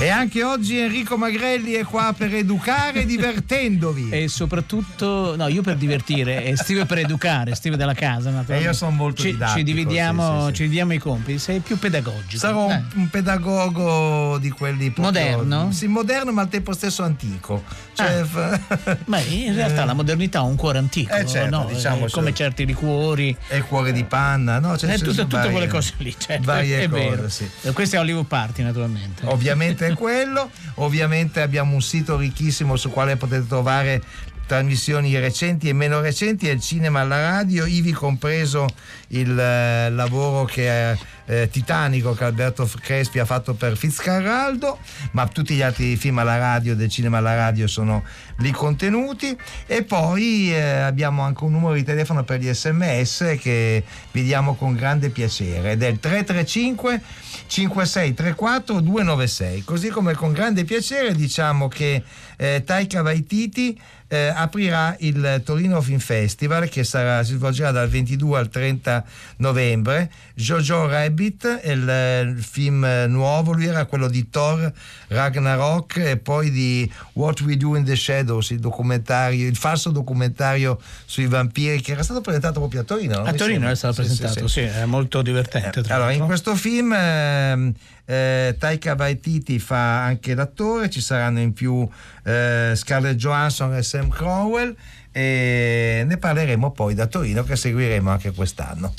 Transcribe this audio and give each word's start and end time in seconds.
E 0.00 0.10
anche 0.10 0.44
oggi 0.44 0.78
Enrico 0.78 1.16
Magrelli 1.16 1.72
è 1.72 1.82
qua 1.82 2.14
per 2.16 2.32
educare 2.32 3.04
divertendovi. 3.04 4.10
e 4.14 4.28
soprattutto, 4.28 5.34
no, 5.36 5.48
io 5.48 5.60
per 5.60 5.74
divertire 5.74 6.44
e 6.44 6.56
Steve 6.56 6.86
per 6.86 6.98
educare, 6.98 7.52
Steve 7.56 7.76
della 7.76 7.94
casa. 7.94 8.44
E 8.46 8.60
io 8.60 8.72
sono 8.72 8.92
molto 8.92 9.22
ci, 9.22 9.32
didattico, 9.32 9.58
ci 9.58 9.64
dividiamo, 9.64 10.22
sì, 10.22 10.38
sì, 10.40 10.46
sì. 10.46 10.52
ci 10.54 10.62
dividiamo 10.62 10.92
i 10.92 10.98
compiti, 10.98 11.38
sei 11.40 11.58
più 11.58 11.80
pedagogico. 11.80 12.38
Sarò 12.38 12.66
un, 12.66 12.70
Eh. 12.70 12.84
un 12.94 13.08
pedagogo 13.10 14.38
di 14.38 14.50
quelli 14.50 14.90
proprio- 14.92 15.20
Moderno? 15.36 15.72
Sì, 15.72 15.88
moderno 15.88 16.30
ma 16.30 16.42
al 16.42 16.48
tempo 16.48 16.72
stesso 16.74 17.02
antico. 17.02 17.64
Cioè, 17.94 18.22
fa- 18.22 18.60
Ma 19.06 19.18
in 19.18 19.52
realtà 19.52 19.84
la 19.84 19.94
modernità 19.94 20.38
ha 20.38 20.42
un 20.42 20.54
cuore 20.54 20.78
antico, 20.78 21.12
Eh, 21.12 21.26
certo, 21.26 21.56
no? 21.56 21.66
diciamo, 21.72 22.06
Eh, 22.06 22.10
come 22.10 22.32
certi 22.32 22.64
liquori, 22.64 23.36
è 23.48 23.56
il 23.56 23.64
cuore 23.64 23.90
di 23.90 24.04
panna, 24.04 24.60
no? 24.60 24.78
Cioè, 24.78 24.90
eh, 24.90 24.92
ci 24.98 25.02
tutte, 25.02 25.14
sono 25.16 25.26
tutte 25.26 25.36
varie- 25.38 25.50
quelle 25.50 25.66
cose 25.66 25.92
lì, 25.96 26.14
certo, 26.16 26.44
varie 26.44 26.82
è 26.84 26.88
cose, 26.88 27.08
vero. 27.08 27.28
sì. 27.28 27.50
Questo 27.72 27.96
è 27.96 27.98
Hollywood 27.98 28.26
Party, 28.26 28.62
naturalmente. 28.62 29.26
Ovviamente 29.26 29.86
è 29.88 29.94
quello, 29.94 30.50
ovviamente 30.76 31.40
abbiamo 31.40 31.74
un 31.74 31.82
sito 31.82 32.16
ricchissimo 32.16 32.76
sul 32.76 32.90
quale 32.90 33.16
potete 33.16 33.46
trovare 33.46 34.02
trasmissioni 34.46 35.18
recenti 35.18 35.68
e 35.68 35.74
meno 35.74 36.00
recenti, 36.00 36.48
è 36.48 36.52
il 36.52 36.60
cinema 36.60 37.00
alla 37.00 37.20
radio, 37.20 37.66
ivi 37.66 37.92
compreso 37.92 38.66
il 39.08 39.38
eh, 39.38 39.90
lavoro 39.90 40.44
che 40.44 40.68
è 40.68 40.98
eh, 41.26 41.48
titanico 41.50 42.14
che 42.14 42.24
Alberto 42.24 42.68
Crespi 42.80 43.18
ha 43.18 43.24
fatto 43.24 43.54
per 43.54 43.76
Fitzcarraldo, 43.76 44.78
ma 45.12 45.26
tutti 45.28 45.54
gli 45.54 45.62
altri 45.62 45.96
film 45.96 46.18
alla 46.18 46.38
radio 46.38 46.74
del 46.74 46.88
cinema 46.88 47.18
alla 47.18 47.34
radio 47.34 47.66
sono 47.66 48.02
lì 48.38 48.50
contenuti. 48.50 49.36
E 49.66 49.82
poi 49.82 50.52
eh, 50.54 50.60
abbiamo 50.60 51.22
anche 51.22 51.44
un 51.44 51.52
numero 51.52 51.74
di 51.74 51.84
telefono 51.84 52.24
per 52.24 52.40
gli 52.40 52.52
sms 52.52 53.36
che 53.40 53.84
vi 54.10 54.22
diamo 54.22 54.54
con 54.54 54.74
grande 54.74 55.10
piacere 55.10 55.72
ed 55.72 55.82
è 55.82 55.88
il 55.88 56.00
335 56.00 57.02
5634 57.46 58.80
296 58.80 59.64
così 59.64 59.88
come 59.88 60.14
con 60.14 60.32
grande 60.32 60.64
piacere 60.64 61.14
diciamo 61.14 61.68
che 61.68 62.02
eh, 62.36 62.62
Taika 62.64 63.02
Waititi 63.02 63.78
eh, 64.08 64.32
aprirà 64.34 64.96
il 65.00 65.42
Torino 65.44 65.80
Film 65.80 65.98
Festival 65.98 66.68
che 66.68 66.82
sarà, 66.82 67.22
si 67.22 67.34
svolgerà 67.34 67.70
dal 67.70 67.88
22 67.88 68.38
al 68.38 68.48
30 68.48 68.97
novembre 69.36 70.10
Jojo 70.34 70.86
Rabbit 70.86 71.60
il, 71.64 71.88
eh, 71.88 72.20
il 72.20 72.42
film 72.42 72.84
eh, 72.84 73.06
nuovo 73.06 73.52
lui 73.52 73.66
era 73.66 73.84
quello 73.84 74.08
di 74.08 74.28
Thor 74.30 74.72
Ragnarok 75.08 75.96
e 75.96 76.16
poi 76.16 76.50
di 76.50 76.90
What 77.14 77.40
We 77.42 77.56
Do 77.56 77.76
in 77.76 77.84
the 77.84 77.96
Shadows 77.96 78.50
il 78.50 78.60
documentario 78.60 79.46
il 79.46 79.56
falso 79.56 79.90
documentario 79.90 80.80
sui 81.04 81.26
vampiri 81.26 81.80
che 81.80 81.92
era 81.92 82.02
stato 82.02 82.20
presentato 82.20 82.60
proprio 82.60 82.80
a 82.80 82.84
Torino 82.84 83.18
no? 83.18 83.24
A 83.24 83.32
Torino 83.32 83.68
è 83.68 83.74
stato 83.74 84.02
Sì, 84.02 84.02
presentato, 84.02 84.46
sì. 84.48 84.60
sì, 84.60 84.66
è 84.66 84.84
molto 84.84 85.22
divertente. 85.22 85.82
Allora, 85.88 86.12
in 86.12 86.24
questo 86.26 86.54
film 86.54 86.92
ehm, 86.92 87.72
eh, 88.04 88.56
Taika 88.58 88.94
Waititi 88.98 89.58
fa 89.58 90.04
anche 90.04 90.34
l'attore, 90.34 90.90
ci 90.90 91.00
saranno 91.00 91.40
in 91.40 91.52
più 91.52 91.86
eh, 92.24 92.72
Scarlett 92.74 93.16
Johansson 93.16 93.74
e 93.74 93.82
Sam 93.82 94.08
Crowell 94.08 94.74
e 95.18 96.04
ne 96.06 96.16
parleremo 96.16 96.70
poi 96.70 96.94
da 96.94 97.06
Torino 97.06 97.42
che 97.42 97.56
seguiremo 97.56 98.08
anche 98.08 98.30
quest'anno. 98.30 98.94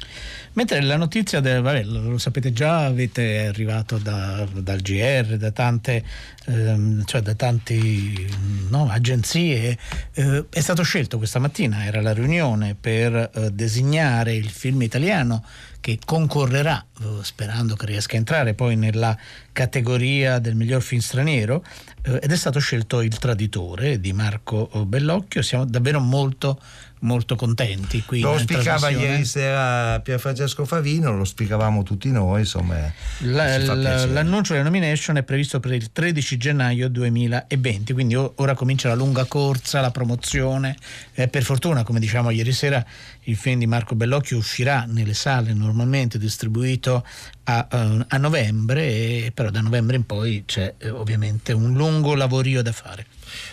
Mentre 0.53 0.81
la 0.81 0.97
notizia 0.97 1.39
del, 1.39 1.61
vabbè, 1.61 1.83
lo, 1.83 2.17
sapete 2.17 2.51
già, 2.51 2.83
avete 2.83 3.45
arrivato 3.45 3.97
da- 3.97 4.45
dal 4.51 4.81
GR, 4.81 5.37
da 5.37 5.51
tante, 5.51 6.03
ehm, 6.47 7.05
cioè 7.05 7.21
da 7.21 7.35
tanti 7.35 8.27
no, 8.67 8.89
agenzie, 8.89 9.77
eh, 10.13 10.45
è 10.49 10.59
stato 10.59 10.83
scelto 10.83 11.17
questa 11.17 11.39
mattina, 11.39 11.85
era 11.85 12.01
la 12.01 12.11
riunione 12.11 12.75
per 12.77 13.15
eh, 13.15 13.51
designare 13.51 14.33
il 14.33 14.49
film 14.49 14.81
italiano 14.81 15.45
che 15.79 15.99
concorrerà, 16.03 16.83
eh, 17.01 17.05
sperando 17.21 17.75
che 17.75 17.85
riesca 17.85 18.15
a 18.15 18.17
entrare 18.17 18.53
poi 18.53 18.75
nella 18.75 19.17
categoria 19.51 20.39
del 20.39 20.55
miglior 20.55 20.81
film 20.81 21.01
straniero, 21.01 21.63
eh, 22.03 22.19
ed 22.21 22.31
è 22.31 22.35
stato 22.35 22.59
scelto 22.59 23.01
Il 23.01 23.17
Traditore 23.17 23.99
di 23.99 24.13
Marco 24.13 24.69
Bellocchio, 24.85 25.41
siamo 25.41 25.65
davvero 25.65 25.99
molto 25.99 26.59
molto 27.01 27.35
contenti 27.35 28.03
qui 28.05 28.19
Lo 28.19 28.37
spiegava 28.37 28.89
ieri 28.89 29.25
sera 29.25 29.99
Pier 30.01 30.19
Francesco 30.19 30.65
Favino, 30.65 31.15
lo 31.15 31.23
spiegavamo 31.23 31.83
tutti 31.83 32.09
noi, 32.11 32.41
insomma. 32.41 32.75
La- 33.19 33.59
fa 33.59 33.73
la- 33.73 33.89
piacere. 33.89 34.11
l'annuncio 34.13 34.53
della 34.53 34.65
nomination 34.65 35.17
è 35.17 35.23
previsto 35.23 35.59
per 35.59 35.73
il 35.73 35.91
13 35.91 36.37
gennaio 36.37 36.89
2020, 36.89 37.93
quindi 37.93 38.15
ora 38.15 38.53
comincia 38.53 38.87
la 38.89 38.95
lunga 38.95 39.25
corsa, 39.25 39.81
la 39.81 39.91
promozione. 39.91 40.75
Eh, 41.13 41.27
per 41.27 41.43
fortuna, 41.43 41.83
come 41.83 41.99
diciamo 41.99 42.29
ieri 42.29 42.51
sera, 42.51 42.83
il 43.23 43.35
film 43.35 43.59
di 43.59 43.67
Marco 43.67 43.95
Bellocchio 43.95 44.37
uscirà 44.37 44.85
nelle 44.87 45.13
sale 45.13 45.53
normalmente 45.53 46.17
distribuito 46.17 47.05
a, 47.43 47.67
eh, 47.71 48.05
a 48.07 48.17
novembre, 48.17 48.83
e, 48.85 49.31
però 49.33 49.49
da 49.49 49.61
novembre 49.61 49.95
in 49.95 50.05
poi 50.05 50.43
c'è 50.45 50.73
eh, 50.77 50.89
ovviamente 50.89 51.53
un 51.53 51.73
lungo 51.73 52.15
lavorio 52.15 52.61
da 52.61 52.71
fare. 52.71 53.05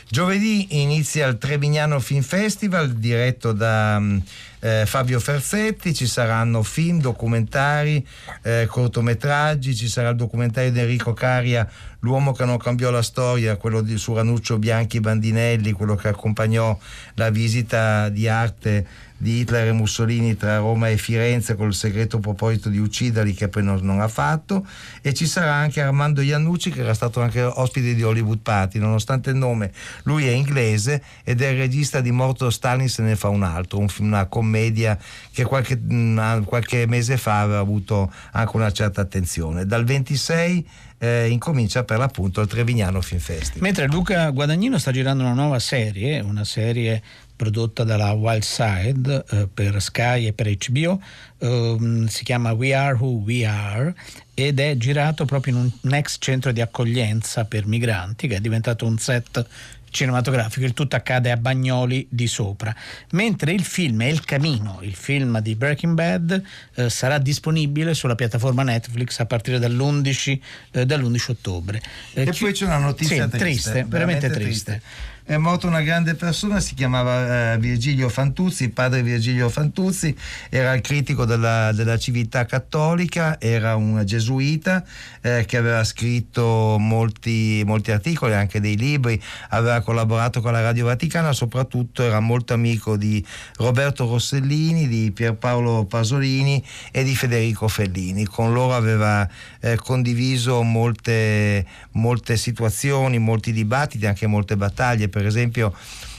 Giovedì 0.09 0.81
inizia 0.81 1.27
il 1.27 1.39
Trevignano 1.39 2.01
Film 2.01 2.23
Festival 2.23 2.93
diretto 2.93 3.53
da 3.53 3.99
mm, 3.99 4.19
eh, 4.61 4.85
Fabio 4.87 5.21
Ferzetti, 5.21 5.95
ci 5.95 6.07
saranno 6.07 6.63
film, 6.63 7.01
documentari, 7.01 8.07
eh, 8.43 8.67
cortometraggi, 8.69 9.75
ci 9.75 9.89
sarà 9.89 10.11
il 10.11 10.17
documentario 10.17 10.71
di 10.71 10.81
Enrico 10.81 11.13
Caria, 11.13 11.69
L'uomo 12.07 12.33
che 12.33 12.45
non 12.45 12.57
cambiò 12.57 12.91
la 12.91 13.03
storia, 13.03 13.57
quello 13.57 13.81
di, 13.81 13.99
su 13.99 14.15
Ranuccio 14.15 14.59
Bianchi 14.59 15.01
Bandinelli, 15.01 15.73
quello 15.73 15.97
che 15.97 16.07
accompagnò 16.07 16.79
la 17.15 17.31
visita 17.31 18.09
di 18.11 18.29
arte 18.29 18.87
di 19.17 19.41
Hitler 19.41 19.69
e 19.69 19.73
Mussolini 19.73 20.37
tra 20.37 20.59
Roma 20.59 20.89
e 20.89 20.97
Firenze 20.97 21.55
col 21.55 21.75
segreto 21.75 22.19
proposito 22.19 22.69
di 22.69 22.79
ucciderli 22.79 23.35
che 23.35 23.49
poi 23.49 23.63
non, 23.63 23.81
non 23.83 24.01
ha 24.01 24.09
fatto. 24.09 24.67
E 25.03 25.15
ci 25.15 25.27
sarà 25.27 25.55
anche 25.55 25.81
Armando 25.81 26.21
Iannucci 26.21 26.71
che 26.71 26.81
era 26.81 26.95
stato 26.95 27.21
anche 27.21 27.43
ospite 27.43 27.95
di 27.95 28.03
Hollywood 28.03 28.41
Party. 28.41 28.79
Nonostante 28.79 29.31
il 29.31 29.37
nome 29.37 29.73
lui 30.05 30.27
è 30.27 30.33
inglese 30.33 31.03
ed 31.25 31.43
è 31.43 31.49
il 31.49 31.59
regista 31.59 32.01
di 32.01 32.11
Morto 32.11 32.51
Stalin 32.51 32.89
se 32.89 33.03
ne 33.03 33.17
fa 33.17 33.29
un 33.29 33.43
altro 33.43 33.79
un 33.79 33.89
una 33.99 34.27
commedia 34.27 34.99
che 35.33 35.45
qualche, 35.45 35.77
mh, 35.77 36.45
qualche 36.45 36.87
mese 36.87 37.17
fa 37.17 37.41
aveva 37.41 37.59
avuto 37.59 38.13
anche 38.33 38.57
una 38.57 38.71
certa 38.71 39.01
attenzione. 39.01 39.67
Dal 39.67 39.85
26 39.85 40.67
eh, 40.99 41.29
incomincia 41.29 41.85
per 41.85 41.99
l'appunto 41.99 42.41
il 42.41 42.49
Trevignano 42.49 43.01
Film 43.01 43.21
Festival. 43.21 43.63
Mentre 43.63 43.87
Luca 43.87 44.31
Guadagnino 44.31 44.79
sta 44.79 44.93
girando 44.93 45.23
una 45.23 45.35
nuova 45.35 45.59
serie, 45.59 46.21
una 46.21 46.45
serie 46.45 47.03
prodotta 47.37 47.85
dalla 47.85 48.13
Wild 48.13 48.43
Side 48.43 49.25
eh, 49.31 49.49
per 49.53 49.81
Sky 49.81 50.27
e 50.27 50.33
per 50.33 50.49
HBO, 50.49 51.01
ehm, 51.39 52.07
si 52.07 52.25
chiama 52.25 52.53
We 52.53 52.75
Are 52.75 52.95
Who 52.95 53.23
We 53.25 53.45
Are 53.45 53.95
ed 54.35 54.59
è 54.59 54.77
girato 54.77 55.25
proprio 55.25 55.57
in 55.57 55.71
un, 55.81 55.95
ex 55.95 56.17
centro 56.19 56.53
di 56.53 56.61
accoglienza 56.61 57.45
per 57.45 57.67
migranti 57.67 58.27
che 58.29 58.37
è 58.37 58.41
diventato 58.41 58.87
un 58.87 58.99
set 58.99 59.47
cinematografico, 59.89 60.67
il 60.67 60.75
tutto 60.75 60.95
accade 60.95 61.31
a 61.31 61.39
Bagnoli 61.39 62.07
di 62.11 62.27
sopra, 62.27 62.75
mentre 63.13 63.53
il 63.53 63.65
film 63.65 64.03
Il 64.03 64.25
Camino, 64.25 64.81
il 64.83 64.95
film 64.95 65.41
di 65.41 65.55
Breaking 65.55 65.95
Bad, 65.95 66.43
eh, 66.75 66.91
sarà 66.91 67.17
disponibile 67.17 67.95
sulla 67.95 68.15
piattaforma 68.15 68.63
Netflix 68.63 69.19
a 69.21 69.25
partire 69.27 69.59
dall'11, 69.59 70.41
eh, 70.73 70.85
dall'11 70.85 71.31
ottobre. 71.31 71.81
Eh, 72.13 72.23
E 72.23 72.31
chi- 72.31 72.41
poi 72.41 72.53
c'è 72.53 72.67
una 72.67 72.77
notizia 72.79 73.31
Sì, 73.31 73.39
triste, 73.39 73.87
veramente 73.89 74.29
triste. 74.29 74.83
È 75.29 75.37
morta 75.39 75.67
una 75.67 75.83
grande 75.83 76.15
persona, 76.15 76.61
si 76.61 76.75
chiamava 76.75 77.55
eh, 77.55 77.59
Virgilio 77.59 78.09
Fantuzzi, 78.09 78.69
padre 78.69 79.03
Virgilio 79.03 79.49
Fantuzzi, 79.49 80.17
era 80.49 80.73
il 80.73 80.83
critico 80.83 81.25
della, 81.25 81.73
della 81.73 81.99
civiltà 81.99 82.45
cattolica, 82.45 83.41
era 83.41 83.75
un 83.75 84.05
gesuita 84.05 84.85
eh, 85.23 85.45
che 85.45 85.57
aveva 85.57 85.83
scritto 85.83 86.77
molti, 86.79 87.61
molti 87.67 87.91
articoli, 87.91 88.35
anche 88.35 88.61
dei 88.61 88.77
libri, 88.77 89.21
aveva 89.49 89.81
collaborato 89.81 90.41
con 90.41 90.53
la 90.53 90.61
Radio 90.61 90.85
Vaticana, 90.85 91.33
soprattutto 91.33 92.05
era 92.05 92.21
molto 92.21 92.55
amico 92.55 92.97
di 92.97 93.27
Roberto 93.57 94.07
Rossellini, 94.07 94.87
di 94.87 95.11
Pierpaolo 95.11 95.87
Pasolini 95.87 96.65
e 96.93 97.03
di 97.03 97.17
Federico 97.17 97.67
Fellini. 97.67 98.27
Con 98.27 98.53
loro 98.53 98.77
aveva 98.77 99.29
eh, 99.59 99.75
condiviso 99.75 100.63
molte, 100.63 101.67
molte 101.95 102.37
situazioni, 102.37 103.19
molti 103.19 103.53
dibattiti, 103.53 104.07
anche 104.07 104.29
molte 104.29 104.57
battaglie. 104.57 105.15
Per 105.17 105.25
esempio 105.25 105.73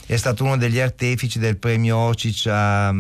è 0.08 0.16
stato 0.16 0.44
uno 0.44 0.58
degli 0.58 0.80
artefici 0.80 1.38
del 1.38 1.58
premio 1.58 1.98
Ocic 1.98 2.48
a, 2.48 2.92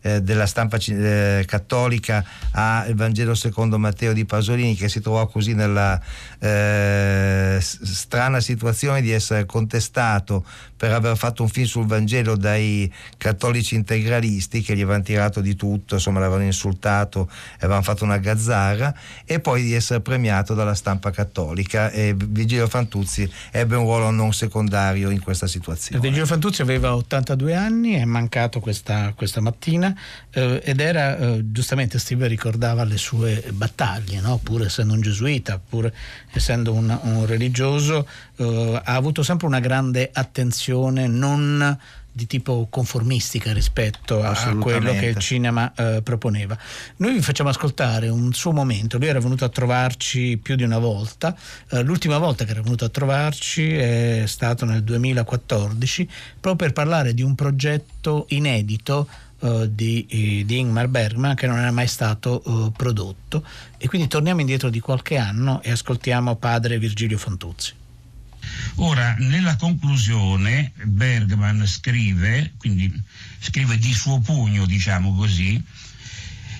eh, 0.00 0.22
della 0.22 0.46
stampa 0.46 0.78
eh, 0.78 1.44
cattolica 1.46 2.24
al 2.52 2.94
Vangelo 2.94 3.34
secondo 3.34 3.78
Matteo 3.78 4.14
di 4.14 4.24
Pasolini 4.24 4.74
che 4.74 4.88
si 4.88 5.02
trovò 5.02 5.26
così 5.26 5.52
nella 5.52 6.00
eh, 6.44 7.58
strana 7.60 8.40
situazione 8.40 9.00
di 9.00 9.10
essere 9.10 9.46
contestato 9.46 10.44
per 10.76 10.92
aver 10.92 11.16
fatto 11.16 11.42
un 11.42 11.48
film 11.48 11.66
sul 11.66 11.86
Vangelo 11.86 12.36
dai 12.36 12.92
cattolici 13.16 13.74
integralisti 13.74 14.60
che 14.60 14.76
gli 14.76 14.82
avevano 14.82 15.02
tirato 15.02 15.40
di 15.40 15.56
tutto, 15.56 15.94
insomma 15.94 16.18
l'avevano 16.18 16.44
insultato, 16.44 17.30
avevano 17.56 17.80
fatto 17.80 18.04
una 18.04 18.18
gazzara 18.18 18.94
e 19.24 19.40
poi 19.40 19.62
di 19.62 19.72
essere 19.72 20.00
premiato 20.00 20.52
dalla 20.52 20.74
stampa 20.74 21.10
cattolica 21.10 21.90
e 21.90 22.14
Vigilio 22.14 22.68
Fantuzzi 22.68 23.30
ebbe 23.50 23.76
un 23.76 23.84
ruolo 23.84 24.10
non 24.10 24.34
secondario 24.34 25.08
in 25.08 25.22
questa 25.22 25.46
situazione. 25.46 26.02
Vigilio 26.02 26.26
Fantuzzi 26.26 26.60
aveva 26.60 26.94
82 26.94 27.54
anni, 27.54 27.94
è 27.94 28.04
mancato 28.04 28.60
questa, 28.60 29.14
questa 29.16 29.40
mattina 29.40 29.96
eh, 30.30 30.60
ed 30.62 30.80
era, 30.80 31.16
eh, 31.16 31.44
giustamente 31.50 31.98
Steve 31.98 32.26
ricordava 32.26 32.84
le 32.84 32.98
sue 32.98 33.42
battaglie, 33.52 34.20
no? 34.20 34.38
pur 34.42 34.66
essendo 34.66 34.92
un 34.92 35.00
gesuita, 35.00 35.58
pur 35.58 35.90
essendo 36.38 36.72
un, 36.72 36.98
un 37.02 37.26
religioso, 37.26 38.06
eh, 38.36 38.80
ha 38.82 38.94
avuto 38.94 39.22
sempre 39.22 39.46
una 39.46 39.60
grande 39.60 40.10
attenzione 40.12 41.06
non 41.06 41.78
di 42.16 42.28
tipo 42.28 42.68
conformistica 42.70 43.52
rispetto 43.52 44.22
a 44.22 44.54
quello 44.60 44.92
che 44.92 45.06
il 45.06 45.16
cinema 45.16 45.72
eh, 45.74 46.00
proponeva. 46.00 46.56
Noi 46.98 47.14
vi 47.14 47.20
facciamo 47.20 47.48
ascoltare 47.48 48.08
un 48.08 48.32
suo 48.32 48.52
momento, 48.52 48.98
lui 48.98 49.08
era 49.08 49.18
venuto 49.18 49.44
a 49.44 49.48
trovarci 49.48 50.38
più 50.40 50.54
di 50.54 50.62
una 50.62 50.78
volta, 50.78 51.36
eh, 51.70 51.82
l'ultima 51.82 52.18
volta 52.18 52.44
che 52.44 52.52
era 52.52 52.62
venuto 52.62 52.84
a 52.84 52.88
trovarci 52.88 53.74
è 53.74 54.22
stato 54.26 54.64
nel 54.64 54.84
2014 54.84 56.08
proprio 56.38 56.68
per 56.68 56.72
parlare 56.72 57.14
di 57.14 57.22
un 57.22 57.34
progetto 57.34 58.26
inedito 58.28 59.08
di, 59.68 60.06
di, 60.46 60.58
Ingmar 60.58 60.88
Bergman 60.88 61.34
che 61.34 61.46
non 61.46 61.58
era 61.58 61.70
mai 61.70 61.86
stato 61.86 62.42
uh, 62.44 62.72
prodotto 62.72 63.44
e 63.76 63.88
quindi 63.88 64.08
torniamo 64.08 64.40
indietro 64.40 64.70
di 64.70 64.80
qualche 64.80 65.18
anno 65.18 65.60
e 65.62 65.70
ascoltiamo 65.70 66.36
padre 66.36 66.78
Virgilio 66.78 67.18
Fantuzzi. 67.18 67.72
Ora, 68.76 69.14
nella 69.18 69.56
conclusione 69.56 70.72
Bergman 70.82 71.66
scrive, 71.66 72.52
quindi 72.58 72.92
scrive 73.38 73.78
di 73.78 73.92
suo 73.92 74.20
pugno, 74.20 74.66
diciamo 74.66 75.14
così, 75.14 75.62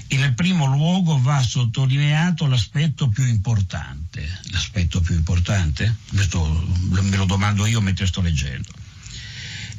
in 0.09 0.32
primo 0.35 0.67
luogo 0.67 1.20
va 1.20 1.43
sottolineato 1.43 2.47
l'aspetto 2.47 3.09
più 3.09 3.27
importante. 3.27 4.41
L'aspetto 4.50 5.00
più 5.00 5.15
importante? 5.15 5.97
Questo 6.09 6.67
me 6.91 7.17
lo 7.17 7.25
domando 7.25 7.67
io 7.67 7.81
mentre 7.81 8.06
sto 8.06 8.20
leggendo. 8.20 8.70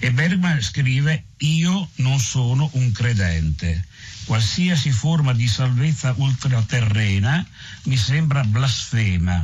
E 0.06 0.12
Bergman 0.12 0.62
scrive, 0.62 1.24
io 1.38 1.90
non 1.96 2.19
sono 2.19 2.69
un 2.74 2.92
credente. 2.92 3.88
Qualsiasi 4.25 4.92
forma 4.92 5.34
di 5.34 5.48
salvezza 5.48 6.13
ultraterrena 6.16 7.44
mi 7.86 7.98
sembra 7.98 8.44
blasfema. 8.44 9.44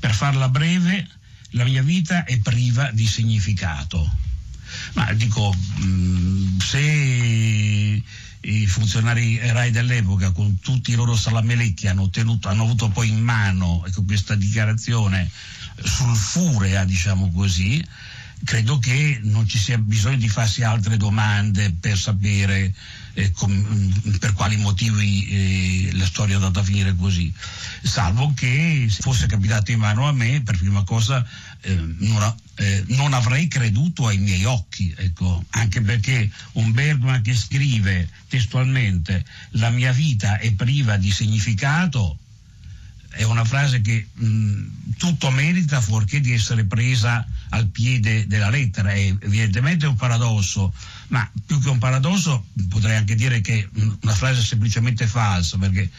Per 0.00 0.12
farla 0.12 0.48
breve, 0.48 1.06
la 1.50 1.62
mia 1.62 1.84
vita 1.84 2.24
è 2.24 2.40
priva 2.40 2.90
di 2.90 3.06
significato. 3.06 4.16
Ma 4.94 5.12
dico, 5.12 5.54
mm, 5.54 6.58
se 6.58 8.02
i 8.40 8.66
funzionari 8.66 9.38
RAI 9.38 9.70
dell'epoca 9.70 10.32
con 10.32 10.58
tutti 10.58 10.90
i 10.90 10.96
loro 10.96 11.14
salamelecchi 11.14 11.86
hanno, 11.86 12.02
ottenuto, 12.02 12.48
hanno 12.48 12.64
avuto 12.64 12.88
poi 12.88 13.10
in 13.10 13.20
mano 13.20 13.84
ecco, 13.86 14.02
questa 14.02 14.34
dichiarazione 14.34 15.30
sulfurea, 15.84 16.84
diciamo 16.84 17.30
così, 17.30 17.84
credo 18.44 18.78
che 18.78 19.20
non 19.22 19.46
ci 19.46 19.58
sia 19.58 19.78
bisogno 19.78 20.16
di 20.16 20.28
farsi 20.28 20.62
altre 20.62 20.96
domande 20.96 21.74
per 21.78 21.98
sapere 21.98 22.72
eh, 23.14 23.32
com, 23.32 24.18
per 24.18 24.32
quali 24.32 24.56
motivi 24.56 25.26
eh, 25.28 25.96
la 25.96 26.06
storia 26.06 26.34
è 26.34 26.36
andata 26.36 26.60
a 26.60 26.64
finire 26.64 26.94
così, 26.94 27.32
salvo 27.82 28.32
che 28.34 28.88
fosse 29.00 29.26
capitato 29.26 29.72
in 29.72 29.80
mano 29.80 30.06
a 30.06 30.12
me, 30.12 30.40
per 30.42 30.56
prima 30.56 30.84
cosa 30.84 31.26
eh, 31.62 31.74
non, 31.74 32.34
eh, 32.54 32.84
non, 32.88 33.12
avrei 33.14 33.48
creduto 33.48 34.06
ai 34.06 34.18
miei 34.18 34.44
occhi, 34.44 34.94
ecco, 34.96 35.44
anche 35.50 35.80
perché 35.80 36.30
un 36.52 36.72
Bergman 36.72 37.22
che 37.22 37.34
scrive 37.34 38.08
testualmente 38.28 39.24
la 39.52 39.70
mia 39.70 39.92
vita 39.92 40.38
è 40.38 40.52
priva 40.52 40.96
di 40.96 41.10
significato, 41.10 42.18
è 43.10 43.24
una 43.24 43.44
frase 43.44 43.80
che 43.80 44.06
mh, 44.12 44.96
tutto 44.96 45.30
merita 45.30 45.80
fuorché 45.80 46.20
di 46.20 46.32
essere 46.32 46.64
presa 46.64 47.26
al 47.50 47.68
piede 47.68 48.26
della 48.26 48.50
lettera, 48.50 48.90
è 48.92 49.14
evidentemente 49.20 49.86
un 49.86 49.96
paradosso, 49.96 50.72
ma 51.08 51.28
più 51.46 51.60
che 51.60 51.68
un 51.68 51.78
paradosso 51.78 52.46
potrei 52.68 52.96
anche 52.96 53.14
dire 53.14 53.40
che 53.40 53.68
una 54.02 54.14
frase 54.14 54.42
semplicemente 54.42 55.06
falsa, 55.06 55.58
perché 55.58 55.90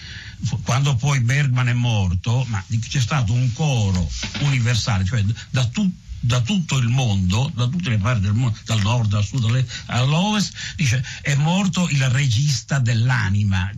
quando 0.64 0.96
poi 0.96 1.20
Bergman 1.22 1.70
è 1.70 1.74
morto, 1.74 2.48
c'è 2.88 3.00
stato 3.02 3.34
un 3.34 3.52
coro 3.54 4.10
universale, 4.42 5.06
cioè 5.06 5.24
da 5.50 5.66
tutti 5.66 6.08
da 6.20 6.42
tutto 6.42 6.78
il 6.78 6.90
mondo, 6.90 7.52
da 7.56 7.68
tutte 7.68 7.90
le 7.90 7.98
parti 7.98 8.22
del 8.22 8.34
mondo, 8.34 8.58
dal 8.66 8.82
nord, 8.82 9.10
dal 9.10 9.24
sud, 9.24 9.66
all'ovest, 9.86 10.54
dice 10.76 11.04
è 11.22 11.36
morto 11.36 11.88
il 11.90 12.10
regista 12.10 12.80
dell'anima. 12.80 13.72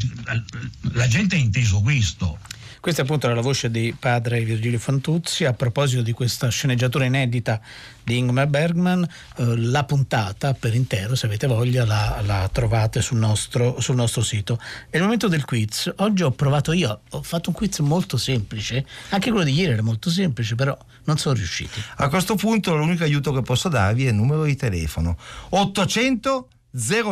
La 0.93 1.07
gente 1.07 1.35
ha 1.35 1.39
inteso 1.39 1.81
questo. 1.81 2.39
Questa 2.81 3.03
appunto 3.03 3.31
la 3.31 3.41
voce 3.41 3.69
di 3.69 3.95
padre 3.97 4.43
Virgilio 4.43 4.79
Fantuzzi 4.79 5.45
a 5.45 5.53
proposito 5.53 6.01
di 6.01 6.13
questa 6.13 6.49
sceneggiatura 6.49 7.05
inedita 7.05 7.61
di 8.03 8.17
Ingmar 8.17 8.47
Bergman. 8.47 9.07
Eh, 9.37 9.55
la 9.55 9.83
puntata 9.83 10.55
per 10.55 10.73
intero, 10.73 11.13
se 11.13 11.27
avete 11.27 11.45
voglia, 11.45 11.85
la, 11.85 12.19
la 12.25 12.49
trovate 12.51 13.03
sul 13.03 13.19
nostro, 13.19 13.79
sul 13.79 13.93
nostro, 13.93 14.23
sito. 14.23 14.59
È 14.89 14.97
il 14.97 15.03
momento 15.03 15.27
del 15.27 15.45
quiz. 15.45 15.93
Oggi 15.97 16.23
ho 16.23 16.31
provato 16.31 16.71
io, 16.71 17.01
ho 17.07 17.21
fatto 17.21 17.49
un 17.49 17.55
quiz 17.55 17.77
molto 17.81 18.17
semplice, 18.17 18.83
anche 19.09 19.29
quello 19.29 19.45
di 19.45 19.53
ieri 19.53 19.73
era 19.73 19.83
molto 19.83 20.09
semplice, 20.09 20.55
però 20.55 20.75
non 21.03 21.19
sono 21.19 21.35
riusciti. 21.35 21.79
A 21.97 22.09
questo 22.09 22.33
punto 22.33 22.75
l'unico 22.75 23.03
aiuto 23.03 23.31
che 23.31 23.43
posso 23.43 23.69
darvi 23.69 24.07
è 24.07 24.09
il 24.09 24.15
numero 24.15 24.43
di 24.43 24.55
telefono 24.55 25.15
800 25.49 26.47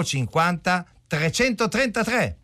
050 0.04 0.86
333. 1.06 2.38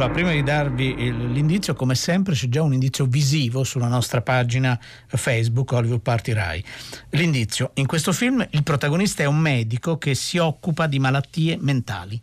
Allora, 0.00 0.14
prima 0.14 0.32
di 0.32 0.42
darvi 0.42 0.94
l'indizio, 1.30 1.74
come 1.74 1.94
sempre 1.94 2.32
c'è 2.32 2.48
già 2.48 2.62
un 2.62 2.72
indizio 2.72 3.04
visivo 3.04 3.64
sulla 3.64 3.86
nostra 3.86 4.22
pagina 4.22 4.80
Facebook 5.08 5.72
Hollywood 5.72 6.00
Party 6.00 6.32
Rai. 6.32 6.64
L'indizio, 7.10 7.72
in 7.74 7.86
questo 7.86 8.12
film 8.12 8.42
il 8.52 8.62
protagonista 8.62 9.22
è 9.22 9.26
un 9.26 9.36
medico 9.36 9.98
che 9.98 10.14
si 10.14 10.38
occupa 10.38 10.86
di 10.86 10.98
malattie 10.98 11.58
mentali. 11.60 12.18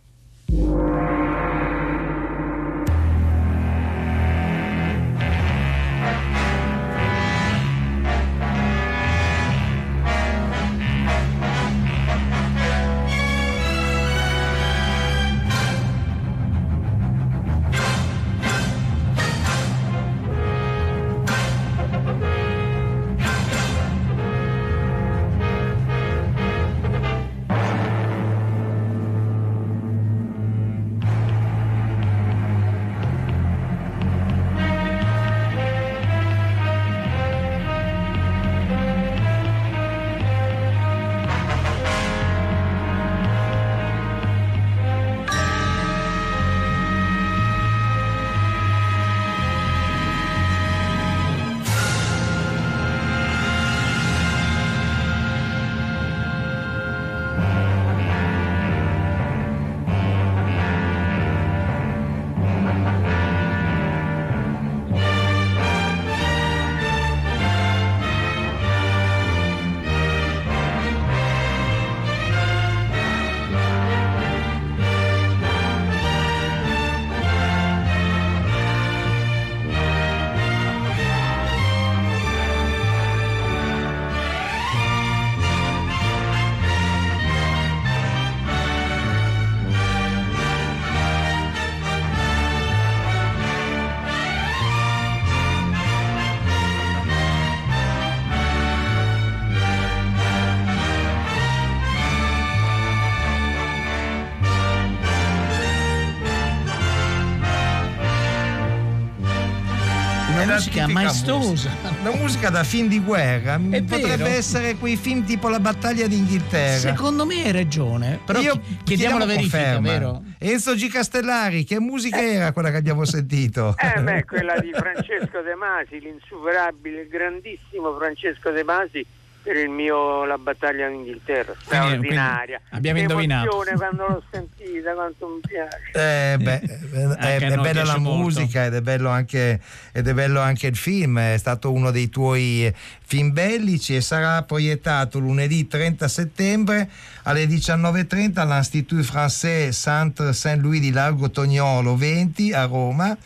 Musica 110.57 110.87
maestosa. 110.87 111.69
La 112.03 112.11
musica 112.15 112.49
da 112.49 112.63
film 112.63 112.87
di 112.87 112.99
guerra. 112.99 113.55
È 113.69 113.81
Potrebbe 113.83 114.15
vero. 114.17 114.25
essere 114.25 114.75
quei 114.75 114.95
film 114.95 115.23
tipo 115.25 115.49
La 115.49 115.59
battaglia 115.59 116.07
d'Inghilterra. 116.07 116.77
Secondo 116.79 117.25
me 117.25 117.43
hai 117.45 117.51
ragione, 117.51 118.19
però 118.25 118.39
Io 118.39 118.53
chi- 118.59 118.77
chiediamo 118.83 119.17
la 119.17 119.25
verifica, 119.25 119.57
conferma. 119.75 119.87
vero? 119.87 120.23
Enzo 120.39 120.73
G. 120.75 120.89
Castellari, 120.89 121.63
che 121.63 121.79
musica 121.79 122.21
era 122.21 122.51
quella 122.51 122.69
che 122.71 122.77
abbiamo 122.77 123.05
sentito? 123.05 123.75
Eh 123.77 124.01
beh, 124.01 124.25
quella 124.29 124.57
di 124.59 124.71
Francesco 124.73 125.41
De 125.41 125.55
Masi, 125.55 125.99
l'insuperabile, 125.99 127.01
il 127.01 127.07
grandissimo 127.07 127.95
Francesco 127.97 128.51
De 128.51 128.63
Masi 128.63 129.05
per 129.47 129.55
il 129.55 129.69
mio 129.69 130.25
La 130.25 130.37
battaglia 130.37 130.89
d'Inghilterra, 130.89 131.53
straordinaria. 131.57 132.57
quindi 132.57 132.75
abbiamo 132.75 132.99
indovinato. 132.99 133.63
quando 133.77 134.05
l'ho 134.07 134.23
sentita, 134.29 134.93
quanto 134.93 135.27
mi 135.27 135.39
piace. 135.47 136.33
Eh, 136.33 136.37
beh, 136.37 136.59
è, 136.59 137.01
Anche 137.03 137.45
a 137.45 137.47
è 137.51 137.55
noi 137.55 137.63
bella 137.63 137.83
la 137.85 137.97
molto. 137.97 138.17
musica 138.23 138.65
ed 138.65 138.73
è, 138.73 138.81
bello 138.81 139.07
anche, 139.09 139.61
ed 139.93 140.05
è 140.05 140.13
bello 140.13 140.41
anche 140.41 140.67
il 140.67 140.75
film, 140.75 141.17
è 141.17 141.37
stato 141.37 141.71
uno 141.71 141.91
dei 141.91 142.09
tuoi 142.09 142.73
film 143.05 143.31
bellici 143.31 143.95
e 143.95 144.01
sarà 144.01 144.43
proiettato 144.43 145.19
lunedì 145.19 145.65
30 145.65 146.09
settembre 146.09 146.89
alle 147.23 147.45
19.30 147.45 148.39
all'Institut 148.39 148.99
Français 149.09 149.71
Centre 149.71 150.33
Saint-Louis 150.33 150.81
di 150.81 150.91
Largo 150.91 151.29
Tognolo 151.31 151.95
20 151.95 152.51
a 152.51 152.65
Roma 152.65 153.17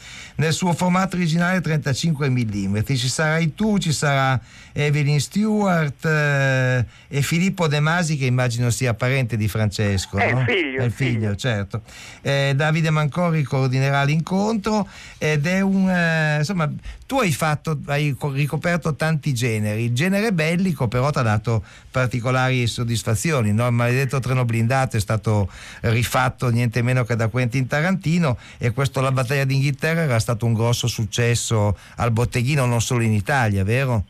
nel 0.41 0.53
suo 0.53 0.73
formato 0.73 1.15
originale 1.17 1.61
35 1.61 2.27
mm. 2.27 2.77
Ci 2.83 3.07
sarai 3.07 3.53
tu, 3.53 3.77
ci 3.77 3.91
sarà 3.93 4.39
Evelyn 4.73 5.19
Stewart 5.19 6.03
eh, 6.03 6.83
e 7.07 7.21
Filippo 7.21 7.67
De 7.67 7.79
Masi 7.79 8.17
che 8.17 8.25
immagino 8.25 8.71
sia 8.71 8.95
parente 8.95 9.37
di 9.37 9.47
Francesco. 9.47 10.17
È 10.17 10.25
il 10.25 10.33
no? 10.33 10.43
figlio, 10.45 10.79
È 10.79 10.81
il 10.81 10.85
il 10.87 10.91
figlio, 10.91 11.11
figlio. 11.19 11.35
certo. 11.35 11.81
Eh, 12.21 12.53
Davide 12.55 12.89
Mancori 12.89 13.43
coordinerà 13.43 14.03
l'incontro 14.03 14.87
ed 15.19 15.45
è 15.45 15.61
un 15.61 15.87
eh, 15.87 16.37
insomma 16.39 16.67
tu 17.05 17.19
hai 17.19 17.31
fatto 17.33 17.79
hai 17.87 18.15
co- 18.17 18.31
ricoperto 18.31 18.95
tanti 18.95 19.33
generi 19.33 19.83
il 19.85 19.93
genere 19.93 20.31
bellico 20.31 20.87
però 20.87 21.09
ti 21.09 21.19
ha 21.19 21.23
dato 21.23 21.61
particolari 21.91 22.65
soddisfazioni 22.67 23.51
no? 23.51 23.67
il 23.67 23.73
maledetto 23.73 24.19
treno 24.19 24.45
blindato 24.45 24.95
è 24.95 24.99
stato 25.01 25.49
rifatto 25.81 26.49
niente 26.49 26.81
meno 26.81 27.03
che 27.03 27.17
da 27.17 27.27
Quentin 27.27 27.67
Tarantino 27.67 28.37
e 28.57 28.71
questo 28.71 29.01
La 29.01 29.11
battaglia 29.11 29.43
d'Inghilterra 29.43 30.01
era 30.03 30.19
stato 30.19 30.30
un 30.39 30.53
grosso 30.53 30.87
successo 30.87 31.77
al 31.97 32.11
botteghino 32.11 32.65
non 32.65 32.81
solo 32.81 33.03
in 33.03 33.13
Italia 33.13 33.63
vero? 33.63 34.03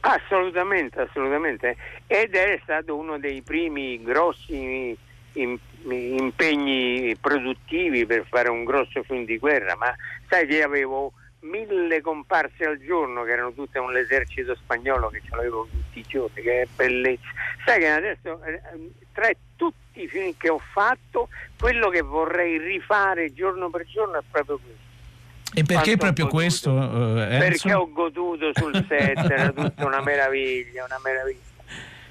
Assolutamente, 0.00 1.00
assolutamente. 1.00 1.76
Ed 2.06 2.34
è 2.34 2.60
stato 2.62 2.96
uno 2.96 3.18
dei 3.18 3.42
primi 3.42 4.02
grossi 4.02 4.96
im- 5.32 5.58
impegni 5.88 7.16
produttivi 7.20 8.06
per 8.06 8.24
fare 8.28 8.48
un 8.48 8.64
grosso 8.64 9.02
film 9.02 9.24
di 9.24 9.38
guerra, 9.38 9.76
ma 9.76 9.94
sai 10.28 10.46
che 10.46 10.62
avevo 10.62 11.12
mille 11.40 12.00
comparse 12.00 12.64
al 12.64 12.78
giorno 12.78 13.22
che 13.22 13.30
erano 13.30 13.52
tutte 13.52 13.78
un 13.78 13.96
esercito 13.96 14.54
spagnolo 14.54 15.08
che 15.08 15.22
ce 15.24 15.34
l'avevo 15.34 15.68
tutti 15.70 15.98
i 16.00 16.04
giorni, 16.06 16.42
che 16.42 16.62
è 16.62 16.66
bellezza. 16.74 17.28
Sai 17.64 17.80
che 17.80 17.88
adesso 17.88 18.42
eh, 18.44 18.60
tra 19.12 19.28
tutti 19.56 20.02
i 20.02 20.08
film 20.08 20.34
che 20.36 20.48
ho 20.48 20.60
fatto, 20.72 21.28
quello 21.58 21.88
che 21.88 22.02
vorrei 22.02 22.58
rifare 22.58 23.32
giorno 23.32 23.70
per 23.70 23.86
giorno 23.86 24.18
è 24.18 24.22
proprio 24.30 24.58
questo. 24.58 24.85
E 25.54 25.62
perché 25.64 25.96
proprio 25.96 26.26
questo, 26.26 26.76
eh? 26.76 27.38
Perché 27.38 27.72
ho 27.72 27.90
goduto 27.90 28.50
sul 28.54 28.74
set, 28.88 29.18
era 29.30 29.50
tutta 29.54 29.86
una 29.86 30.02
meraviglia, 30.02 30.84
una 30.84 30.98
meraviglia. 31.02 31.40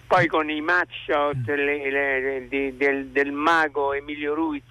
Poi 0.07 0.27
con 0.27 0.49
i 0.49 0.61
matchshot 0.61 1.45
le- 1.47 1.89
le- 1.91 2.47
di- 2.47 2.75
del, 2.77 3.07
del 3.07 3.31
mago 3.31 3.93
Emilio 3.93 4.33
Ruiz 4.33 4.63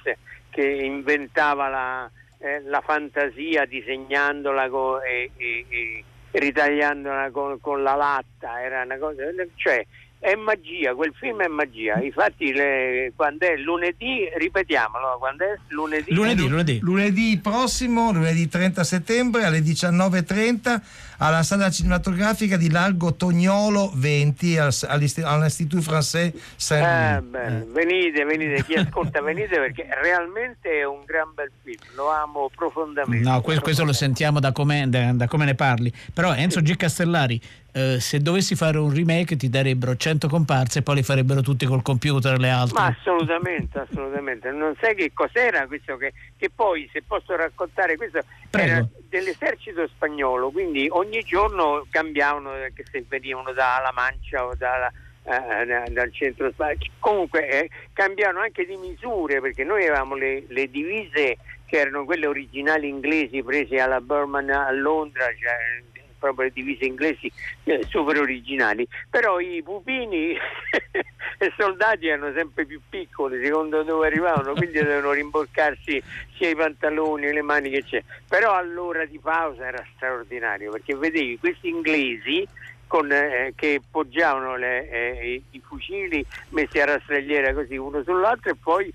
che 0.51 0.63
inventava 0.67 1.69
la, 1.69 2.11
eh, 2.39 2.63
la 2.65 2.81
fantasia 2.81 3.65
disegnandola 3.65 4.69
co- 4.69 5.03
e, 5.03 5.31
e- 5.37 5.67
e 5.69 6.05
ritagliandola 6.31 7.31
con, 7.31 7.61
con 7.61 7.83
la 7.83 7.95
latta, 7.95 8.61
era 8.63 8.83
una 8.83 8.97
cosa, 8.99 9.23
cioè 9.57 9.85
è 10.25 10.35
magia, 10.37 10.95
quel 10.95 11.13
film 11.15 11.43
è 11.43 11.49
magia. 11.49 12.01
Infatti 12.01 12.51
le- 12.51 13.13
quando 13.15 13.45
è 13.47 13.57
lunedì, 13.57 14.27
ripetiamolo, 14.39 15.17
quando 15.19 15.45
è 15.45 15.55
lunedì, 15.69 16.15
Lunedì, 16.15 16.49
lunedì. 16.49 16.79
Lunedì 16.81 17.39
prossimo, 17.43 18.11
lunedì 18.11 18.49
30 18.49 18.85
settembre 18.85 19.45
alle 19.45 19.61
19.30 19.61 20.81
alla 21.19 21.43
sala 21.43 21.71
cinematografica 21.71 22.57
di 22.57 22.71
Largo 22.71 23.15
Tognolo 23.15 23.93
20 23.95 24.57
al- 24.59 24.73
all'Isti- 24.89 25.21
all'Institut 25.23 25.83
Français 25.83 26.33
Eh, 26.35 26.41
Saint-Louis. 26.57 27.31
bene. 27.31 27.67
Venite, 27.71 28.25
venite, 28.25 28.65
chi 28.65 28.75
ascolta 28.81 29.21
venite 29.21 29.57
perché 29.59 29.87
realmente 30.03 30.71
è 30.71 30.85
un 30.85 31.03
gran 31.05 31.29
bel 31.35 31.51
film, 31.63 31.77
lo 31.97 32.11
amo 32.11 32.51
profondamente. 32.55 33.29
No, 33.29 33.43
que- 33.43 33.61
questo 33.61 33.85
lo 33.85 33.93
sentiamo 33.93 34.41
da 34.41 34.53
come, 34.53 34.89
da- 34.89 35.13
da 35.13 35.29
come 35.29 35.45
ne 35.45 35.55
parli. 35.55 35.93
Però 36.15 36.33
Enzo 36.35 36.61
G. 36.63 36.75
Castellari, 36.77 37.41
eh, 37.77 37.99
se 37.99 38.21
dovessi 38.21 38.55
fare 38.55 38.79
un 38.79 38.95
remake 38.95 39.35
ti 39.35 39.49
darebbero 39.49 39.97
100 39.97 40.29
comparse 40.29 40.79
e 40.79 40.83
poi 40.83 40.97
li 40.97 41.03
farebbero 41.03 41.41
tutti 41.41 41.67
col 41.67 41.83
computer 41.83 42.39
le 42.39 42.49
altre. 42.49 42.79
Ma 42.79 42.87
assolutamente, 42.87 43.81
assolutamente. 43.81 44.51
Non 44.53 44.77
sai 44.81 44.95
che 44.95 45.11
cos'era 45.13 45.67
questo 45.67 45.97
che, 45.97 46.13
che 46.37 46.51
poi, 46.55 46.89
se 46.93 47.03
posso 47.03 47.35
raccontare, 47.35 47.97
questo 47.97 48.21
Prego. 48.49 48.71
era 48.71 48.89
dell'esercito 49.09 49.89
spagnolo, 49.89 50.51
quindi 50.51 50.87
ogni 50.89 51.21
giorno 51.23 51.85
cambiavano, 51.91 52.55
eh, 52.55 52.73
che 52.73 52.85
se 52.89 53.05
venivano 53.09 53.53
dalla 53.53 53.91
Mancia 53.93 54.47
o 54.47 54.55
dalla, 54.57 54.93
eh, 55.25 55.67
da- 55.67 55.85
dal 55.91 56.13
centro 56.13 56.53
Spagna. 56.53 56.79
Comunque 57.01 57.49
eh, 57.49 57.71
cambiavano 57.93 58.39
anche 58.39 58.65
di 58.67 58.77
misure 58.77 59.41
perché 59.41 59.65
noi 59.65 59.85
avevamo 59.85 60.15
le, 60.15 60.45
le 60.47 60.71
divise 60.71 61.39
che 61.67 61.79
erano 61.79 62.05
quelle 62.05 62.29
originali 62.29 62.89
inglesi 62.89 63.43
prese 63.43 63.81
alla 63.81 64.01
Burman 64.01 64.49
a 64.51 64.71
Londra, 64.71 65.25
cioè 65.25 65.83
proprio 66.25 66.47
le 66.47 66.53
divise 66.55 66.85
inglesi 66.87 67.31
eh, 67.65 67.87
super 67.89 68.19
originali, 68.19 68.87
però 69.11 69.39
i 69.41 69.63
pupini 69.63 70.35
e 71.39 71.53
soldati 71.59 72.09
erano 72.09 72.33
sempre 72.35 72.65
più 72.65 72.81
piccoli 72.89 73.45
secondo 73.45 73.83
dove 73.83 74.07
arrivavano, 74.07 74.55
quindi 74.55 74.79
dovevano 74.79 75.13
rimborcarsi 75.13 76.03
sia 76.37 76.49
i 76.49 76.57
pantaloni, 76.57 77.33
le 77.33 77.43
maniche, 77.43 77.79
eccetera. 77.79 78.15
Però 78.27 78.55
all'ora 78.55 79.05
di 79.05 79.19
pausa 79.19 79.67
era 79.67 79.85
straordinario 79.95 80.71
perché 80.71 80.95
vedevi 80.97 81.39
questi 81.39 81.69
inglesi 81.69 82.47
con, 82.87 83.11
eh, 83.11 83.53
che 83.57 83.81
poggiavano 83.91 84.57
le- 84.57 84.89
eh, 84.89 85.35
i, 85.35 85.45
i 85.51 85.63
fucili 85.65 86.25
messi 86.51 86.79
a 86.79 86.85
rastrelliera 86.85 87.53
così 87.53 87.77
uno 87.77 88.03
sull'altro 88.03 88.53
e 88.53 88.57
poi 88.63 88.93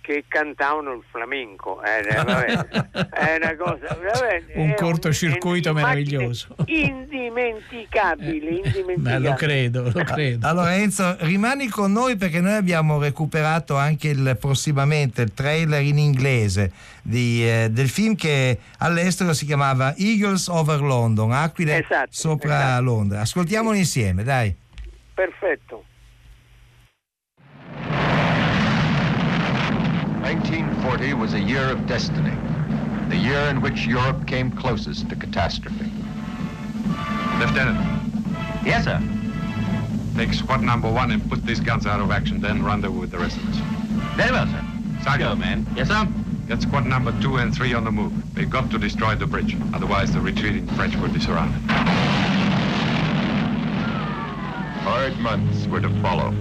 che 0.00 0.24
cantavano 0.28 0.92
il 0.94 1.02
flamenco 1.10 1.80
Eh, 1.82 1.98
eh, 2.08 2.14
vabbè, 2.24 3.08
è 3.10 3.36
una 3.42 3.56
cosa 3.56 3.94
veramente- 4.00 4.52
Un 4.54 4.70
è 4.70 4.74
cortocircuito 4.74 5.70
un'immagine 5.70 6.16
meraviglioso. 6.16 6.56
indimenticabile, 6.66 8.50
Ma 8.50 8.56
indimenticabile 8.66 9.18
lo 9.28 9.34
credo, 9.34 9.82
lo 9.92 10.04
credo. 10.04 10.46
Allora 10.46 10.74
Enzo, 10.76 11.16
rimani 11.20 11.68
con 11.68 11.92
noi 11.92 12.16
perché 12.16 12.40
noi 12.40 12.54
abbiamo 12.54 12.98
recuperato 12.98 13.76
anche 13.76 14.08
il, 14.08 14.36
prossimamente 14.40 15.22
il 15.22 15.34
trailer 15.34 15.82
in 15.82 15.98
inglese 15.98 16.72
di, 17.02 17.46
eh, 17.48 17.68
del 17.70 17.88
film 17.88 18.14
che 18.16 18.58
all'estero 18.78 19.32
si 19.32 19.46
chiamava 19.46 19.94
Eagles 19.96 20.48
over 20.48 20.80
London, 20.80 21.32
Aquile 21.32 21.78
Esatto, 21.82 22.08
sopra 22.10 22.58
esatto. 22.58 22.82
Londra. 22.82 23.20
Ascoltiamolo 23.20 23.76
insieme, 23.76 24.22
dai. 24.24 24.54
perfetto 25.14 25.84
1940 30.22 31.14
was 31.14 31.32
a 31.34 31.40
year 31.40 31.70
of 31.70 31.86
destiny, 31.86 32.36
the 33.08 33.16
year 33.16 33.40
in 33.48 33.60
which 33.60 33.86
Europe 33.86 34.26
came 34.26 34.50
closest 34.52 35.08
to 35.08 35.16
catastrophe. 35.16 35.90
Lieutenant, 37.38 37.80
Yes, 38.64 38.84
sir. 38.84 39.00
take 40.16 40.34
squad 40.34 40.60
number 40.62 40.90
one 40.92 41.10
and 41.10 41.26
put 41.30 41.44
these 41.46 41.58
guns 41.60 41.86
out 41.86 42.00
of 42.00 42.10
action, 42.10 42.40
then 42.40 42.62
rendezvous 42.62 43.00
with 43.00 43.10
the 43.10 43.18
rest 43.18 43.38
of 43.38 43.48
us. 43.48 43.56
Very 44.16 44.30
well, 44.30 44.46
sir. 44.46 44.64
Sergeant, 45.04 45.30
Go, 45.30 45.36
man. 45.36 45.66
Yes, 45.74 45.88
sir. 45.88 46.06
get 46.48 46.60
squad 46.60 46.84
number 46.84 47.18
two 47.22 47.36
and 47.38 47.54
three 47.54 47.72
on 47.72 47.84
the 47.84 47.90
move. 47.90 48.12
They've 48.34 48.50
got 48.50 48.70
to 48.72 48.78
destroy 48.78 49.14
the 49.14 49.26
bridge, 49.26 49.56
otherwise 49.72 50.12
the 50.12 50.20
retreating 50.20 50.66
French 50.76 50.94
will 50.96 51.08
be 51.08 51.20
surrounded. 51.20 51.60
Hard 54.82 55.16
months 55.18 55.66
were 55.66 55.80
to 55.80 55.88
follow. 56.02 56.34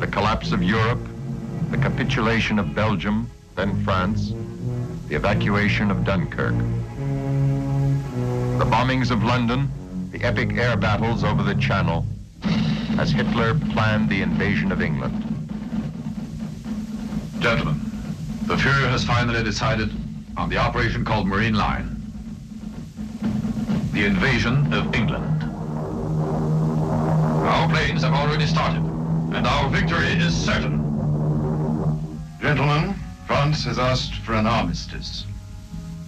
The 0.00 0.06
collapse 0.06 0.52
of 0.52 0.62
Europe, 0.62 1.00
the 1.70 1.78
capitulation 1.78 2.58
of 2.58 2.74
Belgium, 2.74 3.30
then 3.54 3.84
France, 3.84 4.32
the 5.08 5.14
evacuation 5.14 5.90
of 5.90 6.04
Dunkirk. 6.04 6.56
The 8.58 8.66
bombings 8.66 9.10
of 9.10 9.22
London, 9.22 9.70
the 10.10 10.22
epic 10.24 10.54
air 10.54 10.76
battles 10.76 11.22
over 11.22 11.42
the 11.44 11.54
Channel, 11.54 12.04
as 12.98 13.12
Hitler 13.12 13.54
planned 13.70 14.08
the 14.08 14.20
invasion 14.20 14.72
of 14.72 14.82
England. 14.82 15.14
Gentlemen, 17.38 17.80
the 18.46 18.56
Fuhrer 18.56 18.90
has 18.90 19.04
finally 19.04 19.42
decided 19.44 19.90
on 20.36 20.48
the 20.48 20.56
operation 20.56 21.04
called 21.04 21.26
Marine 21.26 21.54
Line. 21.54 21.96
The 23.92 24.04
invasion 24.06 24.72
of 24.72 24.94
England. 24.94 25.44
Our 27.44 27.68
planes 27.68 28.02
have 28.02 28.12
already 28.12 28.46
started, 28.46 28.82
and 29.34 29.46
our 29.46 29.70
victory 29.70 30.08
is 30.08 30.34
certain. 30.36 30.79
Gentlemen, 32.40 32.94
France 33.26 33.64
has 33.64 33.78
asked 33.78 34.14
for 34.14 34.32
an 34.32 34.46
armistice. 34.46 35.26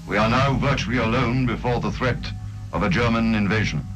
We 0.09 0.17
are 0.17 0.31
now 0.31 0.55
virtually 0.55 0.97
alone 0.97 1.45
before 1.45 1.79
the 1.79 1.93
threat 1.93 2.33
of 2.73 2.83
a 2.83 2.89
German 2.89 3.35
invasion. 3.35 3.87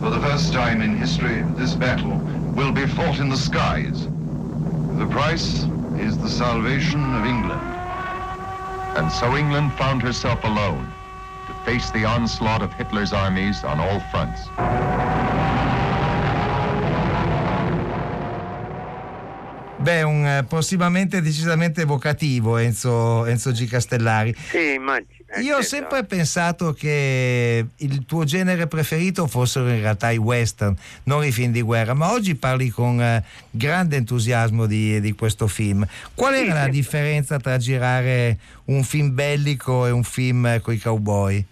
For 0.00 0.08
the 0.08 0.20
first 0.20 0.54
time 0.54 0.80
in 0.80 0.96
history, 0.96 1.42
this 1.54 1.74
battle 1.74 2.18
will 2.54 2.72
be 2.72 2.86
fought 2.86 3.18
in 3.18 3.28
the 3.28 3.36
skies. 3.36 4.06
The 4.96 5.06
price 5.06 5.66
is 5.98 6.16
the 6.16 6.30
salvation 6.30 7.14
of 7.14 7.26
England. 7.26 7.74
And 8.96 9.12
so 9.12 9.36
England 9.36 9.74
found 9.74 10.00
herself 10.00 10.42
alone 10.44 10.90
to 11.46 11.54
face 11.66 11.90
the 11.90 12.06
onslaught 12.06 12.62
of 12.62 12.72
Hitler's 12.72 13.12
armies 13.12 13.64
on 13.64 13.80
all 13.80 14.00
fronts. 14.00 14.48
Beh, 19.86 20.02
un 20.02 20.26
eh, 20.26 20.44
prossimamente 20.48 21.22
decisamente 21.22 21.82
evocativo 21.82 22.56
Enzo, 22.56 23.24
Enzo 23.24 23.52
G. 23.52 23.68
Castellari. 23.68 24.34
Sì, 24.34 24.72
immagino. 24.72 25.06
eh, 25.28 25.42
Io 25.42 25.56
ho 25.56 25.62
certo. 25.62 25.76
sempre 25.76 26.02
pensato 26.02 26.72
che 26.72 27.64
il 27.76 28.04
tuo 28.04 28.24
genere 28.24 28.66
preferito 28.66 29.28
fossero 29.28 29.68
in 29.68 29.80
realtà 29.80 30.10
i 30.10 30.16
western, 30.16 30.74
non 31.04 31.22
i 31.24 31.30
film 31.30 31.52
di 31.52 31.62
guerra, 31.62 31.94
ma 31.94 32.10
oggi 32.10 32.34
parli 32.34 32.68
con 32.68 33.00
eh, 33.00 33.22
grande 33.48 33.94
entusiasmo 33.94 34.66
di, 34.66 35.00
di 35.00 35.12
questo 35.12 35.46
film. 35.46 35.86
Qual 36.16 36.34
era 36.34 36.54
la 36.54 36.68
differenza 36.68 37.38
tra 37.38 37.56
girare 37.56 38.38
un 38.64 38.82
film 38.82 39.14
bellico 39.14 39.86
e 39.86 39.92
un 39.92 40.02
film 40.02 40.60
con 40.62 40.74
i 40.74 40.78
cowboy? 40.80 41.44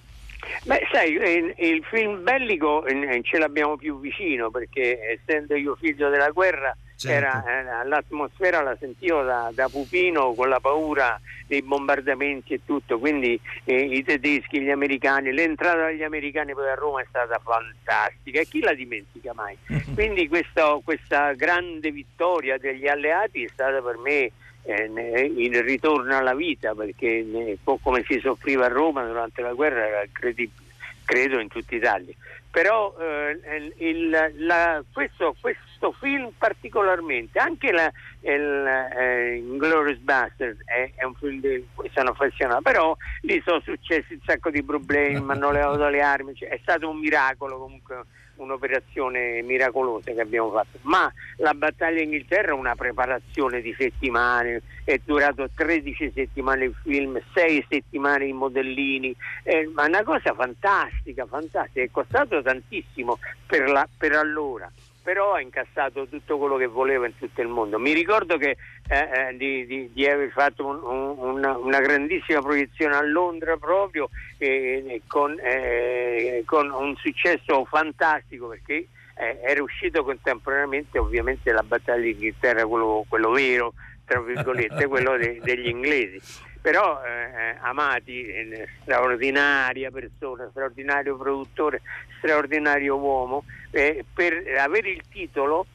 Beh, 0.65 0.89
sai, 0.91 1.13
il, 1.13 1.55
il 1.57 1.85
film 1.89 2.25
bellico 2.25 2.85
ce 3.23 3.39
l'abbiamo 3.39 3.77
più 3.77 4.01
vicino 4.01 4.51
perché 4.51 4.99
essendo 5.21 5.55
io 5.55 5.77
figlio 5.81 6.11
della 6.11 6.31
guerra 6.31 6.77
Certo. 6.97 7.49
era, 7.49 7.83
eh, 7.83 7.87
l'atmosfera 7.89 8.63
la 8.63 8.77
sentivo 8.79 9.23
da, 9.23 9.51
da 9.53 9.69
pupino 9.69 10.33
con 10.35 10.49
la 10.49 10.61
paura 10.61 11.21
dei 11.47 11.61
bombardamenti 11.63 12.55
e 12.55 12.61
tutto, 12.65 12.99
quindi 12.99 13.39
eh, 13.65 13.77
i 13.77 14.03
tedeschi, 14.05 14.61
gli 14.61 14.71
americani, 14.71 15.33
l'entrata 15.33 15.87
degli 15.87 16.03
americani 16.05 16.55
poi 16.55 16.69
a 16.69 16.75
Roma 16.75 17.01
è 17.03 17.07
stata 17.09 17.39
fantastica 17.43 18.41
e 18.41 18.47
chi 18.47 18.61
la 18.61 18.73
dimentica 18.75 19.33
mai? 19.35 19.57
Quindi 19.93 20.29
questo- 20.29 20.81
questa 20.85 21.33
grande 21.33 21.91
vittoria 21.91 22.59
degli 22.59 22.87
alleati 22.89 23.45
è 23.45 23.49
stata 23.53 23.81
per 23.83 23.97
me 23.99 24.31
eh, 24.67 25.31
il 25.37 25.63
ritorno 25.63 26.17
alla 26.17 26.35
vita 26.35 26.75
perché 26.75 27.23
un 27.29 27.55
po' 27.63 27.79
come 27.83 28.03
si 28.09 28.19
soffriva 28.21 28.65
a 28.65 28.69
Roma 28.69 29.05
durante 29.05 29.43
la 29.43 29.53
guerra 29.53 29.87
era 29.87 30.05
incredibile, 30.05 30.63
credo 31.05 31.39
in 31.39 31.49
tutta 31.49 31.75
Italia. 31.75 32.15
Però 32.51 32.95
eh, 32.99 33.73
il- 33.79 34.33
la- 34.37 34.83
questo, 34.93 35.35
questo 35.41 35.63
film 35.93 36.33
particolarmente, 36.37 37.39
anche 37.39 37.73
la, 37.73 37.91
il 38.21 38.91
eh, 38.97 39.37
Inglourious 39.37 39.99
Bastard 39.99 40.57
è, 40.65 40.93
è 40.95 41.05
un 41.05 41.15
film 41.15 41.41
di 41.41 41.67
cui 41.75 41.91
sono 41.95 42.11
affezionato, 42.11 42.63
però 42.63 42.97
lì 43.23 43.43
sono 43.45 43.61
successi 43.61 44.15
un 44.15 44.21
sacco 44.25 44.51
di 44.51 44.63
problemi, 44.63 45.21
mi 45.21 45.33
hanno 45.33 45.51
levato 45.51 45.89
le 45.89 46.01
armi, 46.01 46.35
cioè, 46.35 46.49
è 46.49 46.59
stato 46.63 46.89
un 46.89 46.99
miracolo 46.99 47.59
comunque 47.59 48.05
un'operazione 48.37 49.43
miracolosa 49.43 50.13
che 50.13 50.21
abbiamo 50.21 50.51
fatto, 50.51 50.79
ma 50.83 51.13
la 51.37 51.55
battaglia 51.55 52.01
in 52.01 52.13
Inghilterra 52.13 52.49
è 52.49 52.53
una 52.53 52.75
preparazione 52.75 53.61
di 53.61 53.75
settimane, 53.79 54.63
è 54.85 55.01
durato 55.05 55.49
13 55.55 56.13
settimane 56.15 56.65
il 56.65 56.75
film, 56.83 57.21
6 57.33 57.67
settimane 57.69 58.27
i 58.27 58.33
modellini, 58.33 59.15
eh, 59.43 59.71
ma 59.73 59.87
una 59.87 60.03
cosa 60.03 60.35
fantastica, 60.35 61.27
fantastica, 61.27 61.83
è 61.83 61.91
costato 61.91 62.43
tantissimo 62.43 63.19
per, 63.47 63.69
la- 63.71 63.89
per 63.97 64.13
allora. 64.13 64.71
Però 65.05 65.35
ha 65.35 65.41
incassato 65.43 66.07
tutto 66.09 66.39
quello 66.39 66.57
che 66.57 66.65
voleva 66.67 67.05
in 67.07 67.17
tutto 67.19 67.43
il 67.43 67.49
mondo. 67.49 67.79
Mi 67.79 67.93
ricordo 67.93 68.39
che 68.39 68.57
eh, 68.89 68.97
eh, 69.29 69.37
di, 69.37 69.67
di- 69.67 69.91
di 69.93 70.07
aver 70.09 70.31
fatto 70.31 70.65
un- 70.65 70.81
un- 70.83 71.19
una, 71.37 71.59
una 71.59 71.81
grandissima 71.81 72.41
proiezione 72.41 72.97
a 72.97 73.03
Londra 73.03 73.59
proprio 73.59 74.09
eh, 74.39 75.03
con, 75.07 75.39
eh, 75.43 76.43
con 76.47 76.71
un 76.71 76.97
successo 76.97 77.67
fantastico 77.67 78.47
perché 78.49 78.87
eh, 79.17 79.41
era 79.45 79.63
uscito 79.63 80.03
contemporaneamente 80.05 80.99
ovviamente 80.99 81.53
la 81.53 81.63
battaglia 81.63 82.05
d'Inghilterra, 82.05 82.67
quello, 82.67 83.05
quello 83.07 83.31
vero, 83.31 83.75
tra 84.07 84.21
virgolette, 84.23 84.87
quello 84.89 85.19
de- 85.19 85.39
degli 85.43 85.69
inglesi. 85.69 86.19
Però 86.65 87.05
eh, 87.05 87.59
Amati, 87.61 88.27
eh, 88.27 88.67
straordinaria 88.81 89.91
persona, 89.91 90.49
straordinario 90.49 91.15
produttore, 91.15 91.83
straordinario 92.17 92.97
uomo, 92.97 93.45
eh, 93.71 94.03
per 94.15 94.33
avere 94.59 94.89
il 94.89 95.03
titolo 95.11 95.67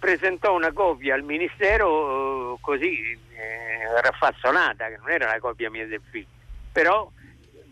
presentò 0.00 0.52
una 0.52 0.72
copia 0.72 1.14
al 1.14 1.22
ministero 1.22 2.54
eh, 2.54 2.58
così 2.60 3.16
eh, 3.36 4.00
raffazzonata, 4.00 4.88
che 4.88 4.96
non 4.98 5.10
era 5.10 5.26
la 5.26 5.38
copia 5.38 5.70
mia 5.70 5.86
del 5.86 6.02
film, 6.10 6.26
però 6.72 7.08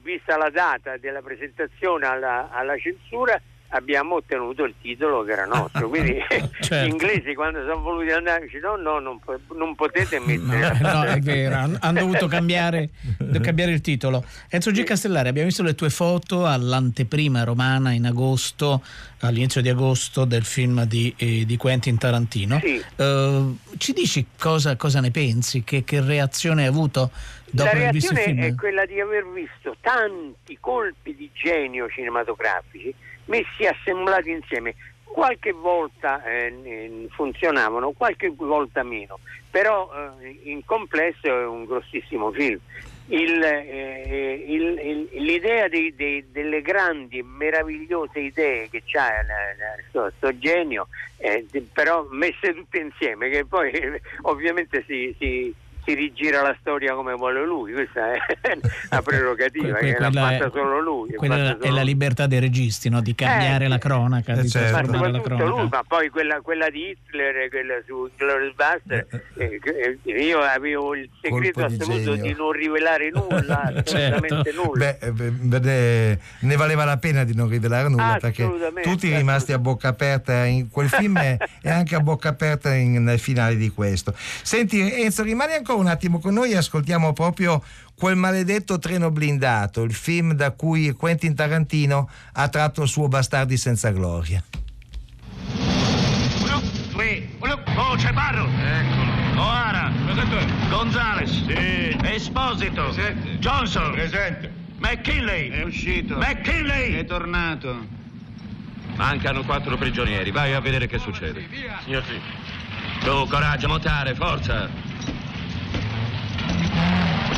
vista 0.02 0.36
la 0.36 0.50
data 0.50 0.96
della 0.96 1.22
presentazione 1.22 2.06
alla, 2.06 2.50
alla 2.52 2.78
censura 2.78 3.42
abbiamo 3.70 4.16
ottenuto 4.16 4.64
il 4.64 4.74
titolo 4.80 5.22
che 5.22 5.32
era 5.32 5.44
nostro, 5.44 5.88
quindi 5.88 6.18
Certo. 6.60 6.86
gli 6.86 6.88
inglesi 6.88 7.34
quando 7.34 7.60
sono 7.60 7.80
voluti 7.80 8.10
andare 8.10 8.46
dicono 8.46 8.76
no, 8.76 8.98
no, 8.98 8.98
non, 8.98 9.20
non 9.56 9.74
potete 9.74 10.18
mettere... 10.20 10.78
No, 10.80 11.02
è 11.04 11.18
vero, 11.20 11.54
han- 11.56 11.76
hanno 11.80 12.00
dovuto 12.00 12.26
cambiare, 12.26 12.90
cambiare 13.40 13.72
il 13.72 13.80
titolo. 13.80 14.24
Enzo 14.48 14.70
G. 14.70 14.82
Castellari, 14.82 15.28
abbiamo 15.28 15.48
visto 15.48 15.62
le 15.62 15.74
tue 15.74 15.90
foto 15.90 16.46
all'anteprima 16.46 17.44
romana 17.44 17.92
in 17.92 18.06
agosto, 18.06 18.82
all'inizio 19.20 19.60
di 19.60 19.68
agosto 19.68 20.24
del 20.24 20.44
film 20.44 20.84
di, 20.84 21.12
eh, 21.16 21.44
di 21.46 21.56
Quentin 21.56 21.98
Tarantino. 21.98 22.58
Sì. 22.60 22.82
Eh, 22.96 23.54
ci 23.78 23.92
dici 23.92 24.26
cosa, 24.38 24.76
cosa 24.76 25.00
ne 25.00 25.10
pensi? 25.10 25.62
Che, 25.62 25.84
che 25.84 26.00
reazione 26.00 26.62
hai 26.62 26.68
avuto 26.68 27.10
dopo 27.50 27.70
La 27.72 27.78
reazione 27.78 28.46
è 28.46 28.54
quella 28.54 28.86
di 28.86 29.00
aver 29.00 29.26
visto 29.32 29.76
tanti 29.80 30.56
colpi 30.60 31.14
di 31.14 31.30
genio 31.32 31.88
cinematografici 31.88 32.94
messi 33.30 33.64
assemblati 33.66 34.30
insieme. 34.30 34.74
Qualche 35.04 35.52
volta 35.52 36.22
eh, 36.24 37.06
funzionavano, 37.10 37.92
qualche 37.92 38.28
volta 38.36 38.82
meno, 38.84 39.18
però 39.50 39.90
eh, 40.20 40.40
in 40.44 40.64
complesso 40.64 41.26
è 41.26 41.46
un 41.46 41.64
grossissimo 41.64 42.30
film. 42.32 42.58
Il, 43.06 43.42
eh, 43.42 44.44
il- 44.46 44.78
il- 44.78 45.08
l'idea 45.24 45.66
dei- 45.66 45.92
dei- 45.96 46.30
delle 46.30 46.62
grandi, 46.62 47.22
meravigliose 47.24 48.20
idee 48.20 48.68
che 48.70 48.84
c'ha 48.86 49.08
la- 49.08 49.54
la- 49.58 49.82
sto, 49.88 50.12
sto 50.16 50.38
genio, 50.38 50.86
eh, 51.16 51.44
però 51.72 52.06
messe 52.10 52.54
tutte 52.54 52.78
insieme, 52.78 53.28
che 53.30 53.44
poi 53.46 53.70
eh, 53.72 54.00
ovviamente 54.22 54.84
si, 54.86 55.12
si- 55.18 55.52
si 55.84 55.94
rigira 55.94 56.42
la 56.42 56.56
storia 56.60 56.94
come 56.94 57.14
vuole 57.14 57.44
lui, 57.44 57.72
questa 57.72 58.12
è 58.12 58.18
la 58.90 59.02
prerogativa, 59.02 59.78
Que- 59.78 59.80
que- 59.80 59.92
che 59.94 59.98
l'ha 60.00 60.10
quella 60.10 60.30
è- 60.34 60.38
fatta 60.38 60.50
solo 60.50 60.80
lui. 60.80 61.12
Quella 61.14 61.34
è 61.34 61.38
fatta 61.38 61.48
la- 61.50 61.56
è 61.58 61.62
solo 61.66 61.74
la 61.76 61.82
libertà 61.82 62.26
dei 62.26 62.40
registi, 62.40 62.88
no? 62.88 63.00
di 63.00 63.14
cambiare 63.14 63.64
Eh, 63.64 63.68
la 63.68 63.78
cronaca, 63.78 64.32
eh, 64.34 64.42
di 64.42 64.48
certo. 64.48 64.72
Ma 64.72 64.78
trasformare 64.82 65.12
la 65.12 65.20
cronaca. 65.20 65.48
lui, 65.48 65.68
ma 65.70 65.82
poi 65.86 66.08
quella, 66.10 66.40
quella 66.40 66.70
di 66.70 66.88
Hitler, 66.90 67.36
e 67.36 67.48
quella 67.48 67.74
su 67.86 68.10
Glorious 68.16 68.54
Bastard, 68.54 69.06
eh, 69.36 69.60
eh, 70.04 70.10
io 70.22 70.40
avevo 70.40 70.94
il 70.94 71.08
segreto 71.20 71.60
Colpo 71.60 71.74
di 71.74 71.82
assoluto 71.82 72.14
genio. 72.16 72.22
di 72.32 72.34
non 72.38 72.52
rivelare 72.52 73.10
nulla, 73.10 73.62
assolutamente 73.84 74.52
nulla. 74.52 74.96
Beh, 74.98 74.98
eh, 76.10 76.18
ne, 76.40 76.56
valeva 76.56 76.84
la 76.84 76.96
pena 76.98 77.24
di 77.24 77.34
non 77.34 77.48
rivelare 77.48 77.88
nulla 77.88 78.18
perché 78.20 78.48
tutti 78.82 79.14
rimasti 79.14 79.52
a 79.52 79.58
bocca 79.58 79.88
aperta 79.88 80.44
in 80.44 80.68
quel 80.70 80.88
film 80.88 81.16
e, 81.18 81.38
e 81.62 81.70
anche 81.70 81.94
a 81.94 82.00
bocca 82.00 82.28
aperta 82.28 82.74
in- 82.74 83.02
nel 83.02 83.18
finale 83.18 83.56
di 83.56 83.70
questo. 83.70 84.12
Senti 84.16 84.80
Enzo, 85.02 85.22
rimani 85.22 85.54
ancora 85.54 85.69
un 85.76 85.86
attimo 85.86 86.18
con 86.18 86.34
noi 86.34 86.52
e 86.52 86.56
ascoltiamo 86.56 87.12
proprio 87.12 87.62
quel 87.94 88.16
maledetto 88.16 88.78
treno 88.78 89.10
blindato, 89.10 89.82
il 89.82 89.94
film 89.94 90.32
da 90.32 90.52
cui 90.52 90.92
Quentin 90.92 91.34
Tarantino 91.34 92.08
ha 92.32 92.48
tratto 92.48 92.82
il 92.82 92.88
suo 92.88 93.08
Bastardi 93.08 93.56
senza 93.56 93.90
gloria. 93.90 94.42
Uno, 96.42 96.62
due, 96.92 97.28
uno, 97.38 97.62
voce 97.74 98.12
Barro. 98.12 98.46
Eccolo. 98.46 99.42
O'Hara. 99.42 99.92
Presente. 100.04 100.68
Gonzales. 100.70 101.30
Sì. 101.30 101.98
Esposito. 102.02 102.84
Presente. 102.84 103.38
Johnson. 103.38 103.92
Presente. 103.92 104.52
McKinley. 104.78 105.50
È 105.50 105.62
uscito. 105.62 106.16
McKinley. 106.16 106.94
È 106.94 107.04
tornato. 107.04 107.98
Mancano 108.96 109.44
quattro 109.44 109.78
prigionieri, 109.78 110.30
vai 110.30 110.52
a 110.52 110.60
vedere 110.60 110.86
che 110.86 110.98
succede. 110.98 111.46
Signor 111.84 112.04
sì. 112.04 112.20
Tu, 113.02 113.26
coraggio, 113.28 113.66
montare, 113.66 114.14
forza. 114.14 114.68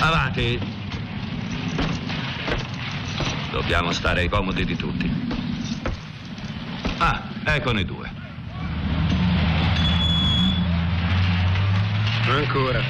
Avanti. 0.01 0.59
Dobbiamo 3.51 3.93
stare 3.93 4.21
ai 4.21 4.29
comodi 4.29 4.65
di 4.65 4.77
tutti. 4.77 5.11
Ah, 6.99 7.23
eccone 7.45 7.81
i 7.81 7.85
due. 7.85 8.11
Ancora. 12.29 12.83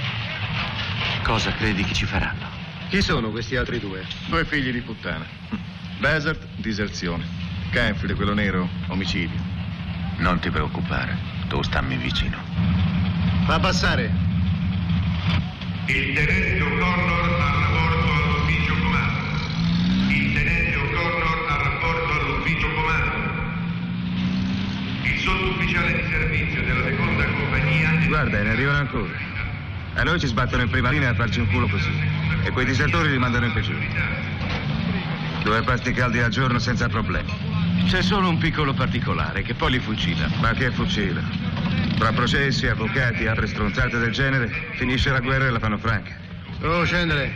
Cosa 1.23 1.53
credi 1.53 1.83
che 1.85 1.95
ci 1.95 2.05
faranno? 2.05 2.47
Chi 2.89 3.01
sono 3.01 3.31
questi 3.31 3.57
altri 3.57 3.81
due? 3.81 4.05
Due 4.27 4.45
figli 4.45 4.71
di 4.71 4.81
puttana. 4.81 5.25
Desert, 5.99 6.47
diserzione. 6.57 7.25
Canfield, 7.71 8.15
quello 8.17 8.35
nero, 8.35 8.69
omicidio. 8.89 9.41
Non 10.19 10.39
ti 10.41 10.51
preoccupare, 10.51 11.17
tu 11.49 11.63
stammi 11.63 11.97
vicino. 11.97 12.37
Fa 13.47 13.59
passare. 13.59 14.32
Il 15.87 16.15
tenente 16.15 16.63
O'Connor 16.63 17.41
ha 17.41 17.51
rapporto 17.51 18.13
all'ufficio 18.13 18.75
comando. 18.75 19.39
Il 20.09 20.33
tenente 20.33 20.77
O'Connor 20.77 21.47
ha 21.49 21.57
rapporto 21.57 22.13
all'ufficio 22.13 22.69
comando. 22.73 23.11
Il 25.03 25.19
sottufficiale 25.19 25.93
di 25.95 26.09
servizio 26.09 26.63
della 26.63 26.85
seconda 26.85 27.25
compagnia... 27.25 27.91
Guarda, 28.07 28.43
ne 28.43 28.51
arrivano 28.51 28.79
ancora. 28.79 29.19
A 29.95 30.03
noi 30.05 30.21
ci 30.21 30.29
sbattono 30.29 30.63
in 30.63 30.71
prima 30.71 30.91
linea 30.91 31.11
a 31.11 31.15
farci 31.15 31.41
un 31.41 31.49
culo 31.49 31.67
così. 31.67 31.91
E 32.45 32.51
quei 32.51 32.65
disertori 32.65 33.11
li 33.11 33.19
mandano 33.19 33.47
in 33.47 33.53
prigione. 33.53 33.87
Due 35.43 35.63
pasti 35.63 35.93
caldi 35.93 36.21
al 36.21 36.31
giorno 36.31 36.61
senza 36.61 36.89
problemi. 36.89 37.33
C'è 37.89 38.03
solo 38.03 38.29
un 38.29 38.39
piccolo 38.39 38.73
particolare 38.73 39.43
che 39.43 39.55
poi 39.55 39.73
li 39.73 39.79
fucila. 39.81 40.29
Ma 40.41 40.53
che 40.53 40.71
fucila? 40.71 41.42
Tra 42.03 42.11
processi, 42.11 42.67
avvocati, 42.67 43.29
altre 43.29 43.47
stronzate 43.47 43.97
del 43.97 44.11
genere, 44.11 44.51
finisce 44.73 45.11
la 45.11 45.21
guerra 45.21 45.47
e 45.47 45.51
la 45.51 45.61
fanno 45.61 45.79
franca. 45.79 46.11
Oh, 46.63 46.85
scendere. 46.85 47.33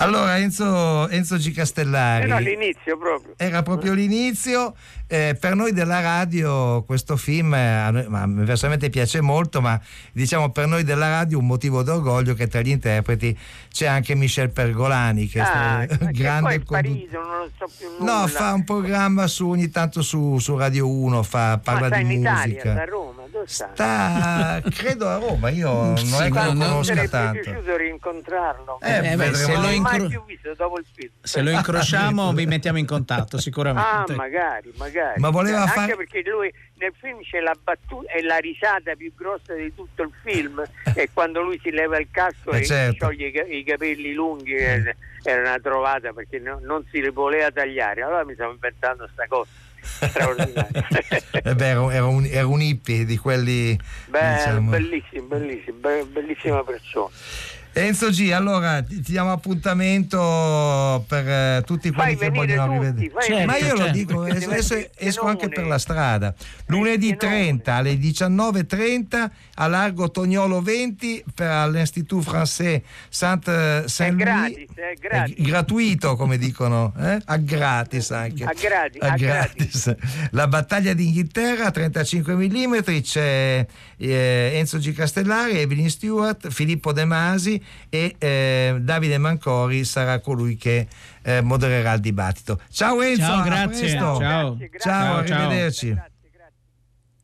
Allora 0.00 0.38
Enzo, 0.38 1.08
Enzo 1.08 1.36
G. 1.36 1.52
Castellari. 1.52 2.24
Era 2.24 2.38
l'inizio 2.38 2.96
proprio. 2.96 3.34
Era 3.36 3.62
proprio 3.62 3.92
l'inizio. 3.92 4.74
Eh, 5.06 5.36
per 5.38 5.56
noi 5.56 5.72
della 5.72 6.00
radio 6.00 6.84
questo 6.84 7.16
film 7.16 7.52
eh, 7.52 7.58
a 7.58 7.90
ma, 7.90 8.30
personalmente 8.44 8.90
piace 8.90 9.20
molto, 9.20 9.60
ma 9.60 9.80
diciamo 10.12 10.50
per 10.50 10.68
noi 10.68 10.84
della 10.84 11.08
radio 11.08 11.38
un 11.38 11.46
motivo 11.46 11.82
d'orgoglio 11.82 12.34
che 12.34 12.46
tra 12.46 12.60
gli 12.60 12.68
interpreti 12.68 13.36
c'è 13.70 13.86
anche 13.86 14.14
Michel 14.14 14.50
Pergolani, 14.50 15.26
che 15.26 15.40
Ah, 15.40 15.82
è 15.82 15.96
ma 16.00 16.06
che 16.10 16.12
grande 16.12 16.60
poi 16.60 17.08
so 17.58 17.68
più 17.76 17.88
nulla. 17.98 18.20
No, 18.20 18.26
fa 18.28 18.52
un 18.52 18.64
programma 18.64 19.26
su, 19.26 19.48
ogni 19.48 19.68
tanto 19.70 20.02
su, 20.02 20.38
su 20.38 20.56
Radio 20.56 20.88
1, 20.88 21.22
fa, 21.22 21.58
parla 21.62 21.80
Ma 21.80 21.86
sta 21.86 21.96
di 21.98 22.04
musica. 22.04 22.38
Italia, 22.38 22.84
sta 23.46 23.64
a 23.64 23.74
Roma, 23.74 24.60
dove 24.60 24.60
sta? 24.60 24.60
Sta, 24.62 24.82
credo 24.82 25.08
a 25.08 25.16
Roma, 25.18 25.48
io 25.50 25.70
non 25.72 25.96
Sì, 25.96 26.14
è 26.22 26.24
che 26.24 26.28
ma 26.30 26.44
lo 26.46 26.52
non- 26.52 26.68
conosca 26.68 26.94
sarebbe 26.94 27.08
tanto. 27.08 27.40
piaciuto 27.40 27.76
rincontrarlo. 27.76 28.78
Eh, 28.82 29.12
Eh, 29.12 29.16
beh, 29.16 29.34
se 29.34 29.52
non 29.52 29.54
lo 29.54 29.60
l'ho 29.60 29.66
mai 29.66 29.76
incro- 29.76 30.06
più 30.08 30.24
visto 30.24 30.54
dopo 30.54 30.78
il 30.78 30.86
film. 30.94 31.10
Se 31.22 31.40
lo 31.42 31.50
incrociamo 31.50 32.32
vi 32.34 32.46
mettiamo 32.46 32.78
in 32.78 32.86
contatto 32.86 33.36
Ah, 33.36 33.40
sicuramente. 33.40 34.14
magari, 34.14 34.72
magari. 34.76 35.20
Ma 35.20 35.30
voleva 35.30 35.60
Anche 35.62 35.72
fare- 35.72 35.96
perché 35.96 36.22
lui 36.28 36.52
nel 36.74 36.92
film 36.98 37.20
c'è 37.22 37.40
la 37.40 37.54
battuta 37.62 38.10
e 38.12 38.22
la 38.22 38.38
risata 38.38 38.94
più 38.96 39.12
grossa 39.14 39.54
di 39.54 39.72
tutto 39.74 40.02
il 40.02 40.12
film 40.22 40.62
è 40.94 41.08
quando 41.12 41.42
lui 41.42 41.58
si 41.62 41.70
leva 41.70 41.98
il 41.98 42.08
casco 42.10 42.50
Eh, 42.52 42.60
e 42.60 42.64
certo. 42.64 42.92
si 42.92 42.96
scioglie 42.98 43.26
i, 43.28 43.32
ca- 43.32 43.44
i 43.46 43.64
capelli 43.64 44.12
lunghi. 44.14 44.54
eh, 44.54 44.96
Era 45.22 45.40
una 45.42 45.58
trovata 45.60 46.12
perché 46.14 46.38
no- 46.38 46.60
non 46.62 46.82
si 46.90 47.00
li 47.02 47.10
voleva 47.10 47.50
tagliare. 47.50 48.02
Allora 48.02 48.24
mi 48.24 48.32
stavo 48.34 48.52
inventando 48.52 49.06
sta 49.12 49.26
cosa 49.28 49.50
straordinaria. 49.82 50.88
Eh 51.42 51.54
beh, 51.54 51.66
era, 51.66 51.80
un- 51.82 51.92
era 51.92 52.06
un, 52.06 52.24
era 52.26 52.46
un 52.46 52.60
hippie 52.60 53.04
di 53.04 53.16
quelli 53.16 53.78
Beh, 54.08 54.34
diciamo. 54.36 54.70
bellissimo, 54.70 55.26
bellissimo, 55.26 55.78
be- 55.78 56.04
bellissima 56.04 56.62
persona. 56.64 57.08
Enzo 57.72 58.10
G, 58.10 58.30
allora 58.32 58.82
ti 58.82 59.00
ti 59.00 59.12
diamo 59.12 59.30
appuntamento 59.32 61.04
per 61.08 61.28
eh, 61.28 61.62
tutti 61.64 61.90
quelli 61.90 62.16
Fai 62.16 62.18
che 62.18 62.30
vogliono 62.30 62.78
tutti, 62.78 63.02
rivedere. 63.02 63.24
Certo, 63.24 63.46
Ma 63.46 63.56
io 63.58 63.72
lo 63.72 63.76
certo. 63.78 63.92
dico, 63.92 64.20
Perché 64.22 64.44
adesso, 64.44 64.74
esco 64.96 65.26
anche 65.26 65.48
per 65.48 65.66
la 65.66 65.78
strada. 65.78 66.34
Lunedì 66.66 67.14
Pienone. 67.16 67.38
30 67.46 67.74
alle 67.74 67.94
19.30 67.94 69.30
a 69.54 69.66
Largo 69.66 70.10
Tognolo 70.10 70.60
20 70.60 71.24
per 71.34 71.68
l'Institut 71.70 72.24
Français 72.24 72.82
Saint- 73.08 73.84
Saint-Louis. 73.84 74.24
gratis, 74.24 74.66
è 74.74 74.94
gratis. 74.98 75.36
È 75.36 75.42
gratuito, 75.42 76.16
come 76.16 76.38
dicono, 76.38 76.92
eh? 76.98 77.18
a 77.24 77.36
gratis 77.36 78.10
anche. 78.10 78.44
A 78.44 78.52
gratis, 78.52 79.00
A 79.02 79.12
a 79.12 79.16
gratis. 79.16 79.94
La 80.32 80.48
battaglia 80.48 80.92
d'Inghilterra 80.92 81.66
a 81.66 81.70
35 81.70 82.34
mm 82.34 83.00
c'è 83.02 83.66
eh, 83.96 84.50
Enzo 84.54 84.78
G. 84.78 84.92
Castellari, 84.92 85.58
Evelyn 85.58 85.88
Stewart, 85.90 86.48
Filippo 86.48 86.92
De 86.92 87.04
Masi 87.04 87.62
e 87.88 88.14
eh, 88.18 88.76
Davide 88.80 89.18
Mancori 89.18 89.84
sarà 89.84 90.20
colui 90.20 90.56
che 90.56 90.86
eh, 91.22 91.40
modererà 91.40 91.92
il 91.94 92.00
dibattito. 92.00 92.60
Ciao 92.70 93.02
Enzo, 93.02 93.22
Ciao, 93.22 93.40
a 93.40 93.42
grazie. 93.42 93.80
presto. 93.80 93.98
Ciao. 93.98 94.18
Grazie, 94.18 94.68
grazie. 94.68 94.78
Ciao, 94.78 95.14
Ciao, 95.16 95.26
ciao. 95.26 95.38
arrivederci. 95.38 95.98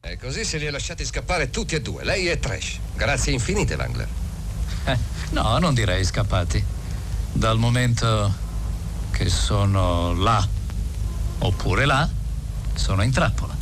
E 0.00 0.16
così 0.18 0.44
se 0.44 0.58
li 0.58 0.66
ha 0.68 0.70
lasciati 0.70 1.04
scappare 1.04 1.50
tutti 1.50 1.74
e 1.74 1.80
due, 1.80 2.04
lei 2.04 2.28
e 2.28 2.38
Trash. 2.38 2.78
Grazie 2.94 3.32
infinite, 3.32 3.74
Langler. 3.74 4.06
Eh, 4.84 4.96
no, 5.30 5.58
non 5.58 5.74
direi 5.74 6.04
scappati. 6.04 6.64
Dal 7.32 7.58
momento 7.58 8.32
che 9.10 9.28
sono 9.28 10.14
là 10.14 10.46
oppure 11.38 11.84
là, 11.86 12.08
sono 12.74 13.02
in 13.02 13.10
trappola. 13.10 13.55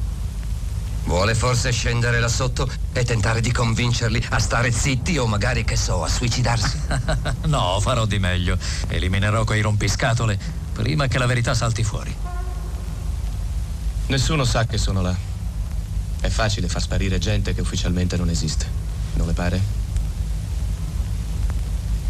Vuole 1.05 1.35
forse 1.35 1.71
scendere 1.71 2.19
là 2.19 2.29
sotto 2.29 2.69
e 2.93 3.05
tentare 3.05 3.41
di 3.41 3.53
convincerli 3.53 4.25
a 4.31 4.39
stare 4.39 4.73
zitti 4.73 5.19
o 5.19 5.27
magari, 5.27 5.63
che 5.65 5.77
so, 5.77 6.03
a 6.03 6.09
suicidarsi? 6.09 6.81
no, 7.47 7.79
farò 7.81 8.07
di 8.07 8.19
meglio. 8.19 8.59
Eliminerò 8.89 9.45
quei 9.45 9.61
rompiscatole 9.61 10.39
prima 10.73 11.07
che 11.07 11.19
la 11.19 11.27
verità 11.27 11.55
salti 11.55 11.85
fuori. 11.85 12.15
Nessuno 14.07 14.45
sa 14.45 14.65
che 14.65 14.79
sono 14.79 15.03
là. 15.03 15.15
È 16.21 16.29
facile 16.29 16.69
far 16.69 16.81
sparire 16.81 17.19
gente 17.19 17.55
che 17.55 17.61
ufficialmente 17.61 18.17
non 18.17 18.31
esiste. 18.31 18.67
Non 19.15 19.27
le 19.27 19.33
pare? 19.35 19.61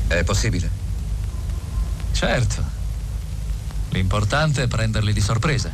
È 0.06 0.22
possibile. 0.22 0.70
Certo. 2.12 2.62
L'importante 3.88 4.62
è 4.62 4.68
prenderli 4.68 5.12
di 5.12 5.20
sorpresa. 5.20 5.70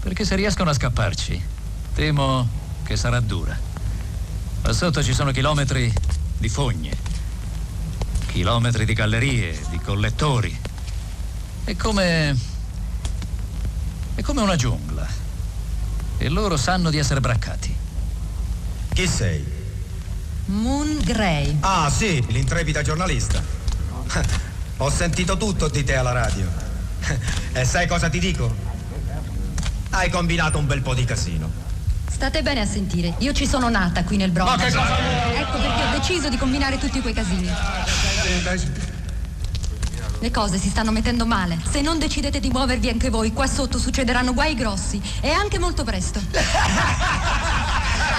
Perché 0.00 0.24
se 0.24 0.34
riescono 0.34 0.70
a 0.70 0.74
scapparci, 0.74 1.42
temo 1.98 2.48
che 2.84 2.96
sarà 2.96 3.18
dura. 3.18 3.58
Là 4.62 4.72
sotto 4.72 5.02
ci 5.02 5.12
sono 5.12 5.32
chilometri 5.32 5.92
di 6.38 6.48
fogne, 6.48 6.96
chilometri 8.28 8.84
di 8.84 8.92
gallerie, 8.92 9.58
di 9.68 9.80
collettori. 9.80 10.56
È 11.64 11.74
come. 11.74 12.38
è 14.14 14.22
come 14.22 14.40
una 14.42 14.54
giungla. 14.54 15.08
E 16.18 16.28
loro 16.28 16.56
sanno 16.56 16.90
di 16.90 16.98
essere 16.98 17.18
braccati. 17.18 17.76
Chi 18.94 19.08
sei? 19.08 19.44
Moon 20.46 21.00
Gray. 21.02 21.56
Ah, 21.60 21.90
sì, 21.90 22.24
l'intrepida 22.28 22.80
giornalista. 22.80 23.42
Ho 24.78 24.88
sentito 24.88 25.36
tutto 25.36 25.66
di 25.66 25.82
te 25.82 25.96
alla 25.96 26.12
radio. 26.12 26.46
E 27.54 27.64
sai 27.64 27.88
cosa 27.88 28.08
ti 28.08 28.20
dico? 28.20 28.54
Hai 29.90 30.10
combinato 30.10 30.58
un 30.58 30.66
bel 30.68 30.80
po' 30.80 30.94
di 30.94 31.04
casino. 31.04 31.66
State 32.18 32.42
bene 32.42 32.62
a 32.62 32.66
sentire, 32.66 33.14
io 33.18 33.32
ci 33.32 33.46
sono 33.46 33.68
nata 33.68 34.02
qui 34.02 34.16
nel 34.16 34.32
Bronx. 34.32 34.48
Ma 34.48 34.56
che 34.56 34.72
cosa 34.72 34.96
vuoi? 34.96 35.36
Ecco 35.36 35.58
perché 35.58 35.82
ho 35.84 35.90
deciso 35.92 36.28
di 36.28 36.36
combinare 36.36 36.76
tutti 36.76 37.00
quei 37.00 37.14
casini. 37.14 37.48
Le 40.18 40.30
cose 40.32 40.58
si 40.58 40.68
stanno 40.68 40.90
mettendo 40.90 41.24
male. 41.26 41.60
Se 41.70 41.80
non 41.80 42.00
decidete 42.00 42.40
di 42.40 42.48
muovervi 42.50 42.88
anche 42.88 43.08
voi, 43.08 43.32
qua 43.32 43.46
sotto 43.46 43.78
succederanno 43.78 44.34
guai 44.34 44.56
grossi. 44.56 45.00
E 45.20 45.30
anche 45.30 45.60
molto 45.60 45.84
presto. 45.84 46.18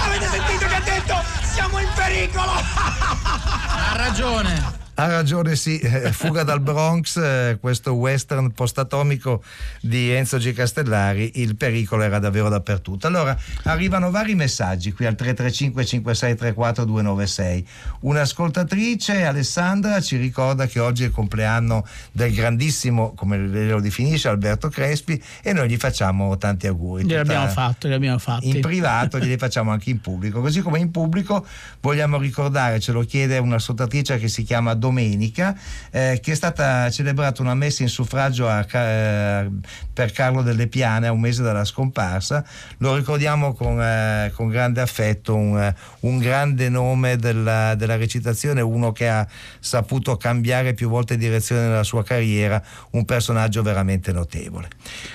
Avete 0.06 0.28
sentito 0.30 0.66
che 0.66 0.74
ha 0.74 0.80
detto? 0.80 1.22
Siamo 1.42 1.78
in 1.78 1.88
pericolo! 1.94 2.52
Ha 2.52 3.96
ragione. 3.96 4.79
Ha 5.00 5.06
ragione, 5.06 5.56
sì, 5.56 5.78
eh, 5.78 6.12
Fuga 6.12 6.42
dal 6.42 6.60
Bronx, 6.60 7.16
eh, 7.16 7.56
questo 7.58 7.94
western 7.94 8.52
post-atomico 8.52 9.42
di 9.80 10.10
Enzo 10.10 10.36
G. 10.36 10.52
Castellari, 10.52 11.40
il 11.40 11.56
pericolo 11.56 12.02
era 12.02 12.18
davvero 12.18 12.50
dappertutto. 12.50 13.06
Allora, 13.06 13.34
arrivano 13.62 14.10
vari 14.10 14.34
messaggi 14.34 14.92
qui 14.92 15.06
al 15.06 15.14
335 15.14 15.86
5634 15.86 16.84
296. 16.84 17.66
Un'ascoltatrice, 18.00 19.24
Alessandra, 19.24 20.02
ci 20.02 20.18
ricorda 20.18 20.66
che 20.66 20.80
oggi 20.80 21.04
è 21.04 21.06
il 21.06 21.12
compleanno 21.12 21.86
del 22.12 22.34
grandissimo, 22.34 23.14
come 23.14 23.38
lo 23.38 23.80
definisce, 23.80 24.28
Alberto 24.28 24.68
Crespi 24.68 25.18
e 25.42 25.54
noi 25.54 25.70
gli 25.70 25.78
facciamo 25.78 26.36
tanti 26.36 26.66
auguri. 26.66 27.04
Li 27.04 27.08
Tutta- 27.08 27.20
abbiamo 27.22 27.48
fatti, 27.48 27.88
li 27.88 27.94
abbiamo 27.94 28.18
fatti. 28.18 28.50
in 28.50 28.60
privato 28.60 29.18
glieli 29.18 29.38
facciamo 29.38 29.70
anche 29.70 29.88
in 29.88 30.00
pubblico 30.02 30.42
così 30.42 30.60
come 30.60 30.78
in 30.78 30.90
pubblico 30.90 31.46
vogliamo 31.80 32.18
ricordare 32.18 32.80
ce 32.80 32.92
lo 32.92 33.00
chiede 33.02 33.38
un'ascoltatrice 33.38 34.18
che 34.18 34.28
si 34.28 34.42
chiama 34.42 34.74
Domenica 34.90 35.56
eh, 35.90 36.18
che 36.20 36.32
è 36.32 36.34
stata 36.34 36.90
celebrata 36.90 37.42
una 37.42 37.54
messa 37.54 37.82
in 37.82 37.88
suffragio 37.88 38.48
a 38.48 38.66
eh, 38.70 39.50
per 39.92 40.12
Carlo 40.12 40.42
delle 40.42 40.66
Piane 40.66 41.06
a 41.06 41.12
un 41.12 41.20
mese 41.20 41.42
dalla 41.42 41.64
scomparsa. 41.64 42.44
Lo 42.78 42.96
ricordiamo 42.96 43.54
con, 43.54 43.80
eh, 43.80 44.32
con 44.34 44.48
grande 44.48 44.80
affetto 44.80 45.34
un, 45.34 45.58
eh, 45.58 45.74
un 46.00 46.18
grande 46.18 46.68
nome 46.68 47.16
della, 47.16 47.74
della 47.76 47.96
recitazione 47.96 48.60
uno 48.60 48.92
che 48.92 49.08
ha 49.08 49.26
saputo 49.60 50.16
cambiare 50.16 50.74
più 50.74 50.88
volte 50.88 51.16
direzione 51.16 51.62
nella 51.62 51.84
sua 51.84 52.02
carriera 52.02 52.62
un 52.90 53.04
personaggio 53.04 53.62
veramente 53.62 54.12
notevole. 54.12 54.68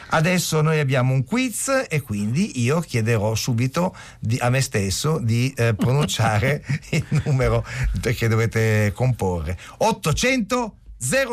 Adesso 0.09 0.61
noi 0.61 0.79
abbiamo 0.79 1.13
un 1.13 1.23
quiz 1.25 1.85
e 1.89 2.01
quindi 2.01 2.61
io 2.61 2.79
chiederò 2.79 3.35
subito 3.35 3.95
di- 4.19 4.37
a 4.39 4.49
me 4.49 4.61
stesso 4.61 5.19
di 5.19 5.53
eh, 5.57 5.73
pronunciare 5.73 6.63
il 6.91 7.05
numero 7.25 7.65
che 8.01 8.27
dovete 8.27 8.91
comporre 8.93 9.57
800 9.77 10.77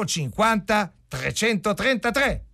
050 0.07 0.93
333 1.09 2.45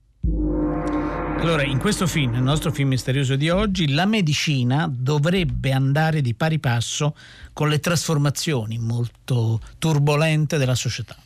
Allora, 1.39 1.63
in 1.63 1.79
questo 1.79 2.07
film, 2.07 2.33
nel 2.33 2.43
nostro 2.43 2.73
film 2.73 2.89
misterioso 2.89 3.37
di 3.37 3.49
oggi, 3.51 3.93
la 3.93 4.07
medicina 4.07 4.91
dovrebbe 4.93 5.73
andare 5.73 6.21
di 6.21 6.35
pari 6.35 6.59
passo 6.59 7.15
con 7.53 7.69
le 7.69 7.79
trasformazioni 7.79 8.79
molto 8.79 9.61
turbolente 9.79 10.59
della 10.59 10.75
società. 10.75 11.17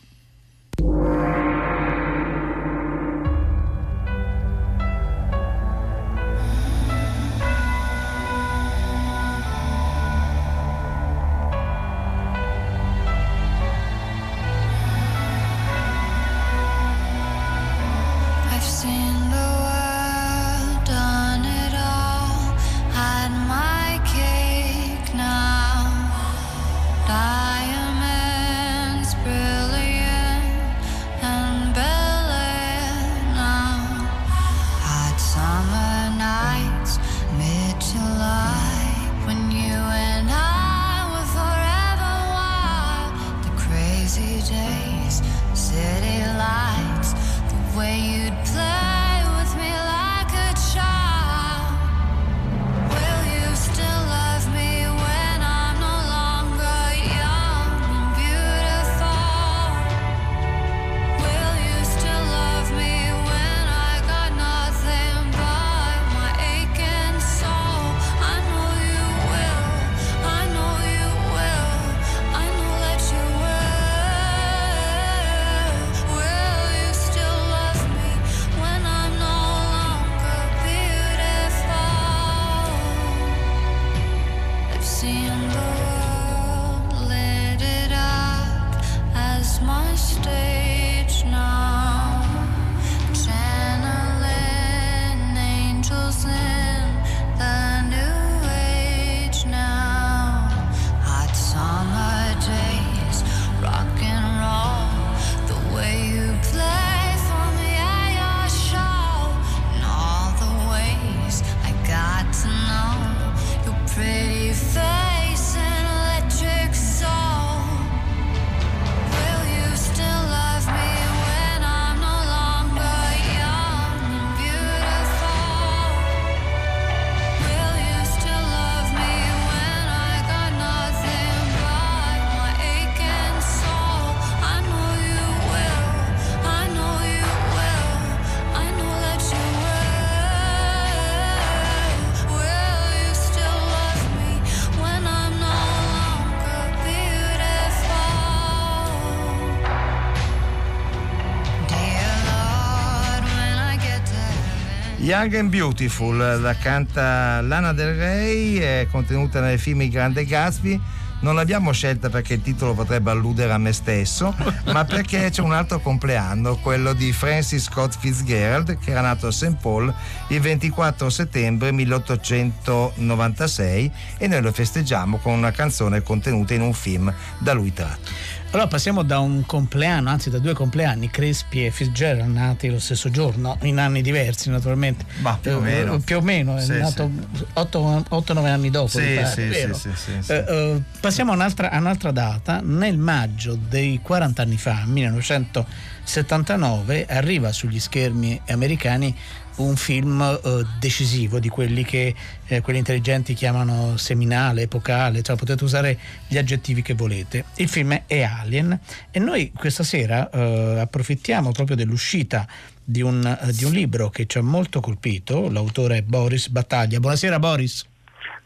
Young 155.23 155.35
and 155.37 155.51
Beautiful, 155.51 156.17
la 156.17 156.57
canta 156.57 157.41
Lana 157.43 157.73
Del 157.73 157.95
Rey, 157.95 158.57
è 158.57 158.89
contenuta 158.91 159.41
nel 159.41 159.57
film 159.57 159.83
Il 159.83 159.91
Grande 159.91 160.25
Gatsby. 160.25 160.81
Non 161.21 161.37
l'abbiamo 161.37 161.71
scelta 161.71 162.11
perché 162.11 162.35
il 162.35 162.43
titolo 162.43 162.75
potrebbe 162.75 163.13
alludere 163.13 163.53
a 163.53 163.59
me 163.59 163.73
stesso, 163.73 164.35
ma 164.73 164.85
perché 164.85 165.31
c'è 165.31 165.41
un 165.41 165.53
altro 165.53 165.79
compleanno, 165.79 166.57
quello 166.57 166.93
di 166.93 167.13
Francis 167.13 167.63
Scott 167.63 167.97
Fitzgerald, 167.97 168.77
che 168.81 168.91
era 168.91 169.01
nato 169.01 169.29
a 169.29 169.31
St. 169.31 169.59
Paul 169.61 169.95
il 170.27 170.41
24 170.41 171.09
settembre 171.09 171.71
1896 171.71 173.93
e 174.19 174.27
noi 174.27 174.43
lo 174.43 174.51
festeggiamo 174.51 175.19
con 175.19 175.35
una 175.35 175.53
canzone 175.53 176.03
contenuta 176.03 176.55
in 176.55 176.63
un 176.63 176.75
film 176.75 177.15
da 177.39 177.53
lui 177.53 177.73
tratto. 177.73 178.11
Allora 178.53 178.69
passiamo 178.69 179.03
da 179.03 179.19
un 179.19 179.47
compleanno, 179.47 180.11
anzi 180.11 180.29
da 180.29 180.39
due 180.39 180.53
compleanni, 180.53 181.09
Crespi 181.09 181.65
e 181.65 181.71
Fitzgerald 181.71 182.31
nati 182.31 182.69
lo 182.69 182.79
stesso 182.79 183.09
giorno, 183.09 183.57
in 183.63 183.79
anni 183.79 184.03
diversi 184.03 184.51
naturalmente. 184.51 185.07
Ma 185.21 185.39
più 185.41 185.53
o 185.53 185.61
meno. 185.61 185.95
Eh, 185.95 186.01
più 186.01 186.19
o 186.19 186.21
meno, 186.21 186.61
Sì, 186.61 186.73
è 186.73 186.81
nato 186.81 187.11
8-9 187.55 188.47
anni 188.47 188.69
dopo. 188.69 188.89
Sì, 188.89 189.15
pare, 189.15 189.27
sì, 189.27 189.51
sì, 189.55 189.73
sì, 189.73 189.91
sì, 189.95 190.13
sì. 190.21 190.33
Eh, 190.33 190.45
eh, 190.47 190.83
passiamo 191.01 191.33
a 191.33 191.35
un'altra, 191.35 191.71
a 191.71 191.79
un'altra 191.79 192.11
data, 192.11 192.61
nel 192.63 192.99
maggio 192.99 193.57
dei 193.57 194.01
40 194.03 194.43
anni 194.43 194.59
fa, 194.59 194.83
1979, 194.85 197.07
arriva 197.07 197.53
sugli 197.53 197.81
schermi 197.81 198.39
americani 198.49 199.17
un 199.57 199.77
film 199.77 200.21
eh, 200.21 200.65
decisivo 200.79 201.39
di 201.39 201.49
quelli 201.49 201.85
che 201.85 202.15
eh, 202.47 202.61
quelli 202.61 202.79
intelligenti 202.79 203.35
chiamano 203.35 203.97
seminale, 203.97 204.63
epocale, 204.63 205.23
cioè 205.23 205.37
potete 205.37 205.65
usare 205.65 205.99
gli 206.27 206.39
aggettivi 206.39 206.83
che 206.83 206.95
volete. 206.95 207.45
Il 207.57 207.69
film 207.69 208.03
è 208.07 208.23
Alien 208.23 208.79
e 209.11 209.19
noi 209.19 209.53
questa 209.53 209.83
sera 209.83 210.31
eh, 210.31 210.81
approfittiamo 210.81 211.53
proprio 211.53 211.77
dell'uscita 211.77 212.47
di 212.85 213.03
un, 213.03 213.25
eh, 213.25 213.53
di 213.53 213.65
un 213.65 213.73
libro 213.73 214.11
che 214.11 214.27
ci 214.27 214.39
ha 214.39 214.43
molto 214.43 214.81
colpito, 214.81 215.49
l'autore 215.51 215.99
è 215.99 216.03
Boris 216.03 216.49
Battaglia. 216.49 216.99
Buonasera 216.99 217.39
Boris. 217.39 217.91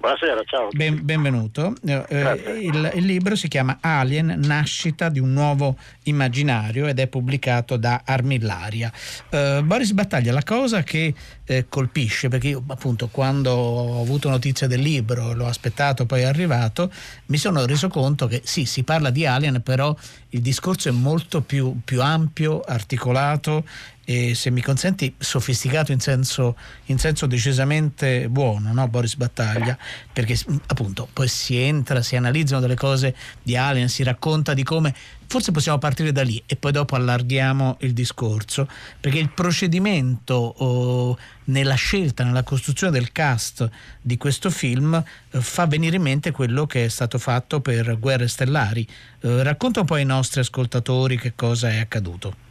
Buonasera, 0.06 0.44
ciao. 0.44 0.68
Ben- 0.70 1.04
benvenuto. 1.04 1.74
Eh, 1.84 2.04
eh, 2.08 2.58
il, 2.60 2.92
il 2.94 3.04
libro 3.04 3.34
si 3.34 3.48
chiama 3.48 3.78
Alien, 3.80 4.38
nascita 4.44 5.08
di 5.08 5.18
un 5.18 5.32
nuovo 5.32 5.76
immaginario 6.04 6.86
ed 6.86 7.00
è 7.00 7.08
pubblicato 7.08 7.76
da 7.76 8.02
Armillaria. 8.04 8.92
Eh, 9.28 9.62
Boris 9.64 9.90
Battaglia, 9.90 10.32
la 10.32 10.44
cosa 10.44 10.84
che 10.84 11.12
eh, 11.46 11.66
colpisce, 11.68 12.28
perché 12.28 12.48
io 12.48 12.62
appunto 12.66 13.08
quando 13.08 13.52
ho 13.52 14.02
avuto 14.02 14.28
notizia 14.28 14.66
del 14.66 14.80
libro, 14.80 15.32
l'ho 15.32 15.46
aspettato, 15.46 16.04
poi 16.04 16.22
è 16.22 16.24
arrivato, 16.24 16.92
mi 17.26 17.38
sono 17.38 17.64
reso 17.64 17.88
conto 17.88 18.26
che 18.26 18.42
sì, 18.44 18.64
si 18.64 18.82
parla 18.82 19.10
di 19.10 19.24
Alien, 19.24 19.62
però 19.62 19.96
il 20.30 20.40
discorso 20.40 20.88
è 20.88 20.92
molto 20.92 21.40
più, 21.40 21.80
più 21.84 22.02
ampio, 22.02 22.60
articolato 22.60 23.64
e 24.08 24.34
se 24.36 24.50
mi 24.50 24.60
consenti 24.60 25.12
sofisticato 25.18 25.90
in 25.90 25.98
senso, 25.98 26.56
in 26.86 26.98
senso 26.98 27.26
decisamente 27.26 28.28
buono, 28.28 28.72
no? 28.72 28.86
Boris 28.86 29.16
Battaglia, 29.16 29.76
perché 30.12 30.38
appunto 30.66 31.08
poi 31.12 31.26
si 31.26 31.56
entra, 31.56 32.02
si 32.02 32.14
analizzano 32.14 32.60
delle 32.60 32.76
cose 32.76 33.16
di 33.42 33.56
Alien, 33.56 33.88
si 33.88 34.04
racconta 34.04 34.54
di 34.54 34.62
come, 34.62 34.94
forse 35.26 35.52
possiamo 35.52 35.78
partire 35.78 36.12
da 36.12 36.22
lì 36.22 36.42
e 36.46 36.56
poi 36.56 36.72
dopo 36.72 36.94
allarghiamo 36.94 37.78
il 37.80 37.92
discorso, 37.92 38.68
perché 39.00 39.18
il 39.18 39.30
procedimento 39.30 40.34
oh, 40.34 41.18
nella 41.44 41.74
scelta, 41.74 42.24
nella 42.24 42.42
costruzione 42.42 42.92
del 42.92 43.12
cast 43.12 43.68
di 44.00 44.16
questo 44.16 44.50
film 44.50 44.94
eh, 44.94 45.40
fa 45.40 45.66
venire 45.66 45.96
in 45.96 46.02
mente 46.02 46.30
quello 46.30 46.66
che 46.66 46.84
è 46.84 46.88
stato 46.88 47.18
fatto 47.18 47.60
per 47.60 47.98
Guerre 47.98 48.28
Stellari. 48.28 48.86
Eh, 49.20 49.42
racconta 49.42 49.80
un 49.80 49.86
po' 49.86 49.94
ai 49.94 50.04
nostri 50.04 50.40
ascoltatori 50.40 51.18
che 51.18 51.34
cosa 51.34 51.70
è 51.70 51.78
accaduto. 51.78 52.45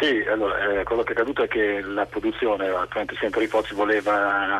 Sì, 0.00 0.24
allora, 0.28 0.80
eh, 0.80 0.84
quello 0.84 1.02
che 1.02 1.10
è 1.10 1.12
accaduto 1.12 1.42
è 1.42 1.48
che 1.48 1.80
la 1.80 2.06
produzione, 2.06 2.68
la 2.68 2.88
20th 2.90 3.18
Century 3.18 3.46
Fox, 3.46 3.72
voleva 3.74 4.58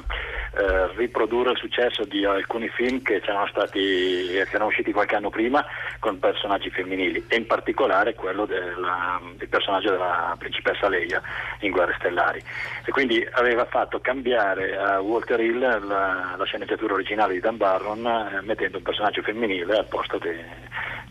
eh, 0.55 0.89
riprodurre 0.95 1.53
il 1.53 1.57
successo 1.57 2.05
di 2.05 2.25
alcuni 2.25 2.69
film 2.69 3.01
che 3.03 3.23
erano 3.25 3.47
stati 3.47 3.81
che 3.81 4.47
erano 4.51 4.67
usciti 4.67 4.93
qualche 4.93 5.17
anno 5.17 5.31
prima 5.31 5.65
con 5.99 6.19
personaggi 6.19 6.69
femminili 6.69 7.25
e 7.27 7.37
in 7.37 7.47
particolare 7.47 8.15
quello 8.15 8.45
della, 8.45 9.19
del 9.35 9.49
personaggio 9.49 9.91
della 9.91 10.37
principessa 10.39 10.89
Leia 10.89 11.23
in 11.61 11.71
Guerre 11.71 11.95
Stellari. 11.99 12.43
E 12.85 12.91
quindi 12.91 13.27
aveva 13.33 13.65
fatto 13.65 14.01
cambiare 14.01 14.77
a 14.77 15.01
Walter 15.01 15.41
Hill 15.41 15.61
la, 15.61 16.35
la 16.37 16.45
sceneggiatura 16.45 16.93
originale 16.93 17.33
di 17.33 17.41
Dan 17.41 17.57
Barron 17.57 18.07
eh, 18.07 18.43
mettendo 18.43 18.77
un 18.77 18.83
personaggio 18.83 19.23
femminile 19.23 19.79
al 19.79 19.87
posto 19.87 20.19
de- 20.19 20.45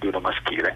di 0.01 0.07
uno 0.07 0.19
maschile 0.19 0.75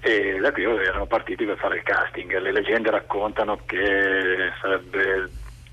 e 0.00 0.38
da 0.40 0.50
qui 0.50 0.64
erano 0.64 1.06
partiti 1.06 1.44
per 1.44 1.58
fare 1.58 1.76
il 1.76 1.82
casting. 1.82 2.36
Le 2.38 2.50
leggende 2.50 2.90
raccontano 2.90 3.60
che 3.66 4.50
sarebbe 4.60 5.30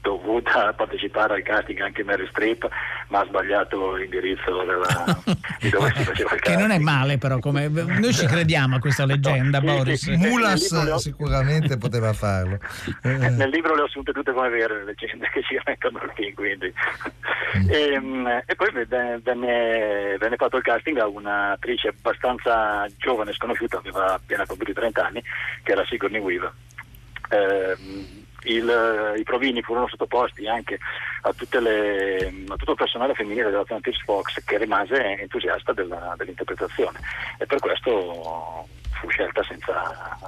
dovuta 0.09 0.73
partecipare 0.77 1.35
al 1.35 1.43
casting 1.43 1.79
anche 1.81 2.03
Mary 2.03 2.27
Streep 2.29 2.67
ma 3.09 3.19
ha 3.21 3.25
sbagliato 3.25 3.95
l'indirizzo 3.95 4.63
della, 4.63 5.21
di 5.59 5.69
dove 5.69 5.91
si 5.95 6.03
faceva 6.03 6.33
il 6.33 6.39
Che 6.39 6.51
casting. 6.51 6.59
non 6.59 6.71
è 6.71 6.77
male 6.79 7.17
però, 7.17 7.39
come... 7.39 7.67
noi 7.67 8.13
ci 8.13 8.25
crediamo 8.25 8.75
a 8.75 8.79
questa 8.79 9.05
leggenda, 9.05 9.59
Sì, 9.59 9.65
Boris. 9.65 9.99
sì, 10.03 10.11
sì. 10.15 10.27
Mulas 10.27 10.71
ho- 10.71 10.97
sicuramente 10.97 11.77
poteva 11.77 12.13
farlo. 12.13 12.59
Eh, 13.03 13.09
Nel 13.29 13.49
libro 13.49 13.73
le 13.75 13.81
ho 13.81 13.85
assunte 13.85 14.11
tutte 14.11 14.31
come 14.31 14.49
vere 14.49 14.77
le 14.79 14.83
leggende 14.85 15.27
che 15.33 15.41
ci 15.43 15.59
mettono 15.65 15.99
film, 16.15 16.33
quindi. 16.35 16.71
E, 17.67 17.99
mm, 17.99 18.27
e 18.45 18.55
poi 18.55 18.71
venne, 18.85 19.19
venne- 19.23 20.35
fatto 20.37 20.57
il 20.57 20.63
casting 20.63 20.97
a 20.99 21.07
un'attrice 21.07 21.87
abbastanza 21.89 22.85
giovane, 22.97 23.33
sconosciuta, 23.33 23.77
aveva 23.77 24.13
appena 24.13 24.45
compiuto 24.45 24.71
i 24.71 24.75
30 24.75 25.05
anni, 25.05 25.23
che 25.63 25.71
era 25.71 25.83
Sigourney 25.85 26.19
Weaver. 26.21 26.53
Ehm, 27.29 28.18
il- 28.43 29.13
I 29.17 29.23
provini 29.23 29.61
furono 29.61 29.87
sottoposti 29.87 30.47
anche 30.47 30.79
a, 31.21 31.33
le- 31.59 32.33
a 32.47 32.55
tutto 32.55 32.71
il 32.71 32.77
personale 32.77 33.13
femminile 33.13 33.49
della 33.49 33.65
20th 33.67 34.01
Fox 34.03 34.43
che 34.45 34.57
rimase 34.57 35.19
entusiasta 35.19 35.73
della- 35.73 36.13
dell'interpretazione. 36.17 36.99
E 37.37 37.45
per 37.45 37.59
questo 37.59 38.67
fu 38.99 39.09
scelta 39.09 39.41
senza, 39.47 40.19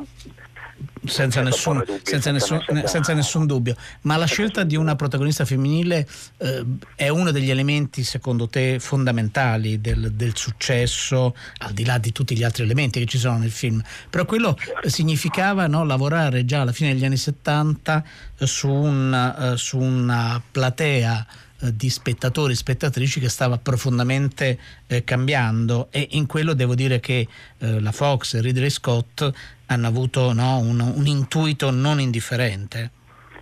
senza 1.06 1.42
nessun, 1.42 1.78
dubbi, 1.78 1.92
senza 2.04 2.10
senza 2.10 2.32
nessun- 2.32 2.64
nessun- 2.70 2.88
senza 2.88 3.14
nessun 3.14 3.46
dubbio. 3.46 3.76
Ma 4.02 4.18
la 4.18 4.26
scelta 4.26 4.64
di 4.64 4.76
una 4.76 4.96
protagonista 4.96 5.46
femminile 5.46 6.08
eh, 6.38 6.66
è 6.96 7.10
uno 7.10 7.32
degli 7.32 7.50
elementi, 7.50 8.04
secondo 8.04 8.48
te, 8.48 8.80
fondamentali 8.80 9.82
del, 9.82 10.14
del 10.14 10.36
successo, 10.36 11.36
al 11.60 11.74
di 11.74 11.86
là 11.86 11.98
di 11.98 12.12
tutti 12.12 12.36
gli 12.36 12.44
altri 12.44 12.64
elementi 12.64 13.00
che 13.00 13.06
ci 13.06 13.18
sono 13.18 13.38
nel 13.38 13.52
film. 13.52 13.82
Però 14.10 14.26
quello 14.26 14.58
eh, 14.84 14.90
significava 14.90 15.68
no, 15.68 15.84
lavorare 15.84 16.46
già 16.46 16.62
alla 16.62 16.72
fine 16.72 16.94
degli 16.94 17.06
anni 17.06 17.18
70 17.18 18.04
eh, 18.38 18.46
su, 18.46 18.70
un, 18.70 19.14
eh, 19.54 19.58
su 19.58 19.80
una 19.80 20.42
platea 20.52 21.26
eh, 21.62 21.76
di 21.76 21.90
spettatori 21.90 22.54
e 22.54 22.56
spettatrici 22.56 23.20
che 23.20 23.30
stava 23.30 23.58
profondamente 23.58 24.58
eh, 24.88 25.04
cambiando 25.04 25.88
e 25.92 26.08
in 26.12 26.26
quello 26.26 26.54
devo 26.54 26.76
dire 26.76 27.00
che 27.00 27.28
eh, 27.58 27.80
la 27.80 27.92
Fox 27.92 28.36
e 28.36 28.42
Ridley 28.42 28.70
Scott 28.70 29.30
hanno 29.68 29.88
avuto 29.88 30.34
no, 30.34 30.58
un, 30.58 30.80
un 30.80 31.06
intuito 31.06 31.72
non 31.72 32.00
indifferente. 32.00 32.92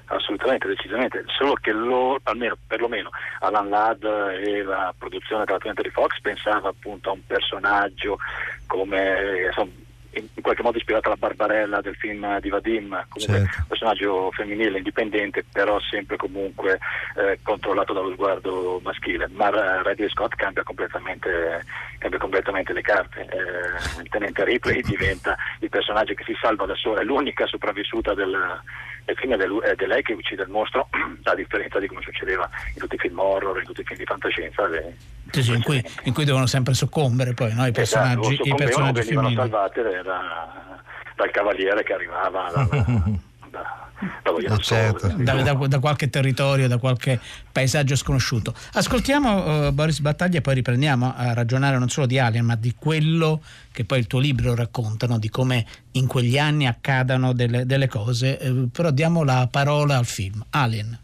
Assolutamente, 0.05 0.67
decisamente, 0.67 1.23
solo 1.27 1.53
che 1.53 1.71
loro, 1.71 2.19
almeno 2.23 2.58
perlomeno 2.65 3.10
Alan 3.41 3.69
Ladd 3.69 4.03
e 4.03 4.63
la 4.63 4.93
produzione 4.97 5.45
della 5.45 5.60
20 5.62 5.89
Fox 5.91 6.19
pensava 6.21 6.69
appunto 6.69 7.10
a 7.10 7.13
un 7.13 7.23
personaggio 7.25 8.17
come 8.65 9.45
insomma, 9.47 9.71
in 10.12 10.41
qualche 10.41 10.63
modo 10.63 10.78
ispirato 10.78 11.08
alla 11.08 11.17
Barbarella 11.17 11.82
del 11.82 11.95
film 11.95 12.39
di 12.39 12.50
Vadim, 12.50 13.06
comunque 13.10 13.48
Certo. 13.48 13.65
personaggio 13.67 14.32
femminile, 14.32 14.78
indipendente, 14.78 15.45
però 15.52 15.80
sempre 15.80 16.17
comunque 16.17 16.80
eh, 17.15 17.39
controllato 17.43 17.93
dallo 17.93 18.12
sguardo 18.13 18.80
maschile. 18.84 19.28
Ma 19.32 19.50
Ra- 19.50 19.82
Ridley 19.84 20.10
Scott 20.10 20.36
cambia 20.36 20.63
completamente, 20.63 21.63
cambia 22.00 22.19
completamente 22.19 22.74
le 22.74 22.82
carte. 22.82 23.22
Eh, 23.22 24.02
il 24.02 24.10
tenente 24.10 24.43
Ripley 24.43 24.82
diventa 24.82 25.38
il 25.60 25.69
personaggio 25.69 26.13
che 26.13 26.24
si 26.24 26.36
salva 26.39 26.65
da 26.65 26.76
sola, 26.76 27.02
è 27.02 27.04
l'unica 27.04 27.45
sopravvissuta 27.45 28.13
del, 28.13 28.62
del 29.10 29.17
film 29.17 29.34
è 29.34 29.76
è 29.76 29.86
lei 29.86 30.02
che 30.04 30.13
uccide 30.13 30.43
il 30.43 30.50
mostro, 30.50 30.88
a 31.24 31.36
differenza 31.36 31.80
di 31.80 31.88
come 31.88 32.02
succedeva 32.02 32.50
in 32.74 32.80
tutti 32.80 32.95
i 32.95 33.00
film 33.00 33.19
horror, 33.19 33.58
in 33.60 33.65
tutti 33.65 33.82
i 33.82 33.84
film 33.84 34.00
di 34.00 34.06
fantascienza. 34.06 34.67
le- 34.67 34.95
Sì, 35.32 35.43
sì, 35.43 35.54
in, 35.54 35.63
cui, 35.63 35.84
in 36.04 36.13
cui 36.13 36.26
devono 36.26 36.45
sempre 36.45 36.74
soccombere 36.74 37.34
poi 37.34 37.54
no, 37.54 37.65
i 37.65 37.69
Esatto, 37.69 37.72
personaggi, 37.74 38.34
i 38.34 38.36
soccombevano, 38.36 38.65
personaggi 38.65 39.00
venivano 39.00 39.28
femminili. 39.30 39.50
salvate 39.52 40.02
da- 40.04 40.82
dal 41.15 41.32
cavaliere 41.32 41.84
che 41.84 41.93
arrivava 41.93 42.50
da, 43.49 43.89
da, 43.99 44.07
da 44.23 44.31
Voglio 44.31 44.49
del 44.49 44.59
certo. 44.59 45.07
Da, 45.07 45.41
da- 45.41 45.67
da 45.67 45.79
qualche 45.79 46.09
territorio, 46.09 46.67
da 46.67 46.77
qualche 46.77 47.19
paesaggio 47.51 47.95
sconosciuto. 47.95 48.53
Ascoltiamo 48.73 49.67
eh, 49.67 49.71
Boris 49.71 49.99
Battaglia 49.99 50.38
e 50.38 50.41
poi 50.41 50.55
riprendiamo 50.55 51.13
a 51.15 51.33
ragionare 51.33 51.77
non 51.77 51.89
solo 51.89 52.05
di 52.05 52.19
Alien, 52.19 52.45
ma 52.45 52.55
di 52.55 52.73
quello 52.77 53.41
che 53.71 53.85
poi 53.85 53.99
il 53.99 54.07
tuo 54.07 54.19
libro 54.19 54.55
racconta, 54.55 55.07
no? 55.07 55.17
di 55.17 55.29
come 55.29 55.65
in 55.91 56.07
quegli 56.07 56.38
anni 56.38 56.67
accadano 56.67 57.33
delle, 57.33 57.65
delle 57.65 57.88
cose. 57.88 58.39
Eh, 58.39 58.67
però 58.71 58.91
diamo 58.91 59.23
la 59.23 59.47
parola 59.49 59.97
al 59.97 60.05
film. 60.05 60.43
Alien. 60.51 60.97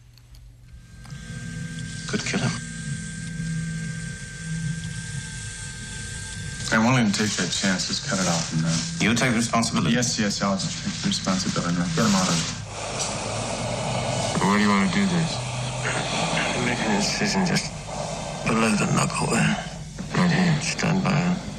Could 2.07 2.23
kill 2.23 2.39
him. 2.39 2.73
I'm 6.71 6.85
willing 6.85 7.11
to 7.11 7.13
take 7.13 7.31
that 7.37 7.51
chance. 7.51 7.89
Let's 7.89 8.01
cut 8.01 8.19
it 8.19 8.27
off 8.27 8.53
and 8.53 8.63
now. 8.63 8.75
You 9.03 9.15
take 9.15 9.31
the 9.31 9.37
responsibility. 9.37 9.93
Yes, 9.93 10.17
yes, 10.19 10.41
I'll 10.41 10.55
just 10.55 10.83
take 10.83 10.93
the 11.01 11.07
responsibility 11.09 11.75
now. 11.77 11.85
Get 11.95 12.05
him 12.05 12.15
out 12.15 12.29
of 12.29 12.35
here. 12.35 12.65
Where 14.45 14.57
do 14.57 14.63
you 14.63 14.69
want 14.69 14.89
to 14.89 14.95
do 14.95 15.05
this? 15.05 15.45
taking 16.75 16.91
a 16.91 16.95
decision 16.97 17.45
just 17.45 17.71
below 18.45 18.69
the 18.75 18.85
knuckle 18.93 19.27
there. 19.27 19.55
Right 20.15 20.31
here, 20.31 20.61
stand 20.61 21.03
by 21.03 21.11
her. 21.11 21.54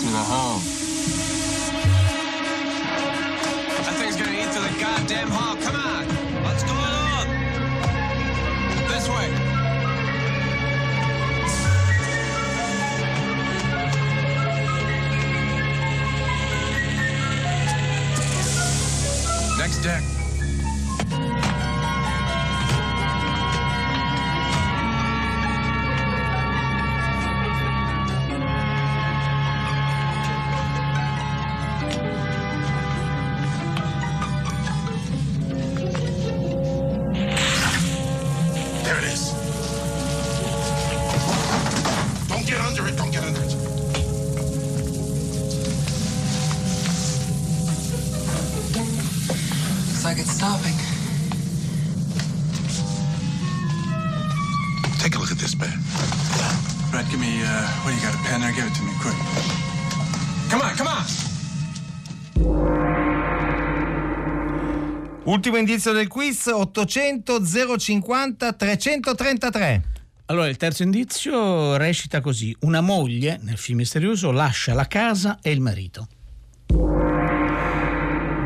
to 0.00 0.06
the 0.06 0.16
home. 0.16 0.62
That 3.84 3.96
thing's 3.98 4.16
gonna 4.16 4.32
eat 4.32 4.50
to 4.52 4.60
the 4.60 4.80
goddamn 4.80 5.30
hog. 5.30 5.59
Ultimo 65.50 65.68
indizio 65.68 65.90
del 65.90 66.06
quiz 66.06 66.46
800 66.46 67.44
050 67.76 68.52
333. 68.52 69.82
Allora, 70.26 70.46
il 70.46 70.56
terzo 70.56 70.84
indizio 70.84 71.76
recita 71.76 72.20
così: 72.20 72.54
una 72.60 72.80
moglie 72.80 73.36
nel 73.42 73.58
film 73.58 73.78
misterioso 73.78 74.30
lascia 74.30 74.74
la 74.74 74.86
casa 74.86 75.40
e 75.42 75.50
il 75.50 75.60
marito. 75.60 76.06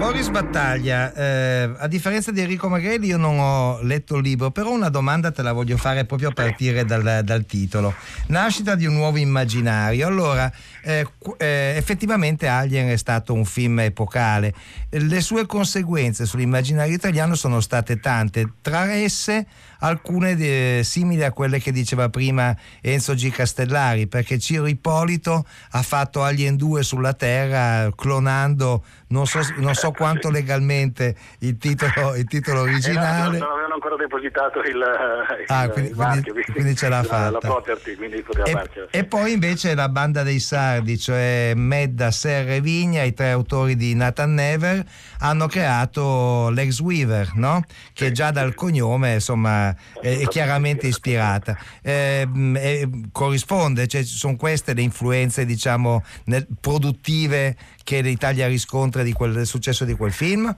Boris 0.05 0.28
Battaglia, 0.28 1.14
eh, 1.14 1.70
a 1.78 1.88
differenza 1.88 2.30
di 2.30 2.42
Enrico 2.42 2.68
Magrelli 2.68 3.07
io 3.07 3.16
non 3.16 3.38
ho 3.38 3.80
letto 3.80 4.16
il 4.16 4.22
libro, 4.22 4.50
però 4.50 4.70
una 4.70 4.90
domanda 4.90 5.32
te 5.32 5.40
la 5.40 5.52
voglio 5.52 5.78
fare 5.78 6.05
proprio 6.05 6.28
a 6.28 6.32
partire 6.32 6.84
dal, 6.84 7.22
dal 7.24 7.46
titolo. 7.46 7.94
Nascita 8.26 8.74
di 8.74 8.84
un 8.84 8.92
nuovo 8.92 9.16
immaginario. 9.16 10.07
Allora, 10.07 10.52
eh, 10.82 11.09
eh, 11.38 11.72
effettivamente 11.74 12.46
Alien 12.46 12.90
è 12.90 12.98
stato 12.98 13.32
un 13.32 13.46
film 13.46 13.80
epocale. 13.80 14.52
Le 14.90 15.20
sue 15.22 15.46
conseguenze 15.46 16.26
sull'immaginario 16.26 16.94
italiano 16.94 17.34
sono 17.34 17.61
state 17.61 17.98
tante, 17.98 18.52
tra 18.61 18.92
esse 18.92 19.46
alcune 19.89 20.35
de- 20.37 20.80
simili 20.82 21.22
a 21.24 21.32
quelle 21.32 21.59
che 21.61 21.70
diceva 21.72 22.09
prima 22.09 22.57
Enzo 22.80 23.14
G. 23.14 23.30
Castellari, 23.30 24.07
perché 24.07 24.39
Ciro 24.39 24.66
Ippolito 24.66 25.45
ha 25.72 25.82
fatto 25.82 26.22
Alien 26.22 26.57
2 26.57 26.82
sulla 26.82 27.12
Terra 27.12 27.91
clonando 27.95 28.85
non 29.14 29.26
so, 29.26 29.39
non 29.59 29.74
so 29.74 29.93
quanto 29.93 30.28
legalmente 30.30 31.14
il 31.41 31.57
titolo, 31.59 32.16
il 32.16 32.24
titolo 32.26 32.61
originale. 32.62 33.37
Eh, 33.37 33.39
no, 33.39 33.45
non 33.47 33.53
avevano 33.53 33.74
ancora 33.74 33.97
depositato 33.97 34.59
il, 34.61 34.66
il, 34.74 35.45
Ah, 35.49 35.68
quindi- 35.68 35.91
il 35.91 35.97
marchio, 35.97 36.32
quindi- 36.32 36.53
quindi 36.53 36.74
ce 36.74 36.89
l'ha 36.89 36.97
la, 36.97 37.03
fatta. 37.05 37.30
la 37.30 37.39
property, 37.39 37.95
quindi 37.95 38.22
poteva 38.22 38.45
E, 38.47 38.51
farcela. 38.53 38.87
e 38.91 39.05
poi 39.05 39.32
invece 39.32 39.74
la 39.76 39.89
banda 39.89 40.22
dei 40.24 40.41
sardi, 40.41 40.99
cioè 40.99 41.53
Medda, 41.55 42.11
Serra 42.11 42.55
e 42.55 42.61
Vigna, 42.61 43.03
i 43.05 43.12
tre 43.14 43.30
autori 43.30 43.76
di 43.76 43.95
Nathan 43.95 44.35
Never, 44.35 44.85
hanno 45.20 45.47
creato 45.47 46.49
l'ex 46.51 46.80
Weaver, 46.80 47.32
no? 47.35 47.62
che 47.93 48.11
già 48.11 48.30
dal 48.32 48.55
cognome 48.55 49.14
insomma, 49.14 49.73
è, 50.00 50.18
è 50.20 50.26
chiaramente 50.28 50.86
ispirata. 50.86 51.56
Eh, 51.82 52.26
mh, 52.26 52.56
e 52.56 52.88
corrisponde, 53.12 53.86
cioè, 53.86 54.02
sono 54.04 54.36
queste 54.36 54.74
le 54.74 54.82
influenze 54.82 55.44
diciamo, 55.44 56.02
nel- 56.26 56.46
produttive 56.60 57.56
che 57.82 58.00
l'Italia 58.00 58.46
riscontra 58.46 59.02
di 59.02 59.12
quel, 59.12 59.32
del 59.32 59.46
successo 59.46 59.84
di 59.84 59.94
quel 59.94 60.12
film? 60.12 60.54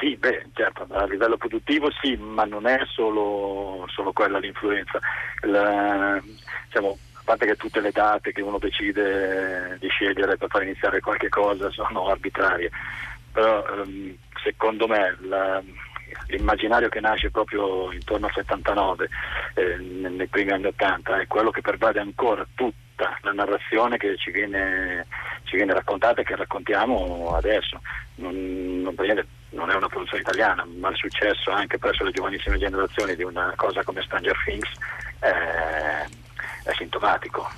Sì, 0.00 0.16
beh, 0.16 0.46
certo, 0.54 0.86
a 0.90 1.06
livello 1.06 1.36
produttivo 1.36 1.88
sì, 2.02 2.16
ma 2.16 2.44
non 2.44 2.66
è 2.66 2.78
solo, 2.92 3.86
solo 3.88 4.12
quella 4.12 4.38
l'influenza. 4.38 4.98
La- 5.42 6.20
diciamo, 6.66 6.98
a 7.12 7.20
parte 7.24 7.46
che 7.46 7.56
tutte 7.56 7.80
le 7.80 7.90
date 7.90 8.32
che 8.32 8.42
uno 8.42 8.58
decide 8.58 9.78
di 9.80 9.88
scegliere 9.88 10.36
per 10.36 10.48
far 10.50 10.62
iniziare 10.62 11.00
qualche 11.00 11.28
cosa 11.28 11.70
sono 11.70 12.08
arbitrarie, 12.08 12.70
però 13.32 13.64
ehm, 13.66 14.14
secondo 14.42 14.86
me 14.86 15.16
la- 15.20 15.62
l'immaginario 16.28 16.88
che 16.88 17.00
nasce 17.00 17.30
proprio 17.30 17.92
intorno 17.92 18.26
al 18.26 18.32
79, 18.32 19.08
eh, 19.54 19.76
ne- 19.76 20.08
nei 20.08 20.26
primi 20.26 20.52
anni 20.52 20.66
80, 20.66 21.20
è 21.20 21.26
quello 21.26 21.50
che 21.50 21.60
pervade 21.60 22.00
ancora 22.00 22.46
tutta 22.54 23.18
la 23.22 23.32
narrazione 23.32 23.96
che 23.96 24.16
ci 24.16 24.30
viene, 24.30 25.06
ci 25.44 25.56
viene 25.56 25.72
raccontata 25.72 26.20
e 26.20 26.24
che 26.24 26.36
raccontiamo 26.36 27.34
adesso. 27.34 27.80
Non, 28.16 28.80
non 28.82 28.94
non 29.54 29.70
è 29.70 29.74
una 29.74 29.88
produzione 29.88 30.22
italiana, 30.22 30.66
ma 30.78 30.90
il 30.90 30.96
successo 30.96 31.50
anche 31.50 31.78
presso 31.78 32.04
le 32.04 32.10
giovanissime 32.10 32.58
generazioni 32.58 33.14
di 33.16 33.22
una 33.22 33.52
cosa 33.56 33.82
come 33.82 34.02
Stranger 34.02 34.36
Things 34.44 34.68
è, 35.20 36.06
è 36.64 36.72
sintomatico. 36.76 37.48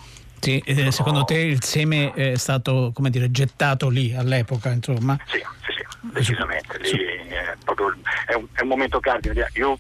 Sì, 0.46 0.62
eh, 0.64 0.92
secondo 0.92 1.24
te 1.24 1.34
il 1.38 1.60
seme 1.64 2.12
è 2.12 2.36
stato 2.36 2.92
come 2.94 3.10
dire, 3.10 3.32
gettato 3.32 3.88
lì 3.88 4.14
all'epoca? 4.14 4.70
Insomma? 4.70 5.18
Sì, 5.26 5.38
sì, 5.38 5.72
sì, 5.76 5.84
decisamente. 6.12 6.78
Lì 6.78 6.90
è, 7.26 7.56
proprio, 7.64 7.92
è, 8.28 8.34
un, 8.34 8.46
è 8.52 8.60
un 8.60 8.68
momento 8.68 9.00
cardine. 9.00 9.48
Io 9.54 9.76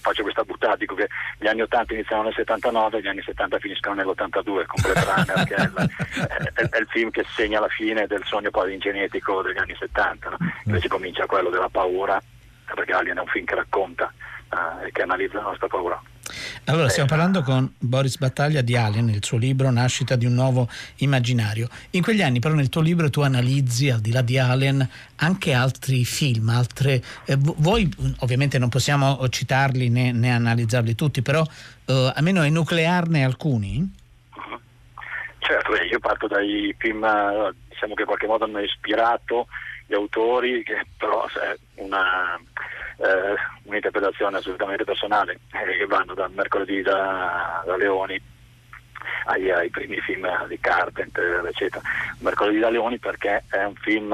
faccio 0.00 0.22
questa 0.22 0.44
buttata, 0.44 0.76
dico 0.76 0.94
che 0.94 1.08
gli 1.40 1.48
anni 1.48 1.62
80 1.62 1.94
iniziano 1.94 2.22
nel 2.22 2.34
79, 2.34 3.00
gli 3.02 3.08
anni 3.08 3.20
70 3.20 3.58
finiscono 3.58 3.96
nell'82 3.96 4.42
con 4.66 4.80
Blade 4.80 5.04
Runner, 5.04 5.44
che 5.44 5.54
è, 5.56 5.62
il- 5.62 5.90
è- 6.54 6.68
è 6.68 6.78
il 6.78 6.86
film 6.88 7.10
che 7.10 7.24
segna 7.34 7.58
la 7.58 7.66
fine 7.68 8.06
del 8.06 8.22
sogno 8.26 8.50
palingenetico 8.50 9.42
degli 9.42 9.58
anni 9.58 9.74
70. 9.76 10.28
No? 10.30 10.36
Invece 10.66 10.86
comincia 10.86 11.26
quello 11.26 11.50
della 11.50 11.68
paura, 11.68 12.22
perché 12.72 12.92
Alien 12.92 13.16
è 13.16 13.20
un 13.22 13.26
film 13.26 13.44
che 13.44 13.56
racconta 13.56 14.12
eh, 14.52 14.86
e 14.86 14.92
che 14.92 15.02
analizza 15.02 15.38
la 15.38 15.48
nostra 15.48 15.66
paura. 15.66 16.00
Allora, 16.64 16.88
stiamo 16.88 17.08
parlando 17.08 17.42
con 17.42 17.72
Boris 17.78 18.18
Battaglia 18.18 18.60
di 18.60 18.76
Alien, 18.76 19.08
il 19.08 19.24
suo 19.24 19.38
libro 19.38 19.70
Nascita 19.70 20.16
di 20.16 20.26
un 20.26 20.34
nuovo 20.34 20.68
immaginario. 20.96 21.68
In 21.90 22.02
quegli 22.02 22.22
anni, 22.22 22.40
però, 22.40 22.54
nel 22.54 22.68
tuo 22.68 22.80
libro 22.80 23.08
tu 23.10 23.20
analizzi, 23.20 23.90
al 23.90 24.00
di 24.00 24.10
là 24.10 24.22
di 24.22 24.38
Alien, 24.38 24.88
anche 25.16 25.52
altri 25.52 26.04
film, 26.04 26.48
altre. 26.48 27.02
eh, 27.24 27.36
vo- 27.36 27.54
voi 27.58 27.88
ovviamente 28.20 28.58
non 28.58 28.68
possiamo 28.68 29.28
citarli 29.28 29.88
né, 29.88 30.12
né 30.12 30.32
analizzarli 30.32 30.94
tutti, 30.94 31.22
però 31.22 31.46
eh, 31.86 32.12
almeno 32.14 32.42
enuclearne 32.42 33.24
alcuni? 33.24 34.04
Certo, 35.38 35.74
io 35.74 36.00
parto 36.00 36.26
dai 36.26 36.74
film 36.76 37.04
eh, 37.04 37.54
diciamo 37.68 37.94
che 37.94 38.00
in 38.00 38.06
qualche 38.06 38.26
modo 38.26 38.44
hanno 38.44 38.58
ispirato 38.58 39.46
gli 39.86 39.94
autori, 39.94 40.64
che 40.64 40.84
però 40.96 41.24
è 41.26 41.56
una, 41.76 42.40
eh, 42.98 43.34
un'interpretazione 43.64 44.38
assolutamente 44.38 44.84
personale, 44.84 45.40
eh, 45.52 45.78
che 45.78 45.86
vanno 45.86 46.14
da 46.14 46.28
Mercoledì 46.28 46.82
da, 46.82 47.62
da 47.64 47.76
Leoni 47.76 48.20
ai, 49.26 49.50
ai 49.50 49.70
primi 49.70 50.00
film 50.00 50.28
di 50.46 50.58
Carpenter, 50.60 51.44
eccetera. 51.46 51.82
Mercoledì 52.18 52.58
da 52.58 52.70
Leoni 52.70 52.98
perché 52.98 53.44
è 53.48 53.64
un 53.64 53.74
film 53.74 54.12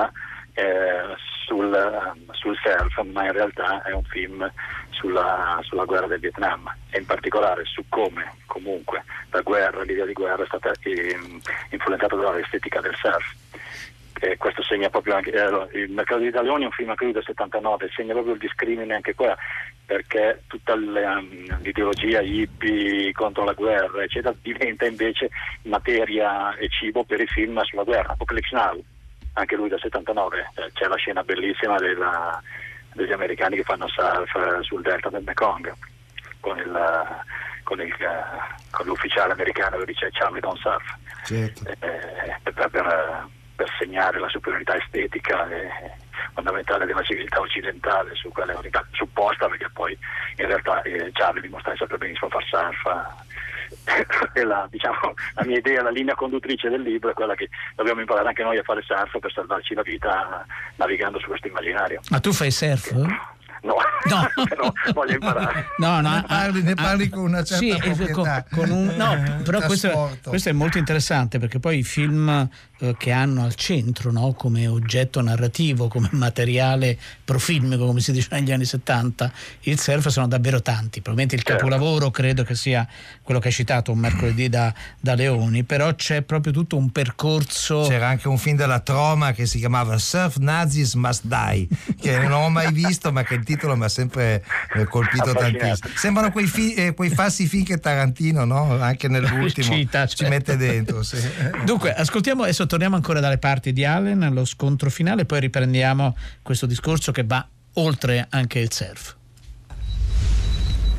eh, 0.54 1.16
sul, 1.44 2.12
sul 2.32 2.56
surf, 2.56 3.00
ma 3.12 3.24
in 3.26 3.32
realtà 3.32 3.82
è 3.82 3.92
un 3.92 4.04
film 4.04 4.50
sulla, 4.90 5.58
sulla 5.62 5.84
guerra 5.84 6.06
del 6.06 6.20
Vietnam 6.20 6.72
e 6.90 6.98
in 6.98 7.06
particolare 7.06 7.64
su 7.64 7.84
come 7.88 8.34
comunque 8.46 9.04
la 9.30 9.40
guerra, 9.40 9.82
l'idea 9.82 10.04
di 10.04 10.12
guerra 10.12 10.42
è 10.42 10.46
stata 10.46 10.72
eh, 10.82 11.18
influenzata 11.70 12.16
dall'estetica 12.16 12.80
del 12.80 12.94
surf. 12.96 13.34
E 14.24 14.36
questo 14.36 14.62
segna 14.62 14.88
proprio 14.88 15.16
anche 15.16 15.32
eh, 15.32 15.80
il 15.80 15.90
Mercato 15.90 16.20
di 16.20 16.30
Leoni 16.30 16.62
è 16.62 16.66
un 16.66 16.70
film 16.70 16.94
credo 16.94 17.14
del 17.14 17.24
79 17.24 17.90
segna 17.92 18.12
proprio 18.12 18.34
il 18.34 18.38
discrimine 18.38 18.94
anche 18.94 19.16
qua 19.16 19.36
perché 19.84 20.44
tutta 20.46 20.76
le, 20.76 21.04
um, 21.04 21.58
l'ideologia 21.60 22.20
hippie 22.20 23.10
contro 23.14 23.42
la 23.42 23.52
guerra 23.52 24.04
eccetera 24.04 24.32
diventa 24.40 24.86
invece 24.86 25.28
materia 25.62 26.54
e 26.54 26.68
cibo 26.68 27.02
per 27.02 27.20
i 27.20 27.26
film 27.26 27.60
sulla 27.62 27.82
guerra 27.82 28.12
Apocalypse 28.12 28.54
Now 28.54 28.80
anche 29.32 29.56
lui 29.56 29.68
del 29.68 29.80
79 29.80 30.50
eh, 30.54 30.70
c'è 30.72 30.86
la 30.86 30.96
scena 30.96 31.24
bellissima 31.24 31.76
della- 31.78 32.40
degli 32.92 33.12
americani 33.12 33.56
che 33.56 33.64
fanno 33.64 33.88
surf 33.88 34.36
eh, 34.36 34.62
sul 34.62 34.82
delta 34.82 35.08
del 35.08 35.24
Mekong 35.24 35.74
con 36.38 36.56
il, 36.58 36.80
con, 37.64 37.80
il, 37.80 37.92
con 38.70 38.86
l'ufficiale 38.86 39.32
americano 39.32 39.78
che 39.78 39.86
dice 39.86 40.10
Charlie 40.12 40.40
Don't 40.40 40.58
Surf, 40.58 40.94
Certo. 41.24 41.68
eh, 41.80 42.36
per, 42.44 42.68
per- 42.70 43.26
per 43.62 43.72
segnare 43.78 44.18
la 44.18 44.28
superiorità 44.28 44.76
estetica 44.76 45.46
fondamentale 46.34 46.84
della 46.84 47.02
civiltà 47.02 47.38
occidentale 47.38 48.12
su 48.14 48.28
quella 48.30 48.58
unità 48.58 48.84
supposta, 48.90 49.46
perché 49.46 49.68
poi 49.72 49.96
in 50.36 50.46
realtà 50.46 50.82
eh, 50.82 51.10
Charlie 51.12 51.42
dimostra 51.42 51.76
sempre 51.76 51.98
benissimo 51.98 52.28
far 52.28 52.44
surf. 52.44 53.30
E 54.34 54.44
la, 54.44 54.68
diciamo, 54.70 55.14
la 55.34 55.44
mia 55.44 55.56
idea, 55.56 55.82
la 55.82 55.90
linea 55.90 56.14
conduttrice 56.14 56.68
del 56.68 56.82
libro 56.82 57.10
è 57.10 57.14
quella 57.14 57.34
che 57.34 57.48
dobbiamo 57.74 58.00
imparare 58.00 58.28
anche 58.28 58.42
noi 58.42 58.58
a 58.58 58.62
fare 58.62 58.82
surf 58.82 59.18
per 59.18 59.32
salvarci 59.32 59.74
la 59.74 59.82
vita 59.82 60.44
navigando 60.76 61.18
su 61.18 61.26
questo 61.26 61.48
immaginario. 61.48 62.00
Ma 62.10 62.20
tu 62.20 62.32
fai 62.32 62.50
surf? 62.50 62.92
No, 63.62 63.74
No. 64.04 64.26
però 64.48 64.72
voglio 64.92 65.12
imparare. 65.14 65.66
No, 65.78 66.00
no, 66.00 66.10
Ne 66.16 66.24
parli- 66.26 66.62
ne 66.62 66.72
ah, 66.72 66.74
parli 66.74 67.08
con 67.08 67.22
una 67.22 67.44
certa 67.44 67.56
sì, 67.64 67.68
eh, 67.68 67.78
proprietà. 67.78 68.44
con- 68.50 68.58
con 68.68 68.70
un- 68.70 68.94
no, 68.96 69.40
però 69.44 69.60
questo, 69.60 70.18
questo 70.24 70.48
è 70.48 70.52
molto 70.52 70.78
interessante 70.78 71.38
perché 71.38 71.60
poi 71.60 71.78
i 71.78 71.82
film 71.84 72.48
eh, 72.80 72.94
che 72.98 73.12
hanno 73.12 73.44
al 73.44 73.54
centro 73.54 74.10
no, 74.10 74.32
come 74.32 74.66
oggetto 74.66 75.20
narrativo, 75.22 75.86
come 75.86 76.08
materiale 76.12 76.98
profilmico, 77.24 77.86
come 77.86 78.00
si 78.00 78.10
diceva 78.10 78.36
negli 78.38 78.50
anni 78.50 78.64
70, 78.64 79.30
il 79.60 79.78
surf 79.78 80.08
sono 80.08 80.26
davvero 80.26 80.60
tanti. 80.60 81.00
Probabilmente 81.00 81.36
il 81.36 81.42
Certo. 81.42 81.62
capolavoro 81.64 82.10
credo 82.10 82.42
che 82.42 82.56
sia 82.56 82.86
quello 83.22 83.38
che 83.38 83.48
hai 83.48 83.54
citato 83.54 83.92
un 83.92 83.98
mercoledì 83.98 84.48
da, 84.48 84.74
da 84.98 85.14
Leoni, 85.14 85.62
però 85.62 85.94
c'è 85.94 86.22
proprio 86.22 86.52
tutto 86.52 86.76
un 86.76 86.90
percorso. 86.90 87.86
C'era 87.86 88.08
anche 88.08 88.26
un 88.26 88.38
film 88.38 88.56
della 88.56 88.80
Troma 88.80 89.30
che 89.32 89.46
si 89.46 89.58
chiamava 89.58 89.96
Surf 89.98 90.36
Nazis 90.38 90.94
Must 90.94 91.24
Die, 91.26 91.68
che 92.00 92.18
non 92.18 92.32
ho 92.32 92.48
mai 92.50 92.72
visto, 92.72 93.12
ma 93.12 93.22
che 93.22 93.34
il 93.34 93.44
titolo 93.54 93.76
mi 93.76 93.84
ha 93.84 93.88
sempre 93.88 94.44
eh, 94.74 94.84
colpito 94.84 95.32
tantissimo. 95.32 95.94
Sembrano 95.94 96.30
quei, 96.32 96.46
fi- 96.46 96.74
eh, 96.74 96.94
quei 96.94 97.10
falsi 97.10 97.46
film 97.46 97.64
che 97.64 97.78
Tarantino, 97.78 98.44
no? 98.44 98.80
Anche 98.80 99.08
nell'ultimo, 99.08 99.72
Cita, 99.72 100.06
ci 100.06 100.16
certo. 100.16 100.32
mette 100.32 100.56
dentro. 100.56 101.02
sì. 101.02 101.18
Dunque, 101.64 101.94
ascoltiamo 101.94 102.42
adesso 102.42 102.66
torniamo 102.66 102.96
ancora 102.96 103.20
dalle 103.20 103.38
parti 103.38 103.72
di 103.72 103.84
Allen, 103.84 104.22
allo 104.22 104.44
scontro 104.44 104.90
finale, 104.90 105.24
poi 105.24 105.40
riprendiamo 105.40 106.16
questo 106.42 106.66
discorso 106.66 107.12
che 107.12 107.24
va 107.24 107.46
oltre 107.74 108.26
anche 108.30 108.58
il 108.58 108.72
surf. 108.72 109.16